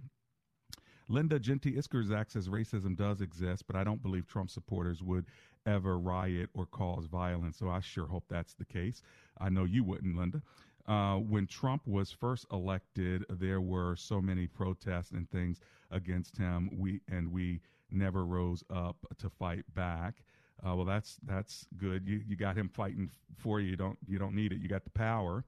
Linda 1.08 1.40
Genty 1.40 1.72
Iskerzak 1.72 2.30
says 2.30 2.48
racism 2.48 2.96
does 2.96 3.20
exist, 3.20 3.66
but 3.66 3.74
I 3.74 3.82
don't 3.82 4.02
believe 4.02 4.26
Trump 4.26 4.48
supporters 4.48 5.02
would 5.02 5.26
ever 5.66 5.98
riot 5.98 6.50
or 6.54 6.66
cause 6.66 7.06
violence. 7.06 7.58
So 7.58 7.68
I 7.68 7.80
sure 7.80 8.06
hope 8.06 8.24
that's 8.28 8.54
the 8.54 8.64
case. 8.64 9.02
I 9.38 9.48
know 9.48 9.64
you 9.64 9.82
wouldn't, 9.82 10.16
Linda. 10.16 10.40
Uh, 10.86 11.16
when 11.16 11.46
Trump 11.46 11.82
was 11.86 12.10
first 12.10 12.46
elected, 12.52 13.24
there 13.28 13.60
were 13.60 13.96
so 13.96 14.20
many 14.20 14.46
protests 14.46 15.10
and 15.10 15.30
things 15.30 15.60
against 15.90 16.36
him. 16.38 16.70
We 16.72 17.00
and 17.08 17.30
we 17.30 17.60
never 17.92 18.24
rose 18.24 18.62
up 18.70 18.96
to 19.18 19.30
fight 19.30 19.64
back. 19.74 20.22
Uh, 20.66 20.74
well, 20.74 20.84
that's 20.84 21.18
that's 21.26 21.66
good. 21.76 22.06
You 22.06 22.20
you 22.26 22.36
got 22.36 22.56
him 22.56 22.68
fighting 22.68 23.10
for 23.38 23.60
you. 23.60 23.70
You 23.70 23.76
don't 23.76 23.98
you 24.06 24.18
don't 24.18 24.34
need 24.34 24.52
it. 24.52 24.60
You 24.60 24.68
got 24.68 24.84
the 24.84 24.90
power. 24.90 25.44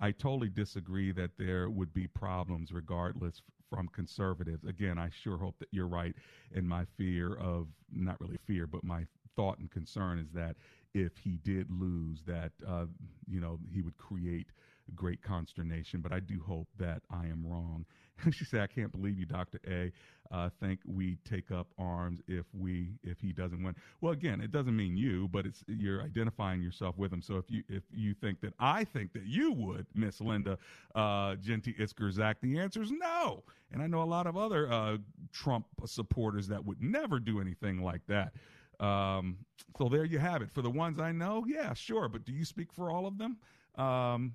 I 0.00 0.10
totally 0.10 0.48
disagree 0.48 1.12
that 1.12 1.30
there 1.38 1.70
would 1.70 1.94
be 1.94 2.08
problems 2.08 2.72
regardless 2.72 3.40
from 3.70 3.88
conservatives. 3.88 4.64
Again, 4.64 4.98
I 4.98 5.10
sure 5.10 5.38
hope 5.38 5.58
that 5.60 5.68
you're 5.70 5.86
right. 5.86 6.14
And 6.54 6.68
my 6.68 6.84
fear 6.96 7.34
of 7.36 7.68
not 7.92 8.20
really 8.20 8.38
fear, 8.46 8.66
but 8.66 8.84
my 8.84 9.06
thought 9.34 9.58
and 9.58 9.70
concern 9.70 10.18
is 10.18 10.30
that 10.34 10.56
if 10.94 11.16
he 11.16 11.38
did 11.42 11.68
lose, 11.70 12.22
that 12.26 12.52
uh, 12.68 12.86
you 13.28 13.40
know 13.40 13.58
he 13.72 13.82
would 13.82 13.96
create 13.96 14.48
great 14.94 15.22
consternation. 15.22 16.00
But 16.00 16.12
I 16.12 16.20
do 16.20 16.42
hope 16.46 16.68
that 16.78 17.02
I 17.10 17.26
am 17.26 17.44
wrong. 17.46 17.84
she 18.30 18.44
said, 18.44 18.60
"I 18.60 18.66
can't 18.66 18.92
believe 18.92 19.18
you, 19.18 19.26
Doctor 19.26 19.60
A. 19.68 19.92
Uh, 20.30 20.48
think 20.60 20.80
we 20.86 21.18
take 21.28 21.50
up 21.50 21.68
arms 21.78 22.20
if 22.26 22.46
we 22.54 22.92
if 23.02 23.20
he 23.20 23.32
doesn't 23.32 23.62
win." 23.62 23.74
Well, 24.00 24.12
again, 24.12 24.40
it 24.40 24.50
doesn't 24.50 24.76
mean 24.76 24.96
you, 24.96 25.28
but 25.28 25.46
it's 25.46 25.64
you're 25.66 26.02
identifying 26.02 26.62
yourself 26.62 26.96
with 26.98 27.12
him. 27.12 27.22
So 27.22 27.36
if 27.36 27.50
you 27.50 27.62
if 27.68 27.82
you 27.92 28.14
think 28.14 28.40
that 28.40 28.54
I 28.58 28.84
think 28.84 29.12
that 29.14 29.24
you 29.24 29.52
would, 29.52 29.86
Miss 29.94 30.20
Linda 30.20 30.58
uh, 30.94 31.36
Genty 31.36 31.74
Iskerzak, 31.74 32.36
the 32.40 32.58
answer 32.58 32.82
is 32.82 32.90
no. 32.90 33.42
And 33.72 33.82
I 33.82 33.86
know 33.86 34.02
a 34.02 34.04
lot 34.04 34.26
of 34.26 34.36
other 34.36 34.70
uh, 34.70 34.98
Trump 35.32 35.66
supporters 35.86 36.48
that 36.48 36.64
would 36.64 36.82
never 36.82 37.18
do 37.18 37.40
anything 37.40 37.82
like 37.82 38.02
that. 38.08 38.32
Um, 38.80 39.38
so 39.78 39.88
there 39.88 40.04
you 40.04 40.18
have 40.18 40.42
it. 40.42 40.50
For 40.50 40.60
the 40.60 40.70
ones 40.70 40.98
I 40.98 41.12
know, 41.12 41.44
yeah, 41.46 41.72
sure. 41.72 42.08
But 42.08 42.24
do 42.24 42.32
you 42.32 42.44
speak 42.44 42.72
for 42.72 42.90
all 42.90 43.06
of 43.06 43.16
them? 43.16 43.36
Um, 43.76 44.32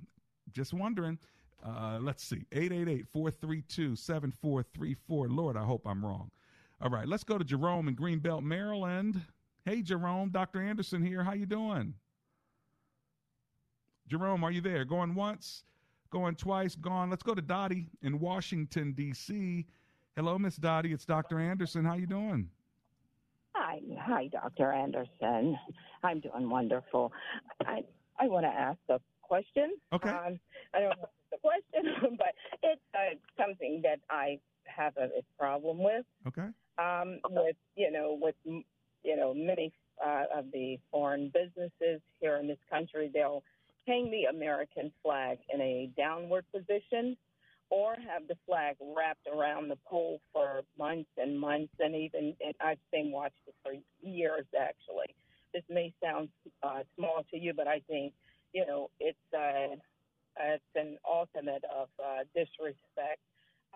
just 0.54 0.74
wondering. 0.74 1.18
Uh, 1.66 1.98
let's 2.02 2.24
see, 2.24 2.45
888-432-7434. 2.52 4.95
Lord, 5.10 5.58
I 5.58 5.64
hope 5.64 5.88
I'm 5.88 6.06
wrong. 6.06 6.30
All 6.82 6.89
right, 6.89 7.08
let's 7.08 7.24
go 7.24 7.38
to 7.38 7.43
Jerome 7.43 7.88
in 7.88 7.95
Greenbelt, 7.95 8.43
Maryland. 8.43 9.22
Hey, 9.66 9.82
Jerome, 9.82 10.30
Dr. 10.30 10.62
Anderson 10.62 11.04
here. 11.04 11.24
How 11.24 11.34
you 11.34 11.48
doing? 11.48 11.93
Jerome, 14.08 14.43
are 14.43 14.52
you 14.52 14.62
there? 14.62 14.86
Going 14.86 15.16
once, 15.16 15.64
going 16.12 16.36
twice, 16.36 16.76
gone. 16.76 17.10
Let's 17.10 17.24
go 17.24 17.34
to 17.34 17.41
Dottie 17.41 17.89
in 18.02 18.20
Washington, 18.20 18.93
D.C. 18.93 19.66
Hello, 20.16 20.39
Miss 20.39 20.56
Dottie. 20.56 20.93
It's 20.93 21.06
Dr. 21.06 21.39
Anderson. 21.39 21.84
How 21.84 21.95
you 21.95 22.08
doing? 22.08 22.48
Hi, 23.56 23.80
hi, 24.00 24.28
Dr. 24.28 24.72
Anderson. 24.72 25.58
I'm 26.04 26.20
doing 26.20 26.50
wonderful. 26.50 27.12
I 27.66 27.82
I 28.20 28.28
want 28.28 28.45
to 28.45 28.50
ask 28.50 28.80
a 28.89 29.00
question. 29.28 29.75
Okay. 29.93 30.09
Um, 30.09 30.39
I 30.73 30.80
don't 30.80 30.89
know 30.89 31.03
if 31.03 31.09
it's 31.32 31.34
a 31.34 31.41
question, 31.41 32.17
but 32.17 32.34
it's 32.63 32.82
uh, 32.93 33.15
something 33.41 33.82
that 33.84 33.99
I 34.09 34.39
have 34.65 34.93
a, 34.97 35.05
a 35.05 35.23
problem 35.38 35.84
with. 35.84 36.05
Okay. 36.28 36.47
Um, 36.78 37.19
with 37.30 37.55
you 37.75 37.91
know, 37.91 38.17
with 38.21 38.36
you 38.45 39.15
know, 39.15 39.34
many 39.34 39.71
uh, 40.05 40.23
of 40.36 40.45
the 40.51 40.78
foreign 40.91 41.32
businesses 41.34 42.01
here 42.19 42.38
in 42.38 42.47
this 42.47 42.59
country, 42.69 43.09
they'll 43.13 43.43
hang 43.88 44.11
the 44.11 44.25
American 44.25 44.91
flag 45.01 45.39
in 45.53 45.61
a 45.61 45.89
downward 45.97 46.45
position 46.53 47.17
or 47.69 47.95
have 47.95 48.28
the 48.28 48.36
flag 48.45 48.75
wrapped 48.95 49.28
around 49.28 49.69
the 49.69 49.78
pole 49.88 50.21
for 50.32 50.61
months 50.78 51.09
and 51.17 51.39
months, 51.39 51.73
and 51.80 51.95
even 51.95 52.36
and 52.39 52.53
I've 52.61 52.80
seen 52.93 53.11
watched 53.11 53.36
it 53.45 53.55
for 53.63 53.73
years. 54.01 54.45
Actually, 54.57 55.13
this 55.53 55.63
may 55.69 55.93
sound 56.01 56.30
uh, 56.63 56.84
small 56.95 57.25
to 57.32 57.38
you, 57.38 57.53
but 57.53 57.67
I 57.67 57.82
think 57.88 58.13
you 58.54 58.66
know 58.66 58.89
it's 59.00 59.18
uh, 59.34 59.76
it's 60.39 60.64
an 60.76 60.98
ultimate 61.10 61.64
of 61.66 61.89
uh, 62.04 62.24
disrespect. 62.36 63.20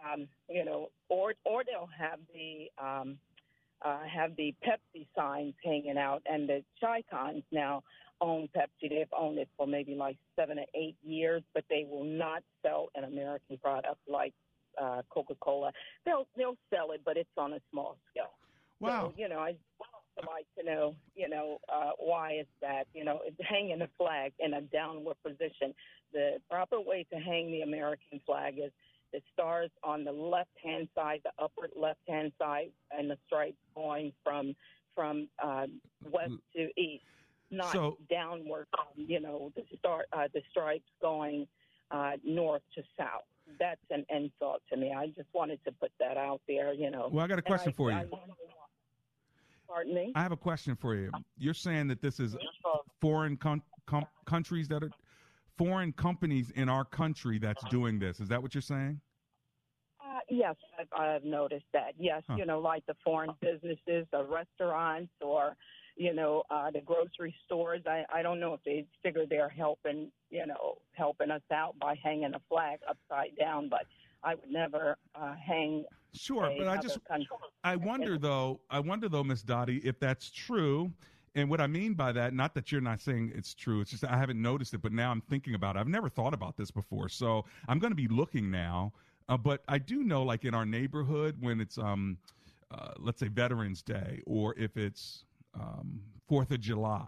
Um, 0.03 0.27
you 0.49 0.65
know, 0.65 0.89
or 1.09 1.33
or 1.45 1.63
they'll 1.63 1.89
have 1.97 2.19
the 2.33 2.71
um, 2.83 3.17
uh, 3.83 3.99
have 4.03 4.35
the 4.35 4.53
Pepsi 4.65 5.05
signs 5.15 5.53
hanging 5.63 5.97
out, 5.97 6.21
and 6.25 6.47
the 6.47 6.63
Chi-Cons 6.79 7.43
now 7.51 7.83
own 8.19 8.47
Pepsi. 8.55 8.89
They've 8.89 9.07
owned 9.17 9.37
it 9.37 9.49
for 9.57 9.67
maybe 9.67 9.95
like 9.95 10.17
seven 10.35 10.59
or 10.59 10.65
eight 10.75 10.95
years, 11.03 11.43
but 11.53 11.63
they 11.69 11.85
will 11.89 12.03
not 12.03 12.43
sell 12.63 12.89
an 12.95 13.03
American 13.03 13.57
product 13.57 13.97
like 14.07 14.33
uh, 14.81 15.01
Coca-Cola. 15.09 15.71
They'll 16.05 16.27
they'll 16.37 16.57
sell 16.73 16.91
it, 16.91 17.01
but 17.03 17.17
it's 17.17 17.29
on 17.37 17.53
a 17.53 17.59
small 17.71 17.97
scale. 18.11 18.33
Wow. 18.79 19.13
So, 19.15 19.21
you 19.21 19.29
know, 19.29 19.39
I 19.39 19.55
like 20.27 20.45
to 20.57 20.63
know, 20.65 20.95
you 21.15 21.29
know, 21.29 21.59
uh, 21.73 21.91
why 21.99 22.33
is 22.39 22.47
that? 22.61 22.87
You 22.93 23.03
know, 23.03 23.21
it's 23.25 23.37
hanging 23.47 23.79
the 23.79 23.89
flag 23.97 24.33
in 24.39 24.53
a 24.53 24.61
downward 24.61 25.15
position. 25.23 25.73
The 26.13 26.37
proper 26.49 26.79
way 26.79 27.05
to 27.11 27.19
hang 27.19 27.51
the 27.51 27.61
American 27.61 28.19
flag 28.25 28.55
is 28.57 28.71
the 29.13 29.21
stars 29.33 29.69
on 29.83 30.03
the 30.03 30.11
left 30.11 30.49
hand 30.63 30.87
side, 30.95 31.21
the 31.23 31.31
upper 31.43 31.69
left 31.75 31.99
hand 32.07 32.31
side, 32.39 32.71
and 32.97 33.09
the 33.09 33.17
stripes 33.27 33.57
going 33.75 34.13
from 34.23 34.55
from 34.95 35.29
uh, 35.41 35.67
west 36.11 36.33
to 36.55 36.69
east, 36.79 37.03
not 37.49 37.71
So- 37.71 37.97
downward. 38.09 38.67
You 38.97 39.21
know, 39.21 39.51
the 39.55 39.63
star 39.79 40.05
uh, 40.11 40.27
the 40.33 40.41
stripes 40.51 40.89
going 41.01 41.47
uh, 41.89 42.11
north 42.23 42.61
to 42.75 42.83
south. 42.97 43.23
That's 43.59 43.81
an 43.89 44.05
insult 44.09 44.61
to 44.69 44.77
me. 44.77 44.93
I 44.95 45.07
just 45.07 45.27
wanted 45.33 45.59
to 45.65 45.71
put 45.73 45.91
that 45.99 46.17
out 46.17 46.41
there. 46.47 46.73
You 46.73 46.91
know. 46.91 47.09
Well, 47.11 47.23
I 47.23 47.27
got 47.27 47.39
a 47.39 47.41
question 47.41 47.71
for 47.73 47.91
you. 47.91 47.97
I- 47.97 48.05
pardon 49.71 49.93
me. 49.93 50.11
I 50.15 50.21
have 50.21 50.31
a 50.31 50.37
question 50.37 50.75
for 50.75 50.95
you. 50.95 51.11
You're 51.37 51.53
saying 51.53 51.87
that 51.87 52.01
this 52.01 52.19
is 52.19 52.35
foreign 52.99 53.37
com- 53.37 53.63
com- 53.87 54.05
countries 54.25 54.67
that 54.69 54.83
are 54.83 54.91
foreign 55.57 55.93
companies 55.93 56.51
in 56.51 56.69
our 56.69 56.85
country 56.85 57.39
that's 57.39 57.63
doing 57.65 57.99
this. 57.99 58.19
Is 58.19 58.27
that 58.29 58.41
what 58.41 58.53
you're 58.53 58.61
saying? 58.61 58.99
Uh, 59.99 60.19
yes, 60.29 60.55
I've, 60.79 60.87
I've 60.99 61.23
noticed 61.23 61.65
that. 61.73 61.93
Yes, 61.97 62.23
Huh. 62.27 62.35
you 62.37 62.45
know, 62.45 62.59
like 62.59 62.85
the 62.85 62.95
foreign 63.03 63.31
businesses, 63.41 64.05
the 64.11 64.23
restaurants, 64.23 65.11
or 65.21 65.55
you 65.97 66.13
know, 66.13 66.43
uh, 66.49 66.71
the 66.71 66.79
grocery 66.81 67.35
stores. 67.45 67.81
I, 67.85 68.05
I 68.11 68.21
don't 68.21 68.39
know 68.39 68.53
if 68.53 68.61
they 68.65 68.85
figure 69.03 69.25
they're 69.29 69.49
helping, 69.49 70.09
you 70.29 70.45
know, 70.47 70.77
helping 70.93 71.29
us 71.29 71.41
out 71.53 71.77
by 71.79 71.95
hanging 72.01 72.33
a 72.33 72.41
flag 72.49 72.79
upside 72.89 73.35
down, 73.37 73.67
but 73.69 73.81
I 74.23 74.35
would 74.35 74.49
never 74.49 74.97
uh, 75.15 75.35
hang. 75.35 75.83
Sure, 76.13 76.51
but 76.57 76.67
I 76.67 76.77
just. 76.77 76.99
I 77.63 77.75
wonder 77.75 78.17
though. 78.17 78.59
I 78.69 78.79
wonder 78.79 79.07
though, 79.07 79.23
Miss 79.23 79.41
Dottie, 79.41 79.77
if 79.83 79.99
that's 79.99 80.29
true. 80.29 80.91
And 81.35 81.49
what 81.49 81.61
I 81.61 81.67
mean 81.67 81.93
by 81.93 82.11
that, 82.11 82.33
not 82.33 82.53
that 82.55 82.73
you're 82.73 82.81
not 82.81 82.99
saying 82.99 83.31
it's 83.33 83.53
true, 83.53 83.79
it's 83.79 83.91
just 83.91 84.03
I 84.03 84.17
haven't 84.17 84.41
noticed 84.41 84.73
it, 84.73 84.81
but 84.81 84.91
now 84.91 85.11
I'm 85.11 85.21
thinking 85.21 85.55
about 85.55 85.77
it. 85.77 85.79
I've 85.79 85.87
never 85.87 86.09
thought 86.09 86.33
about 86.33 86.57
this 86.57 86.71
before, 86.71 87.07
so 87.07 87.45
I'm 87.69 87.79
going 87.79 87.91
to 87.91 87.95
be 87.95 88.09
looking 88.09 88.51
now. 88.51 88.91
Uh, 89.29 89.37
but 89.37 89.63
I 89.69 89.77
do 89.77 90.03
know, 90.03 90.23
like 90.23 90.43
in 90.43 90.53
our 90.53 90.65
neighborhood, 90.65 91.37
when 91.39 91.61
it's 91.61 91.77
um, 91.77 92.17
uh, 92.69 92.91
let's 92.99 93.21
say 93.21 93.29
Veterans 93.29 93.81
Day, 93.81 94.21
or 94.25 94.53
if 94.57 94.75
it's 94.75 95.23
um, 95.55 96.01
Fourth 96.27 96.51
of 96.51 96.59
July, 96.59 97.07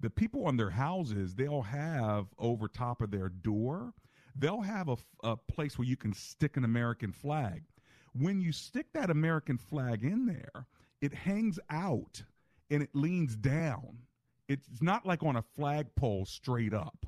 the 0.00 0.08
people 0.08 0.46
on 0.46 0.56
their 0.56 0.70
houses 0.70 1.34
they'll 1.34 1.62
have 1.62 2.26
over 2.38 2.68
top 2.68 3.02
of 3.02 3.10
their 3.10 3.28
door, 3.28 3.92
they'll 4.36 4.62
have 4.62 4.88
a, 4.88 4.96
a 5.24 5.36
place 5.36 5.78
where 5.78 5.86
you 5.86 5.96
can 5.96 6.14
stick 6.14 6.56
an 6.56 6.64
American 6.64 7.12
flag. 7.12 7.62
When 8.18 8.40
you 8.40 8.52
stick 8.52 8.86
that 8.92 9.10
American 9.10 9.58
flag 9.58 10.04
in 10.04 10.26
there, 10.26 10.66
it 11.00 11.14
hangs 11.14 11.58
out 11.70 12.22
and 12.70 12.82
it 12.82 12.90
leans 12.94 13.36
down. 13.36 13.98
It's 14.48 14.82
not 14.82 15.06
like 15.06 15.22
on 15.22 15.36
a 15.36 15.42
flagpole 15.42 16.26
straight 16.26 16.74
up. 16.74 17.06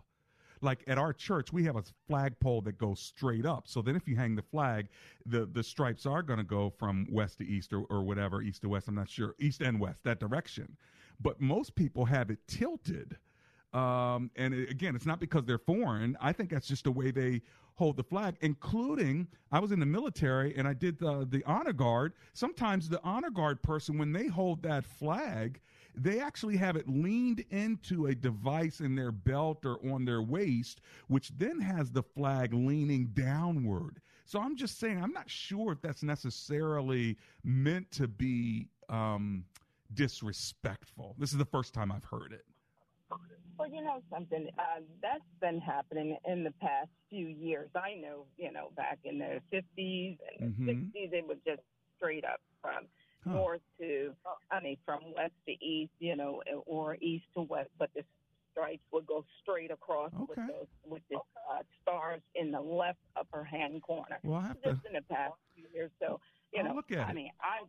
Like 0.61 0.83
at 0.87 0.97
our 0.97 1.13
church, 1.13 1.53
we 1.53 1.65
have 1.65 1.77
a 1.77 1.83
flagpole 2.09 2.63
that 2.63 2.79
goes 2.79 3.01
straight 3.01 3.45
up. 3.45 3.69
So 3.69 3.83
then, 3.83 3.97
if 3.97 4.09
you 4.09 4.17
hang 4.17 4.35
the 4.35 4.43
flag, 4.43 4.89
the 5.27 5.45
the 5.45 5.63
stripes 5.63 6.07
are 6.07 6.23
going 6.23 6.39
to 6.39 6.45
go 6.45 6.71
from 6.71 7.07
west 7.11 7.39
to 7.39 7.47
east 7.47 7.75
or, 7.75 7.85
or 7.91 8.03
whatever, 8.03 8.41
east 8.41 8.63
to 8.63 8.71
west. 8.71 8.89
I'm 8.89 8.95
not 8.95 9.11
sure, 9.11 9.35
east 9.39 9.61
and 9.61 9.79
west, 9.79 10.03
that 10.05 10.21
direction. 10.21 10.77
But 11.21 11.39
most 11.41 11.75
people 11.75 12.07
have 12.07 12.31
it 12.31 12.39
tilted. 12.49 13.19
Um, 13.75 14.31
and 14.37 14.55
it- 14.55 14.71
again, 14.71 14.97
it's 14.97 15.05
not 15.07 15.21
because 15.21 15.45
they're 15.45 15.59
foreign. 15.59 16.17
I 16.21 16.33
think 16.33 16.49
that's 16.49 16.69
just 16.69 16.85
the 16.85 16.93
way 16.93 17.11
they 17.11 17.43
hold 17.77 17.97
the 17.97 18.05
flag, 18.05 18.37
including 18.41 19.27
I 19.51 19.59
was 19.59 19.73
in 19.73 19.81
the 19.81 19.87
military 19.87 20.57
and 20.57 20.67
I 20.67 20.75
did 20.75 20.99
the, 20.99 21.27
the 21.29 21.43
honor 21.45 21.73
guard. 21.73 22.15
Sometimes 22.33 22.89
the 22.89 23.03
honor 23.03 23.31
guard 23.31 23.63
person, 23.63 23.99
when 23.99 24.13
they 24.13 24.27
hold 24.27 24.63
that 24.63 24.85
flag, 24.85 25.61
they 25.97 26.21
actually 26.21 26.57
have 26.57 26.77
it 26.77 26.89
leaned 26.89 27.45
into 27.51 28.07
a 28.07 28.15
device 28.15 28.81
in 28.81 28.95
their 28.95 29.13
belt 29.13 29.65
or 29.65 29.79
on 29.93 30.05
their 30.05 30.23
waist, 30.23 30.81
which 31.09 31.31
then 31.37 31.61
has 31.61 31.91
the 31.91 32.03
flag 32.03 32.53
leaning 32.53 33.07
downward. 33.15 34.01
So 34.25 34.41
I'm 34.41 34.57
just 34.57 34.79
saying, 34.81 35.03
I'm 35.03 35.13
not 35.13 35.29
sure 35.29 35.73
if 35.73 35.83
that's 35.83 36.03
necessarily 36.03 37.17
meant 37.45 37.91
to 37.93 38.09
be 38.09 38.69
um, 38.89 39.45
disrespectful. 39.93 41.15
This 41.19 41.33
is 41.33 41.39
the 41.39 41.45
first 41.45 41.75
time 41.75 41.93
I've 41.93 42.05
heard 42.05 42.33
it. 42.33 42.45
Well, 43.59 43.71
you 43.71 43.83
know 43.83 44.03
something, 44.11 44.49
uh, 44.59 44.81
that's 45.03 45.23
been 45.41 45.61
happening 45.61 46.17
in 46.27 46.45
the 46.45 46.53
past 46.61 46.91
few 47.11 47.29
years. 47.29 47.71
I 47.75 47.95
know, 47.95 48.27
you 48.37 48.53
know, 48.53 48.71
back 48.77 48.99
in 49.05 49.19
the 49.19 49.41
50s 49.51 50.19
and 50.31 50.41
Mhm. 50.41 50.67
the 50.67 50.73
60s, 50.73 51.11
it 51.13 51.27
was 51.27 51.39
just 51.47 51.63
straight 51.97 52.25
up 52.25 52.41
from 52.61 52.89
Huh. 53.25 53.33
north 53.33 53.63
to, 53.81 54.15
I 54.51 54.61
mean, 54.61 54.77
from 54.85 55.13
west 55.15 55.35
to 55.47 55.53
east, 55.65 55.93
you 55.99 56.17
know, 56.17 56.43
or 56.67 56.97
east 57.01 57.27
to 57.37 57.43
west, 57.43 57.71
but 57.79 57.91
the 57.95 58.05
stripes 58.53 58.83
would 58.93 59.07
go 59.07 59.25
straight 59.43 59.71
across 59.71 60.13
with 60.29 60.39
Okay. 60.39 60.47
those 60.47 60.67
with 60.85 61.03
the 61.11 61.17
uh, 61.51 61.63
stars 61.83 62.23
in 62.35 62.51
the 62.51 62.61
left 62.61 62.99
upper 63.17 63.45
hand 63.45 63.83
corner. 63.83 64.19
Well, 64.25 64.37
I 64.37 64.47
have 64.49 64.63
just 64.63 64.77
to- 64.77 64.89
in 64.89 64.95
the 64.95 65.03
past 65.03 65.35
few 65.55 65.67
years, 65.73 65.91
so 66.01 66.21
you 66.53 66.63
Oh, 66.63 66.67
know, 66.67 66.75
look 66.75 66.91
at 66.93 67.09
I 67.09 67.13
mean, 67.13 67.31
I, 67.41 67.61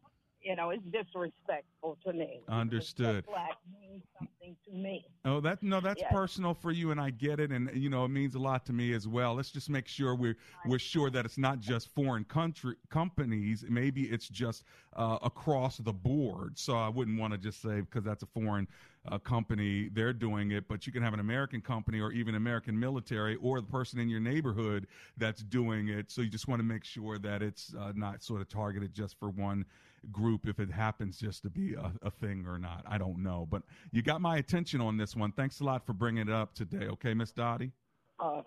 you 0.46 0.56
know, 0.56 0.70
it's 0.70 0.84
disrespectful 0.86 1.98
to 2.06 2.14
me. 2.14 2.42
Understood. 2.48 3.26
Black 3.26 3.58
means 3.82 4.04
something 4.18 4.56
to 4.66 4.72
me. 4.72 5.06
Oh, 5.26 5.40
that 5.42 5.64
no, 5.64 5.82
that's 5.82 6.04
Yes. 6.04 6.12
personal 6.12 6.54
for 6.54 6.72
you, 6.72 6.92
and 6.92 7.02
I 7.02 7.10
get 7.10 7.40
it, 7.40 7.52
and 7.52 7.72
you 7.74 7.90
know 7.90 8.06
it 8.06 8.10
means 8.10 8.36
a 8.36 8.40
lot 8.40 8.64
to 8.68 8.74
me 8.74 8.94
as 8.94 9.08
well. 9.08 9.34
Let's 9.34 9.50
just 9.50 9.72
make 9.72 9.88
sure 9.88 10.14
we're 10.14 10.38
we're 10.68 10.78
sure 10.78 11.10
that 11.10 11.26
it's 11.26 11.40
not 11.40 11.60
just 11.60 11.90
foreign 11.96 12.24
country 12.26 12.76
companies. 12.90 13.66
Maybe 13.68 14.04
it's 14.04 14.30
just 14.30 14.64
uh, 14.96 15.18
across 15.24 15.78
the 15.78 15.92
board. 15.92 16.60
So 16.60 16.78
I 16.78 16.90
wouldn't 16.90 17.20
want 17.20 17.34
to 17.34 17.40
just 17.40 17.60
say 17.60 17.82
because 17.82 18.04
that's 18.04 18.22
a 18.22 18.28
foreign 18.28 18.68
uh, 19.12 19.18
company 19.18 19.90
they're 19.92 20.14
doing 20.14 20.52
it, 20.52 20.68
but 20.68 20.86
you 20.86 20.94
can 20.94 21.02
have 21.02 21.14
an 21.16 21.20
American 21.20 21.60
company 21.62 22.00
or 22.00 22.12
even 22.12 22.36
American 22.36 22.80
military 22.80 23.36
or 23.38 23.62
the 23.62 23.68
person 23.68 24.00
in 24.00 24.10
your 24.10 24.20
neighborhood 24.20 24.86
that's 25.18 25.42
doing 25.42 25.88
it. 25.90 26.12
So 26.12 26.22
you 26.22 26.30
just 26.30 26.48
want 26.48 26.60
to 26.60 26.64
make 26.66 26.84
sure 26.84 27.18
that 27.20 27.42
it's 27.42 27.74
uh, 27.80 27.94
not 27.96 28.22
sort 28.22 28.42
of 28.42 28.48
targeted 28.48 28.94
just 28.94 29.18
for 29.20 29.30
one 29.30 29.66
group 30.12 30.48
if 30.48 30.60
it 30.60 30.72
happens 30.72 31.18
just 31.18 31.44
to 31.44 31.50
be 31.50 31.74
a, 31.74 31.92
a 32.02 32.12
thing 32.12 32.46
or 32.48 32.58
not. 32.58 32.84
I 32.88 32.98
don't 32.98 33.22
know. 33.24 33.48
But 33.50 33.64
you 33.92 34.02
got 34.02 34.22
my 34.22 34.38
attention 34.38 34.82
on 34.82 34.98
this 34.98 35.16
one. 35.16 35.32
Thanks 35.32 35.60
a 35.60 35.64
lot 35.64 35.86
for 35.86 35.94
bringing 35.94 36.28
it 36.28 36.34
up 36.34 36.54
today. 36.54 36.88
Okay, 36.88 37.14
Miss 37.14 37.32
Dottie? 37.32 37.72
Uh, 38.20 38.42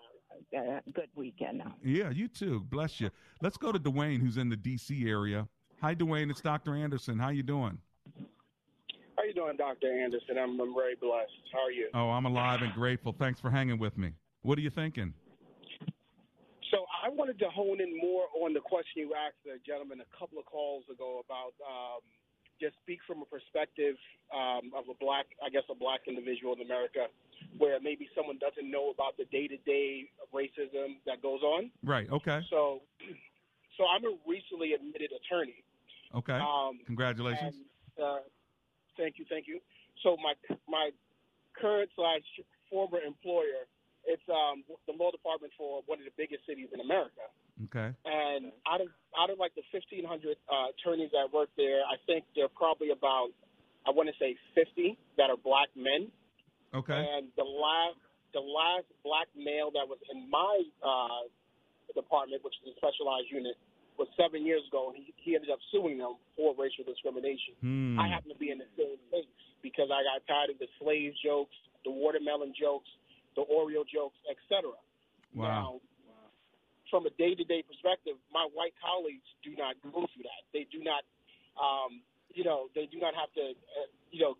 uh, 0.57 0.79
good 0.93 1.09
weekend. 1.15 1.61
Yeah, 1.83 2.09
you 2.09 2.27
too. 2.27 2.61
Bless 2.69 2.99
you. 2.99 3.09
Let's 3.41 3.57
go 3.57 3.71
to 3.71 3.79
Dwayne, 3.79 4.21
who's 4.21 4.37
in 4.37 4.49
the 4.49 4.55
D.C. 4.55 5.07
area. 5.07 5.47
Hi, 5.81 5.95
Dwayne. 5.95 6.29
It's 6.29 6.41
Dr. 6.41 6.75
Anderson. 6.75 7.19
How 7.19 7.29
you 7.29 7.43
doing? 7.43 7.77
How 9.17 9.23
you 9.25 9.33
doing, 9.33 9.57
Dr. 9.57 9.91
Anderson? 9.91 10.37
I'm, 10.37 10.59
I'm 10.59 10.73
very 10.73 10.95
blessed. 10.95 11.31
How 11.51 11.59
are 11.59 11.71
you? 11.71 11.89
Oh, 11.93 12.09
I'm 12.09 12.25
alive 12.25 12.61
and 12.61 12.73
grateful. 12.73 13.13
Thanks 13.17 13.39
for 13.39 13.49
hanging 13.49 13.77
with 13.77 13.97
me. 13.97 14.11
What 14.43 14.57
are 14.57 14.61
you 14.61 14.69
thinking? 14.69 15.13
I 17.03 17.09
wanted 17.09 17.39
to 17.39 17.49
hone 17.49 17.79
in 17.81 17.97
more 17.97 18.25
on 18.43 18.53
the 18.53 18.59
question 18.59 19.07
you 19.07 19.13
asked 19.15 19.39
the 19.45 19.57
gentleman 19.65 20.01
a 20.01 20.09
couple 20.17 20.37
of 20.39 20.45
calls 20.45 20.83
ago 20.91 21.23
about 21.23 21.55
um, 21.63 22.03
just 22.59 22.75
speak 22.83 22.99
from 23.07 23.21
a 23.21 23.25
perspective 23.25 23.95
um, 24.35 24.71
of 24.75 24.83
a 24.91 24.97
black, 24.99 25.25
I 25.43 25.49
guess, 25.49 25.63
a 25.71 25.75
black 25.75 26.01
individual 26.07 26.53
in 26.53 26.61
America, 26.61 27.07
where 27.57 27.79
maybe 27.79 28.09
someone 28.15 28.37
doesn't 28.37 28.69
know 28.69 28.91
about 28.91 29.15
the 29.17 29.25
day-to-day 29.31 30.11
racism 30.35 30.99
that 31.05 31.21
goes 31.21 31.41
on. 31.41 31.71
Right. 31.83 32.11
Okay. 32.11 32.41
So, 32.49 32.81
so 33.77 33.83
I'm 33.87 34.03
a 34.03 34.13
recently 34.27 34.73
admitted 34.73 35.11
attorney. 35.15 35.63
Okay. 36.13 36.35
Um, 36.35 36.79
Congratulations. 36.85 37.55
And, 37.55 38.05
uh, 38.05 38.19
thank 38.97 39.15
you, 39.17 39.25
thank 39.29 39.47
you. 39.47 39.59
So 40.03 40.17
my 40.17 40.33
my 40.67 40.91
current 41.59 41.89
slash 41.95 42.23
former 42.69 42.99
employer, 42.99 43.67
it's 44.05 44.23
um, 44.29 44.63
the 44.87 44.95
law 44.95 45.11
department 45.11 45.51
for 45.57 45.81
one 45.85 45.99
of 45.99 46.05
the 46.05 46.15
biggest 46.15 46.45
cities 46.47 46.69
in 46.73 46.79
America. 46.79 47.25
Okay. 47.67 47.91
And 48.05 48.55
out 48.63 48.79
of 48.79 48.87
out 49.19 49.29
of 49.29 49.37
like 49.37 49.51
the 49.55 49.65
1,500 49.75 50.07
uh, 50.07 50.71
attorneys 50.71 51.11
that 51.11 51.27
work 51.33 51.49
there, 51.59 51.83
I 51.83 51.99
think 52.07 52.23
there 52.35 52.47
are 52.47 52.55
probably 52.55 52.95
about 52.95 53.35
I 53.83 53.91
want 53.91 54.07
to 54.07 54.15
say 54.15 54.35
50 54.55 54.97
that 55.17 55.29
are 55.29 55.39
black 55.39 55.67
men. 55.75 56.07
Okay. 56.71 56.95
And 56.95 57.33
the 57.35 57.43
last 57.43 57.99
the 58.31 58.43
last 58.43 58.87
black 59.03 59.27
male 59.35 59.73
that 59.73 59.89
was 59.89 59.99
in 60.13 60.29
my 60.29 60.55
uh, 60.85 61.27
department, 61.97 62.45
which 62.45 62.55
is 62.63 62.71
a 62.71 62.75
specialized 62.77 63.27
unit, 63.33 63.57
was 63.97 64.07
seven 64.15 64.45
years 64.47 64.63
ago, 64.69 64.93
and 64.93 64.95
he, 64.95 65.11
he 65.19 65.35
ended 65.35 65.51
up 65.51 65.59
suing 65.73 65.99
them 65.99 66.15
for 66.37 66.55
racial 66.55 66.87
discrimination. 66.87 67.57
Hmm. 67.59 67.99
I 67.99 68.07
happen 68.07 68.31
to 68.31 68.39
be 68.39 68.53
in 68.53 68.61
the 68.61 68.69
same 68.79 68.95
case 69.11 69.27
because 69.59 69.91
I 69.91 70.05
got 70.07 70.23
tired 70.23 70.55
of 70.55 70.57
the 70.61 70.71
slave 70.79 71.11
jokes, 71.19 71.57
the 71.83 71.91
watermelon 71.91 72.55
jokes, 72.55 72.87
the 73.39 73.47
Oreo 73.47 73.87
jokes, 73.87 74.19
etc. 74.27 74.75
Wow. 75.33 75.47
Now, 75.47 75.69
from 76.91 77.05
a 77.05 77.13
day-to-day 77.21 77.63
perspective, 77.63 78.19
my 78.33 78.47
white 78.51 78.73
colleagues 78.83 79.23
do 79.43 79.55
not 79.55 79.75
go 79.83 80.03
through 80.11 80.25
that. 80.27 80.43
They 80.51 80.67
do 80.71 80.83
not, 80.83 81.05
um, 81.55 82.01
you 82.33 82.43
know, 82.43 82.67
they 82.75 82.89
do 82.91 82.99
not 82.99 83.13
have 83.15 83.31
to, 83.39 83.53
uh, 83.53 83.87
you 84.11 84.21
know, 84.21 84.35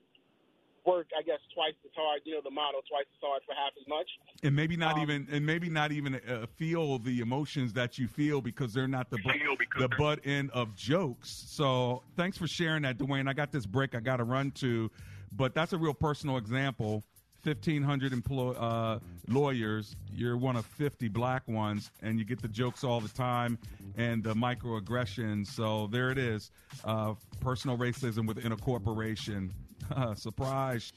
work. 0.85 1.07
I 1.17 1.21
guess 1.21 1.37
twice 1.53 1.77
as 1.85 1.91
hard. 1.95 2.21
You 2.25 2.35
know, 2.35 2.41
the 2.43 2.49
model 2.51 2.81
twice 2.89 3.05
as 3.05 3.21
hard 3.21 3.41
for 3.45 3.53
half 3.53 3.73
as 3.79 3.87
much. 3.87 4.09
and 4.43 4.55
maybe 4.55 4.75
not 4.75 4.97
even 4.97 5.27
and 5.31 5.45
maybe 5.45 5.69
not 5.69 5.91
even 5.91 6.15
uh, 6.15 6.47
feel 6.55 6.97
the 6.97 7.19
emotions 7.19 7.73
that 7.73 7.97
you 7.99 8.07
feel 8.07 8.41
because 8.41 8.73
they're 8.73 8.87
not 8.87 9.09
the 9.11 9.17
bu- 9.17 9.79
the 9.79 9.89
butt 9.97 10.19
end 10.25 10.49
of 10.51 10.75
jokes. 10.75 11.29
So 11.47 12.01
thanks 12.17 12.37
for 12.37 12.47
sharing 12.47 12.81
that, 12.83 12.97
Dwayne. 12.97 13.29
I 13.29 13.33
got 13.33 13.51
this 13.51 13.65
break 13.65 13.93
I 13.93 13.99
got 13.99 14.17
to 14.17 14.23
run 14.23 14.51
to, 14.61 14.89
but 15.31 15.53
that's 15.53 15.73
a 15.73 15.77
real 15.77 15.93
personal 15.93 16.37
example. 16.37 17.03
Fifteen 17.41 17.81
hundred 17.81 18.11
employ 18.11 18.51
uh, 18.51 18.99
lawyers. 19.27 19.95
You're 20.11 20.37
one 20.37 20.55
of 20.55 20.65
fifty 20.65 21.07
black 21.07 21.47
ones, 21.47 21.89
and 22.01 22.19
you 22.19 22.25
get 22.25 22.41
the 22.41 22.49
jokes 22.49 22.83
all 22.83 22.99
the 22.99 23.09
time 23.09 23.57
and 23.97 24.23
the 24.23 24.33
microaggressions. 24.33 25.47
So 25.47 25.87
there 25.87 26.11
it 26.11 26.17
is. 26.17 26.51
Uh, 26.83 27.13
personal 27.39 27.77
racism 27.77 28.27
within 28.27 28.51
a 28.51 28.57
corporation. 28.57 29.53
Surprise. 30.15 30.91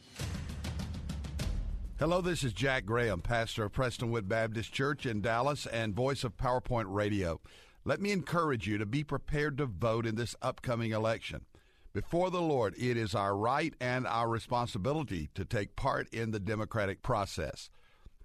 Hello, 1.98 2.20
this 2.20 2.42
is 2.42 2.52
Jack 2.52 2.84
Graham, 2.84 3.20
pastor 3.20 3.62
of 3.62 3.72
Prestonwood 3.72 4.26
Baptist 4.26 4.72
Church 4.72 5.06
in 5.06 5.20
Dallas 5.20 5.66
and 5.66 5.94
voice 5.94 6.24
of 6.24 6.36
PowerPoint 6.36 6.86
Radio. 6.88 7.40
Let 7.84 8.00
me 8.00 8.10
encourage 8.10 8.66
you 8.66 8.76
to 8.78 8.86
be 8.86 9.04
prepared 9.04 9.56
to 9.58 9.66
vote 9.66 10.04
in 10.04 10.16
this 10.16 10.34
upcoming 10.42 10.90
election. 10.90 11.42
Before 11.92 12.30
the 12.30 12.40
Lord, 12.40 12.74
it 12.78 12.96
is 12.96 13.14
our 13.14 13.36
right 13.36 13.74
and 13.78 14.06
our 14.06 14.26
responsibility 14.26 15.28
to 15.34 15.44
take 15.44 15.76
part 15.76 16.08
in 16.08 16.30
the 16.30 16.40
democratic 16.40 17.02
process. 17.02 17.68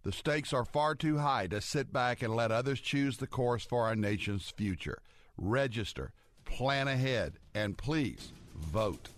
The 0.03 0.13
stakes 0.13 0.53
are 0.53 0.63
far 0.63 0.95
too 0.95 1.17
high 1.17 1.47
to 1.47 1.59
sit 1.59 1.91
back 1.91 2.21
and 2.21 2.33
let 2.33 2.49
others 2.49 2.79
choose 2.79 3.17
the 3.17 3.27
course 3.27 3.65
for 3.65 3.85
our 3.85 3.95
nation's 3.95 4.49
future. 4.51 5.01
Register, 5.37 6.13
plan 6.45 6.87
ahead, 6.87 7.39
and 7.53 7.77
please 7.77 8.31
vote. 8.55 9.09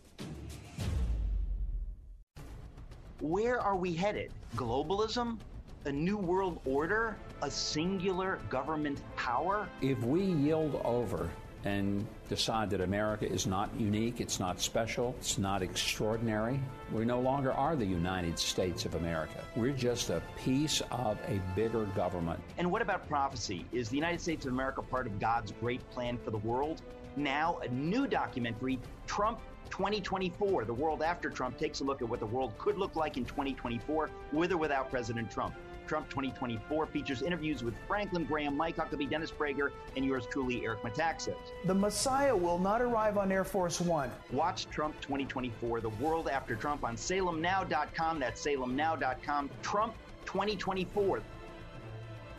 Where 3.20 3.62
are 3.62 3.76
we 3.76 3.94
headed? 3.94 4.32
Globalism? 4.56 5.38
A 5.86 5.92
new 5.92 6.18
world 6.18 6.60
order? 6.66 7.16
A 7.44 7.52
singular 7.52 8.40
government 8.50 9.00
power? 9.16 9.70
If 9.82 10.04
we 10.04 10.24
yield 10.24 10.82
over 10.84 11.30
and 11.66 12.06
decide 12.30 12.70
that 12.70 12.82
America 12.82 13.30
is 13.30 13.46
not 13.46 13.70
unique, 13.78 14.22
it's 14.22 14.40
not 14.40 14.62
special, 14.62 15.16
it's 15.20 15.38
not 15.38 15.62
extraordinary, 15.62 16.60
we 16.92 17.06
no 17.06 17.20
longer 17.20 17.52
are 17.54 17.76
the 17.76 17.86
United 17.86 18.40
States 18.40 18.86
of 18.86 18.96
America. 18.96 19.44
We're 19.56 19.74
just 19.74 20.10
a 20.10 20.22
piece 20.44 20.82
of 20.92 21.18
a 21.28 21.42
bigger 21.56 21.86
government. 21.96 22.40
And 22.58 22.72
what 22.72 22.82
about 22.82 23.08
prophecy? 23.08 23.66
Is 23.72 23.90
the 23.90 23.96
United 23.96 24.22
States 24.22 24.46
of 24.46 24.54
America 24.54 24.82
part 24.82 25.08
of 25.08 25.20
God's 25.20 25.52
great 25.60 25.88
plan 25.92 26.18
for 26.18 26.32
the 26.32 26.38
world? 26.38 26.82
Now, 27.16 27.60
a 27.64 27.68
new 27.70 28.08
documentary, 28.08 28.80
Trump 29.06 29.40
2024, 29.70 30.66
The 30.66 30.74
World 30.74 31.02
After 31.02 31.30
Trump, 31.30 31.58
takes 31.58 31.82
a 31.82 31.84
look 31.84 32.02
at 32.02 32.10
what 32.10 32.20
the 32.20 32.26
world 32.26 32.54
could 32.58 32.78
look 32.78 32.96
like 32.96 33.18
in 33.18 33.26
2024 33.26 34.10
with 34.32 34.52
or 34.52 34.58
without 34.58 34.90
President 34.90 35.30
Trump. 35.30 35.54
Trump 35.90 36.08
2024 36.10 36.86
features 36.86 37.24
interviews 37.24 37.64
with 37.64 37.74
Franklin 37.88 38.24
Graham, 38.24 38.56
Mike 38.56 38.78
Huckabee, 38.78 39.10
Dennis 39.10 39.32
Prager, 39.32 39.72
and 39.98 40.06
yours 40.06 40.28
truly, 40.30 40.64
Eric 40.64 40.84
Metaxas. 40.84 41.36
The 41.66 41.74
Messiah 41.74 42.36
will 42.36 42.60
not 42.60 42.82
arrive 42.82 43.18
on 43.18 43.32
Air 43.32 43.44
Force 43.44 43.82
One. 43.82 44.12
Watch 44.32 44.70
Trump 44.70 44.96
2024, 45.02 45.82
The 45.82 45.90
World 45.90 46.30
After 46.30 46.56
Trump 46.56 46.84
on 46.84 46.96
salemnow.com. 46.96 48.20
That's 48.20 48.46
salemnow.com. 48.46 49.50
Trump 49.64 49.96
2024. 50.26 51.22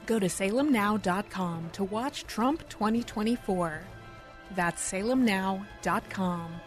Go 0.07 0.19
to 0.21 0.27
salemnow.com 0.27 1.71
to 1.71 1.85
watch 1.85 2.27
Trump 2.27 2.69
2024. 2.69 3.83
That's 4.55 4.93
salemnow.com. 4.93 6.61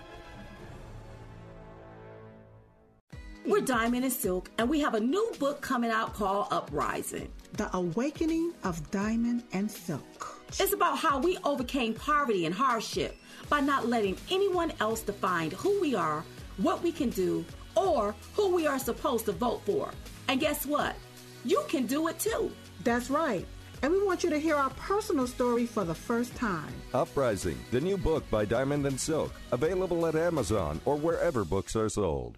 We're 3.46 3.60
Diamond 3.62 4.06
and 4.06 4.14
Silk, 4.14 4.50
and 4.58 4.70
we 4.70 4.80
have 4.80 4.94
a 4.94 5.00
new 5.00 5.32
book 5.38 5.60
coming 5.62 5.92
out 5.92 6.14
called 6.14 6.48
Uprising 6.52 7.30
The 7.54 7.70
Awakening 7.76 8.54
of 8.64 8.90
Diamond 8.90 9.44
and 9.52 9.70
Silk. 9.70 10.42
It's 10.60 10.72
about 10.74 10.98
how 10.98 11.20
we 11.20 11.38
overcame 11.44 11.94
poverty 11.94 12.46
and 12.46 12.56
hardship 12.56 13.18
by 13.50 13.60
not 13.60 13.88
letting 13.88 14.16
anyone 14.32 14.72
else 14.80 15.02
define 15.02 15.52
who 15.52 15.80
we 15.82 15.94
are, 15.94 16.24
what 16.58 16.82
we 16.82 16.92
can 16.92 17.10
do, 17.10 17.44
or 17.76 18.16
who 18.34 18.56
we 18.56 18.66
are 18.66 18.80
supposed 18.80 19.26
to 19.26 19.34
vote 19.34 19.62
for. 19.66 19.92
And 20.30 20.40
guess 20.40 20.66
what? 20.66 20.96
You 21.44 21.64
can 21.68 21.86
do 21.86 22.08
it 22.08 22.20
too. 22.20 22.52
That's 22.84 23.10
right. 23.10 23.46
and 23.82 23.92
we 23.92 24.02
want 24.06 24.24
you 24.24 24.30
to 24.30 24.40
hear 24.40 24.56
our 24.56 24.70
personal 24.72 25.28
story 25.28 25.66
for 25.66 25.84
the 25.84 25.94
first 25.94 26.34
time. 26.36 26.72
Uprising, 26.94 27.58
the 27.72 27.82
new 27.82 27.98
book 27.98 28.24
by 28.32 28.46
Diamond 28.46 28.86
and 28.86 28.98
Silk, 28.98 29.34
available 29.52 30.06
at 30.08 30.16
Amazon 30.16 30.80
or 30.86 30.96
wherever 30.96 31.44
books 31.44 31.76
are 31.76 31.90
sold. 31.90 32.38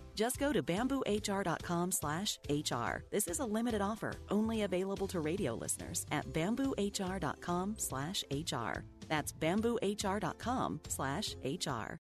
Just 0.13 0.39
go 0.39 0.51
to 0.51 0.61
bamboohr.com 0.61 1.91
slash 1.91 2.37
HR. 2.49 3.03
This 3.11 3.27
is 3.27 3.39
a 3.39 3.45
limited 3.45 3.81
offer, 3.81 4.13
only 4.29 4.63
available 4.63 5.07
to 5.07 5.21
radio 5.21 5.53
listeners 5.53 6.05
at 6.11 6.31
bamboohr.com 6.33 7.75
slash 7.77 8.23
HR. 8.29 8.83
That's 9.07 9.31
bamboohr.com 9.31 10.81
slash 10.87 11.35
HR. 11.43 12.00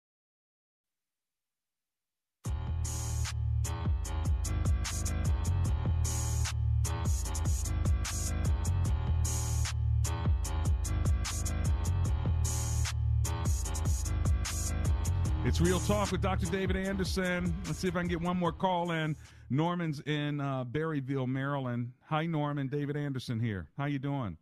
It's 15.61 15.69
Real 15.69 15.81
Talk 15.81 16.11
with 16.11 16.23
Dr. 16.23 16.47
David 16.47 16.75
Anderson. 16.75 17.55
Let's 17.67 17.81
see 17.81 17.89
if 17.89 17.95
I 17.95 17.99
can 17.99 18.09
get 18.09 18.23
one 18.23 18.39
more 18.39 18.51
call 18.51 18.93
in. 18.93 19.15
Norman's 19.51 20.01
in 20.07 20.41
uh, 20.41 20.65
Berryville, 20.65 21.29
Maryland. 21.29 21.93
Hi, 22.07 22.25
Norman. 22.25 22.67
David 22.67 22.97
Anderson 22.97 23.39
here. 23.39 23.69
How 23.77 23.85
you 23.85 23.99
doing? 23.99 24.39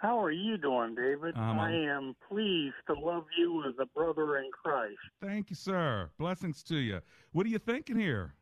How 0.00 0.22
are 0.22 0.30
you 0.30 0.58
doing, 0.58 0.94
David? 0.94 1.36
Um, 1.36 1.58
I 1.58 1.72
am 1.72 2.14
pleased 2.28 2.76
to 2.86 2.94
love 2.94 3.24
you 3.36 3.64
as 3.66 3.74
a 3.80 3.86
brother 3.86 4.36
in 4.36 4.48
Christ. 4.52 4.94
Thank 5.20 5.50
you, 5.50 5.56
sir. 5.56 6.08
Blessings 6.18 6.62
to 6.64 6.76
you. 6.76 7.00
What 7.32 7.44
are 7.44 7.50
you 7.50 7.58
thinking 7.58 7.96
here? 7.96 8.32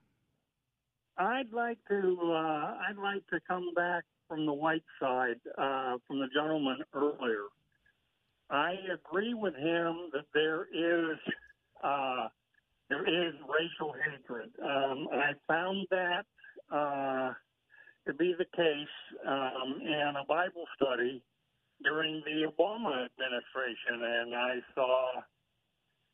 I'd 1.16 1.50
like 1.50 1.78
to 1.88 2.18
uh, 2.20 2.76
I'd 2.90 2.98
like 3.02 3.26
to 3.28 3.40
come 3.48 3.72
back 3.74 4.04
from 4.28 4.44
the 4.44 4.52
white 4.52 4.84
side 5.00 5.40
uh, 5.56 5.96
from 6.06 6.18
the 6.18 6.28
gentleman 6.34 6.76
earlier. 6.92 7.44
I 8.50 8.74
agree 8.92 9.32
with 9.32 9.54
him 9.54 10.10
that 10.12 10.26
there 10.34 10.64
is 10.74 11.18
uh, 11.82 12.28
there 12.88 13.06
is 13.06 13.34
racial 13.46 13.94
hatred. 13.94 14.50
Um, 14.62 15.08
I 15.12 15.32
found 15.46 15.86
that 15.90 16.24
uh, 16.70 17.32
to 18.06 18.14
be 18.14 18.34
the 18.36 18.46
case 18.56 18.96
um, 19.26 19.80
in 19.80 20.14
a 20.20 20.24
Bible 20.28 20.64
study 20.76 21.22
during 21.82 22.22
the 22.24 22.50
Obama 22.50 23.06
administration, 23.06 24.02
and 24.02 24.34
I 24.34 24.54
saw 24.74 25.06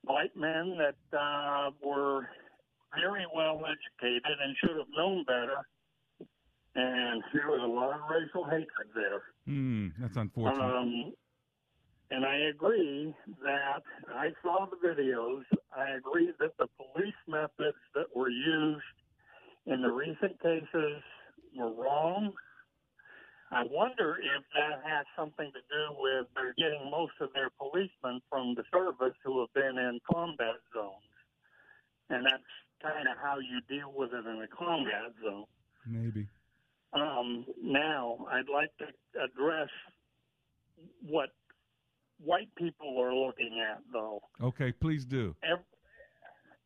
white 0.03 0.37
men 0.37 0.79
that 0.79 1.19
uh, 1.19 1.71
were 1.83 2.29
very 2.95 3.27
well 3.35 3.61
educated 3.65 4.37
and 4.43 4.57
should 4.61 4.77
have 4.77 4.87
known 4.97 5.25
better. 5.25 5.67
And 6.75 7.23
there 7.33 7.49
was 7.49 7.63
a 7.63 7.67
lot 7.67 7.95
of 7.95 8.01
racial 8.11 8.45
hatred 8.45 8.89
there. 8.95 9.23
Hmm, 9.47 9.89
that's 9.99 10.17
unfortunate. 10.17 10.63
Um, 10.63 11.13
and 12.11 12.25
I 12.25 12.37
agree 12.51 13.15
that 13.43 13.83
I 14.15 14.31
saw 14.43 14.67
the 14.67 14.77
videos. 14.77 15.43
I 15.77 15.97
agree 15.97 16.31
that 16.39 16.57
the 16.59 16.69
police 16.77 17.15
methods 17.27 17.79
that 17.95 18.15
were 18.15 18.31
used 18.31 18.83
in 19.67 19.83
the 19.83 19.91
recent 19.91 20.41
cases 20.41 21.03
were 21.57 21.73
wrong. 21.73 22.33
I 23.51 23.65
wonder 23.71 24.17
if 24.19 24.43
that 24.55 24.83
has 24.89 25.07
something 25.17 25.51
to 25.53 25.61
do 25.61 25.97
with 25.99 26.27
they're 26.35 26.55
getting 26.59 26.91
most 26.91 27.13
of 27.21 27.31
their 27.33 27.51
policemen 27.59 28.21
from 28.29 28.55
the 28.55 28.65
service 28.73 29.15
who 29.25 29.41
have 29.41 29.53
been 29.55 29.79
in 29.79 30.01
combat 30.11 30.59
zones. 30.75 30.95
And 32.11 32.25
that's 32.25 32.43
kind 32.83 33.09
of 33.09 33.17
how 33.23 33.39
you 33.39 33.61
deal 33.69 33.93
with 33.95 34.11
it 34.13 34.27
in 34.27 34.43
a 34.43 34.49
combat 34.49 35.15
zone. 35.23 35.45
Maybe. 35.87 36.27
Um, 36.93 37.47
now, 37.63 38.27
I'd 38.31 38.49
like 38.53 38.71
to 38.79 38.87
address 39.23 39.69
what 41.09 41.31
white 42.19 42.49
people 42.57 42.99
are 43.01 43.15
looking 43.15 43.63
at, 43.71 43.81
though. 43.93 44.21
Okay, 44.43 44.73
please 44.73 45.05
do. 45.05 45.35
Every, 45.43 45.65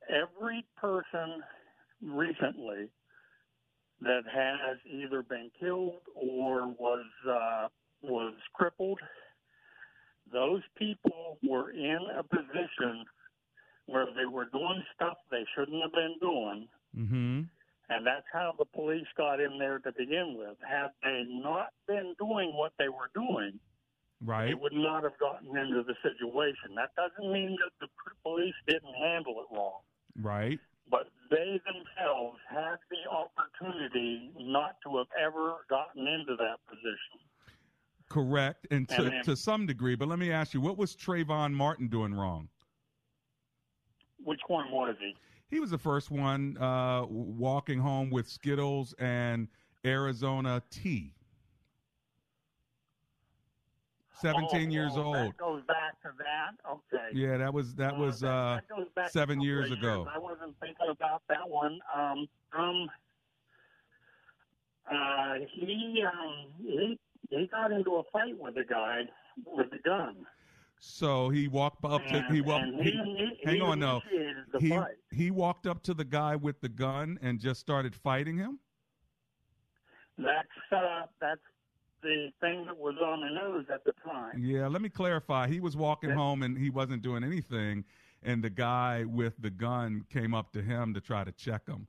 every 0.09 0.67
person 0.77 1.43
recently 2.03 2.89
that 4.01 4.23
has 4.33 4.79
either 4.87 5.23
been 5.23 5.51
killed 5.59 6.01
or 6.15 6.67
was 6.79 7.05
uh, 7.29 7.69
was 8.03 8.35
crippled, 8.55 8.99
those 10.33 10.63
people 10.77 11.39
were 11.43 11.71
in 11.71 11.99
a 12.19 12.23
position 12.23 13.05
where 13.87 14.07
they 14.17 14.27
were 14.27 14.47
doing 14.47 14.83
stuff 14.95 15.17
they 15.31 15.45
shouldn't 15.55 15.83
have 15.83 15.93
been 15.93 16.17
doing. 16.21 16.69
Mm-hmm. 16.97 17.43
And 17.93 18.07
that's 18.07 18.27
how 18.33 18.55
the 18.57 18.65
police 18.65 19.07
got 19.17 19.41
in 19.41 19.59
there 19.59 19.81
to 19.81 19.93
begin 19.93 20.37
with. 20.39 20.57
Had 20.67 20.91
they 21.03 21.25
not 21.29 21.71
been 21.89 22.15
doing 22.19 22.53
what 22.55 22.73
they 22.79 22.89
were 22.89 23.11
doing, 23.15 23.59
Right. 24.23 24.49
they 24.49 24.55
would 24.55 24.73
not 24.75 25.03
have 25.05 25.19
gotten 25.19 25.57
into 25.57 25.83
the 25.83 25.95
situation. 26.03 26.75
That 26.77 26.91
doesn't 26.95 27.33
mean 27.33 27.57
that 27.65 27.73
the 27.81 27.89
police 28.23 28.55
didn't 28.67 28.95
handle 28.95 29.35
it 29.41 29.55
wrong, 29.55 29.81
Right. 30.17 30.61
but 30.91 31.09
they 31.31 31.59
themselves 31.65 32.39
had 32.49 32.77
the 32.91 33.11
opportunity 33.11 34.31
not 34.39 34.77
to 34.85 34.99
have 34.99 35.07
ever 35.19 35.65
gotten 35.71 36.07
into 36.07 36.37
that 36.37 36.59
position. 36.69 37.21
Correct, 38.11 38.67
and 38.71 38.89
to, 38.91 38.97
And 38.97 39.07
then- 39.13 39.25
to 39.25 39.37
some 39.37 39.67
degree. 39.67 39.95
But 39.95 40.09
let 40.09 40.19
me 40.19 40.31
ask 40.33 40.53
you, 40.53 40.61
what 40.61 40.77
was 40.77 40.95
Trayvon 40.97 41.53
Martin 41.55 41.89
doing 41.89 42.13
wrong? 42.13 42.49
Which 44.19 44.41
one 44.49 44.71
was 44.71 44.97
he? 45.01 45.17
He 45.49 45.61
was 45.61 45.71
the 45.71 45.79
first 45.79 46.11
one 46.11 46.59
uh, 46.59 47.07
walking 47.07 47.79
home 47.79 48.11
with 48.11 48.29
Skittles 48.29 48.93
and 48.99 49.49
Arizona 49.87 50.63
tea. 50.71 51.15
17 54.21 54.69
Oh, 54.69 54.73
years 54.73 54.93
oh, 54.97 55.03
old. 55.05 55.17
That 55.17 55.37
goes 55.37 55.63
back 55.67 56.01
to 56.03 56.11
that. 56.19 56.71
Okay. 56.71 57.09
Yeah, 57.13 57.37
that 57.39 57.53
was 57.53 57.75
that 57.77 57.97
was 57.97 58.23
uh, 58.23 58.61
that 58.61 58.77
goes 58.77 58.87
back 58.95 59.11
seven 59.11 59.41
years 59.41 59.71
of 59.71 59.79
ago. 59.79 60.07
I 60.15 60.19
wasn't 60.19 60.55
thinking 60.61 60.89
about 60.91 61.23
that 61.29 61.49
one. 61.49 61.79
Um, 61.95 62.27
um, 62.57 62.89
uh, 64.91 65.35
he 65.53 66.05
um, 66.07 66.47
he 66.63 66.99
he 67.31 67.47
got 67.47 67.73
into 67.73 67.97
a 67.97 68.03
fight 68.13 68.39
with 68.39 68.55
the 68.55 68.65
guy 68.65 69.03
with 69.47 69.71
the 69.71 69.79
gun. 69.85 70.17
So 70.83 71.29
he 71.29 71.47
walked 71.47 71.85
up 71.85 72.03
to 72.09 72.23
he 72.31 72.41
walked. 72.41 72.65
and 72.65 72.81
he- 72.83 72.91
he- 72.91 73.39
he 73.41 73.51
hang 73.51 73.61
on, 73.63 73.79
no. 73.81 74.01
the 74.53 74.59
He 74.61 74.71
fight. 74.71 74.95
he 75.13 75.31
walked 75.31 75.67
up 75.67 75.83
to 75.85 75.95
the 75.95 76.05
guy 76.05 76.37
with 76.37 76.61
the 76.61 76.71
gun 76.71 77.19
and 77.23 77.39
just 77.39 77.61
started 77.61 77.95
fighting 77.95 78.39
him. 78.39 78.59
That's 80.17 80.49
uh, 80.73 81.03
that's 81.21 81.41
the 82.03 82.31
thing 82.41 82.65
that 82.67 82.77
was 82.77 82.97
on 83.03 83.21
the 83.21 83.29
news 83.29 83.67
at 83.73 83.85
the 83.85 83.93
time. 84.05 84.43
Yeah, 84.43 84.69
let 84.69 84.83
me 84.83 84.89
clarify. 84.89 85.49
He 85.49 85.61
was 85.61 85.77
walking 85.77 86.11
home 86.11 86.43
and 86.43 86.57
he 86.57 86.71
wasn't 86.71 87.03
doing 87.03 87.25
anything, 87.25 87.85
and 88.23 88.43
the 88.43 88.51
guy 88.51 89.05
with 89.05 89.35
the 89.41 89.51
gun 89.51 90.05
came 90.11 90.35
up 90.35 90.53
to 90.53 90.63
him 90.63 90.95
to 90.95 91.01
try 91.01 91.25
to 91.25 91.33
check 91.33 91.67
him. 91.67 91.87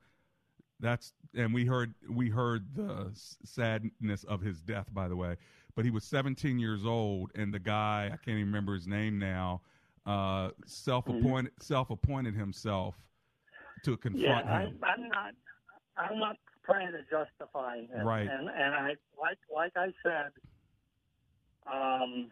That's 0.79 1.13
and 1.35 1.53
we 1.53 1.65
heard 1.65 1.93
we 2.09 2.29
heard 2.29 2.75
the 2.75 3.11
sadness 3.45 4.23
of 4.23 4.41
his 4.41 4.61
death, 4.61 4.87
by 4.91 5.07
the 5.07 5.15
way. 5.15 5.37
But 5.75 5.85
he 5.85 5.91
was 5.91 6.03
17 6.03 6.59
years 6.59 6.85
old, 6.85 7.31
and 7.35 7.53
the 7.53 7.59
guy 7.59 8.07
I 8.07 8.17
can't 8.17 8.37
even 8.37 8.47
remember 8.47 8.73
his 8.73 8.87
name 8.87 9.19
now. 9.19 9.61
Uh, 10.05 10.49
self-appointed 10.65 11.51
self-appointed 11.59 12.33
himself 12.33 12.95
to 13.85 13.95
confront 13.97 14.45
yeah, 14.45 14.61
him. 14.61 14.79
I, 14.81 14.87
I'm 14.87 15.09
not. 15.09 15.33
I'm 15.97 16.19
not 16.19 16.37
trying 16.65 16.91
to 16.91 16.99
justify 17.09 17.77
it. 17.77 18.03
Right. 18.03 18.27
And 18.29 18.49
and 18.49 18.73
I 18.75 18.95
like 19.19 19.37
like 19.53 19.73
I 19.75 19.87
said. 20.03 20.31
Um, 21.71 22.31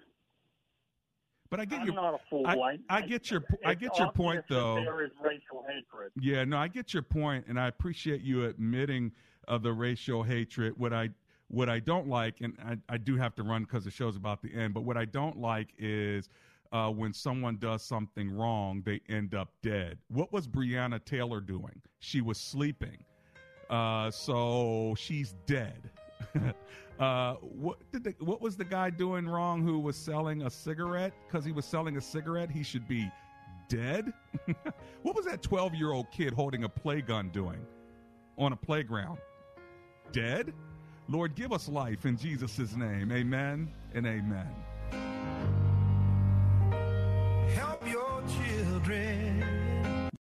But 1.50 1.60
I 1.60 1.66
get 1.66 1.82
I'm 1.82 1.88
your 1.88 1.96
not 1.96 2.14
a 2.14 2.20
fool. 2.30 2.46
I, 2.46 2.78
I 2.90 3.02
get 3.02 3.32
your 3.32 3.44
I 3.66 3.74
get 3.74 3.98
your 3.98 4.12
point 4.12 4.44
though. 4.50 4.76
There 4.76 5.04
is 5.04 5.12
racial 5.22 5.66
hatred. 5.68 6.12
Yeah, 6.20 6.44
no, 6.46 6.58
I 6.58 6.68
get 6.68 6.94
your 6.94 7.04
point, 7.04 7.46
and 7.48 7.60
I 7.60 7.68
appreciate 7.68 8.22
you 8.22 8.46
admitting 8.46 9.12
of 9.48 9.64
the 9.64 9.74
racial 9.74 10.24
hatred. 10.24 10.74
What 10.78 10.94
I 10.94 11.10
what 11.48 11.70
I 11.70 11.80
don't 11.80 12.08
like, 12.08 12.42
and 12.42 12.56
I, 12.64 12.78
I 12.94 12.98
do 12.98 13.18
have 13.18 13.34
to 13.36 13.44
run 13.44 13.64
because 13.64 13.84
the 13.84 13.92
show's 13.92 14.16
about 14.16 14.42
to 14.44 14.54
end. 14.54 14.74
But 14.76 14.82
what 14.84 14.98
I 14.98 15.06
don't 15.06 15.38
like 15.40 15.74
is 15.80 16.30
uh, 16.72 16.92
when 16.92 17.14
someone 17.14 17.58
does 17.58 17.82
something 17.82 18.30
wrong, 18.30 18.84
they 18.86 19.02
end 19.10 19.34
up 19.34 19.50
dead. 19.64 19.98
What 20.10 20.32
was 20.32 20.48
Breonna 20.48 21.04
Taylor 21.04 21.42
doing? 21.42 21.82
She 21.98 22.22
was 22.22 22.38
sleeping. 22.38 23.04
Uh, 23.70 24.10
so 24.10 24.96
she's 24.98 25.36
dead. 25.46 25.90
uh, 27.00 27.36
what 27.36 27.78
did 27.92 28.04
the, 28.04 28.16
what 28.20 28.42
was 28.42 28.58
the 28.58 28.66
guy 28.66 28.90
doing 28.90 29.28
wrong 29.28 29.62
who 29.62 29.80
was 29.80 29.96
selling 29.96 30.44
a 30.44 30.50
cigarette? 30.50 31.14
Because 31.28 31.46
he 31.46 31.52
was 31.52 31.66
selling 31.66 31.98
a 31.98 32.02
cigarette, 32.02 32.50
he 32.50 32.64
should 32.64 32.88
be 32.88 33.10
dead. 33.68 34.12
what 35.04 35.16
was 35.16 35.26
that 35.26 35.42
twelve 35.42 35.76
year 35.76 35.92
old 35.92 36.10
kid 36.12 36.34
holding 36.34 36.64
a 36.64 36.70
play 36.70 37.02
gun 37.02 37.30
doing 37.30 37.60
on 38.38 38.54
a 38.54 38.58
playground? 38.58 39.20
Dead. 40.12 40.54
Lord, 41.08 41.36
give 41.36 41.52
us 41.52 41.68
life 41.68 42.06
in 42.06 42.18
Jesus' 42.18 42.76
name. 42.76 43.12
Amen 43.12 43.72
and 43.94 44.06
amen. 44.06 44.48
Help 47.56 47.88
your 47.88 48.24
children. 48.28 49.29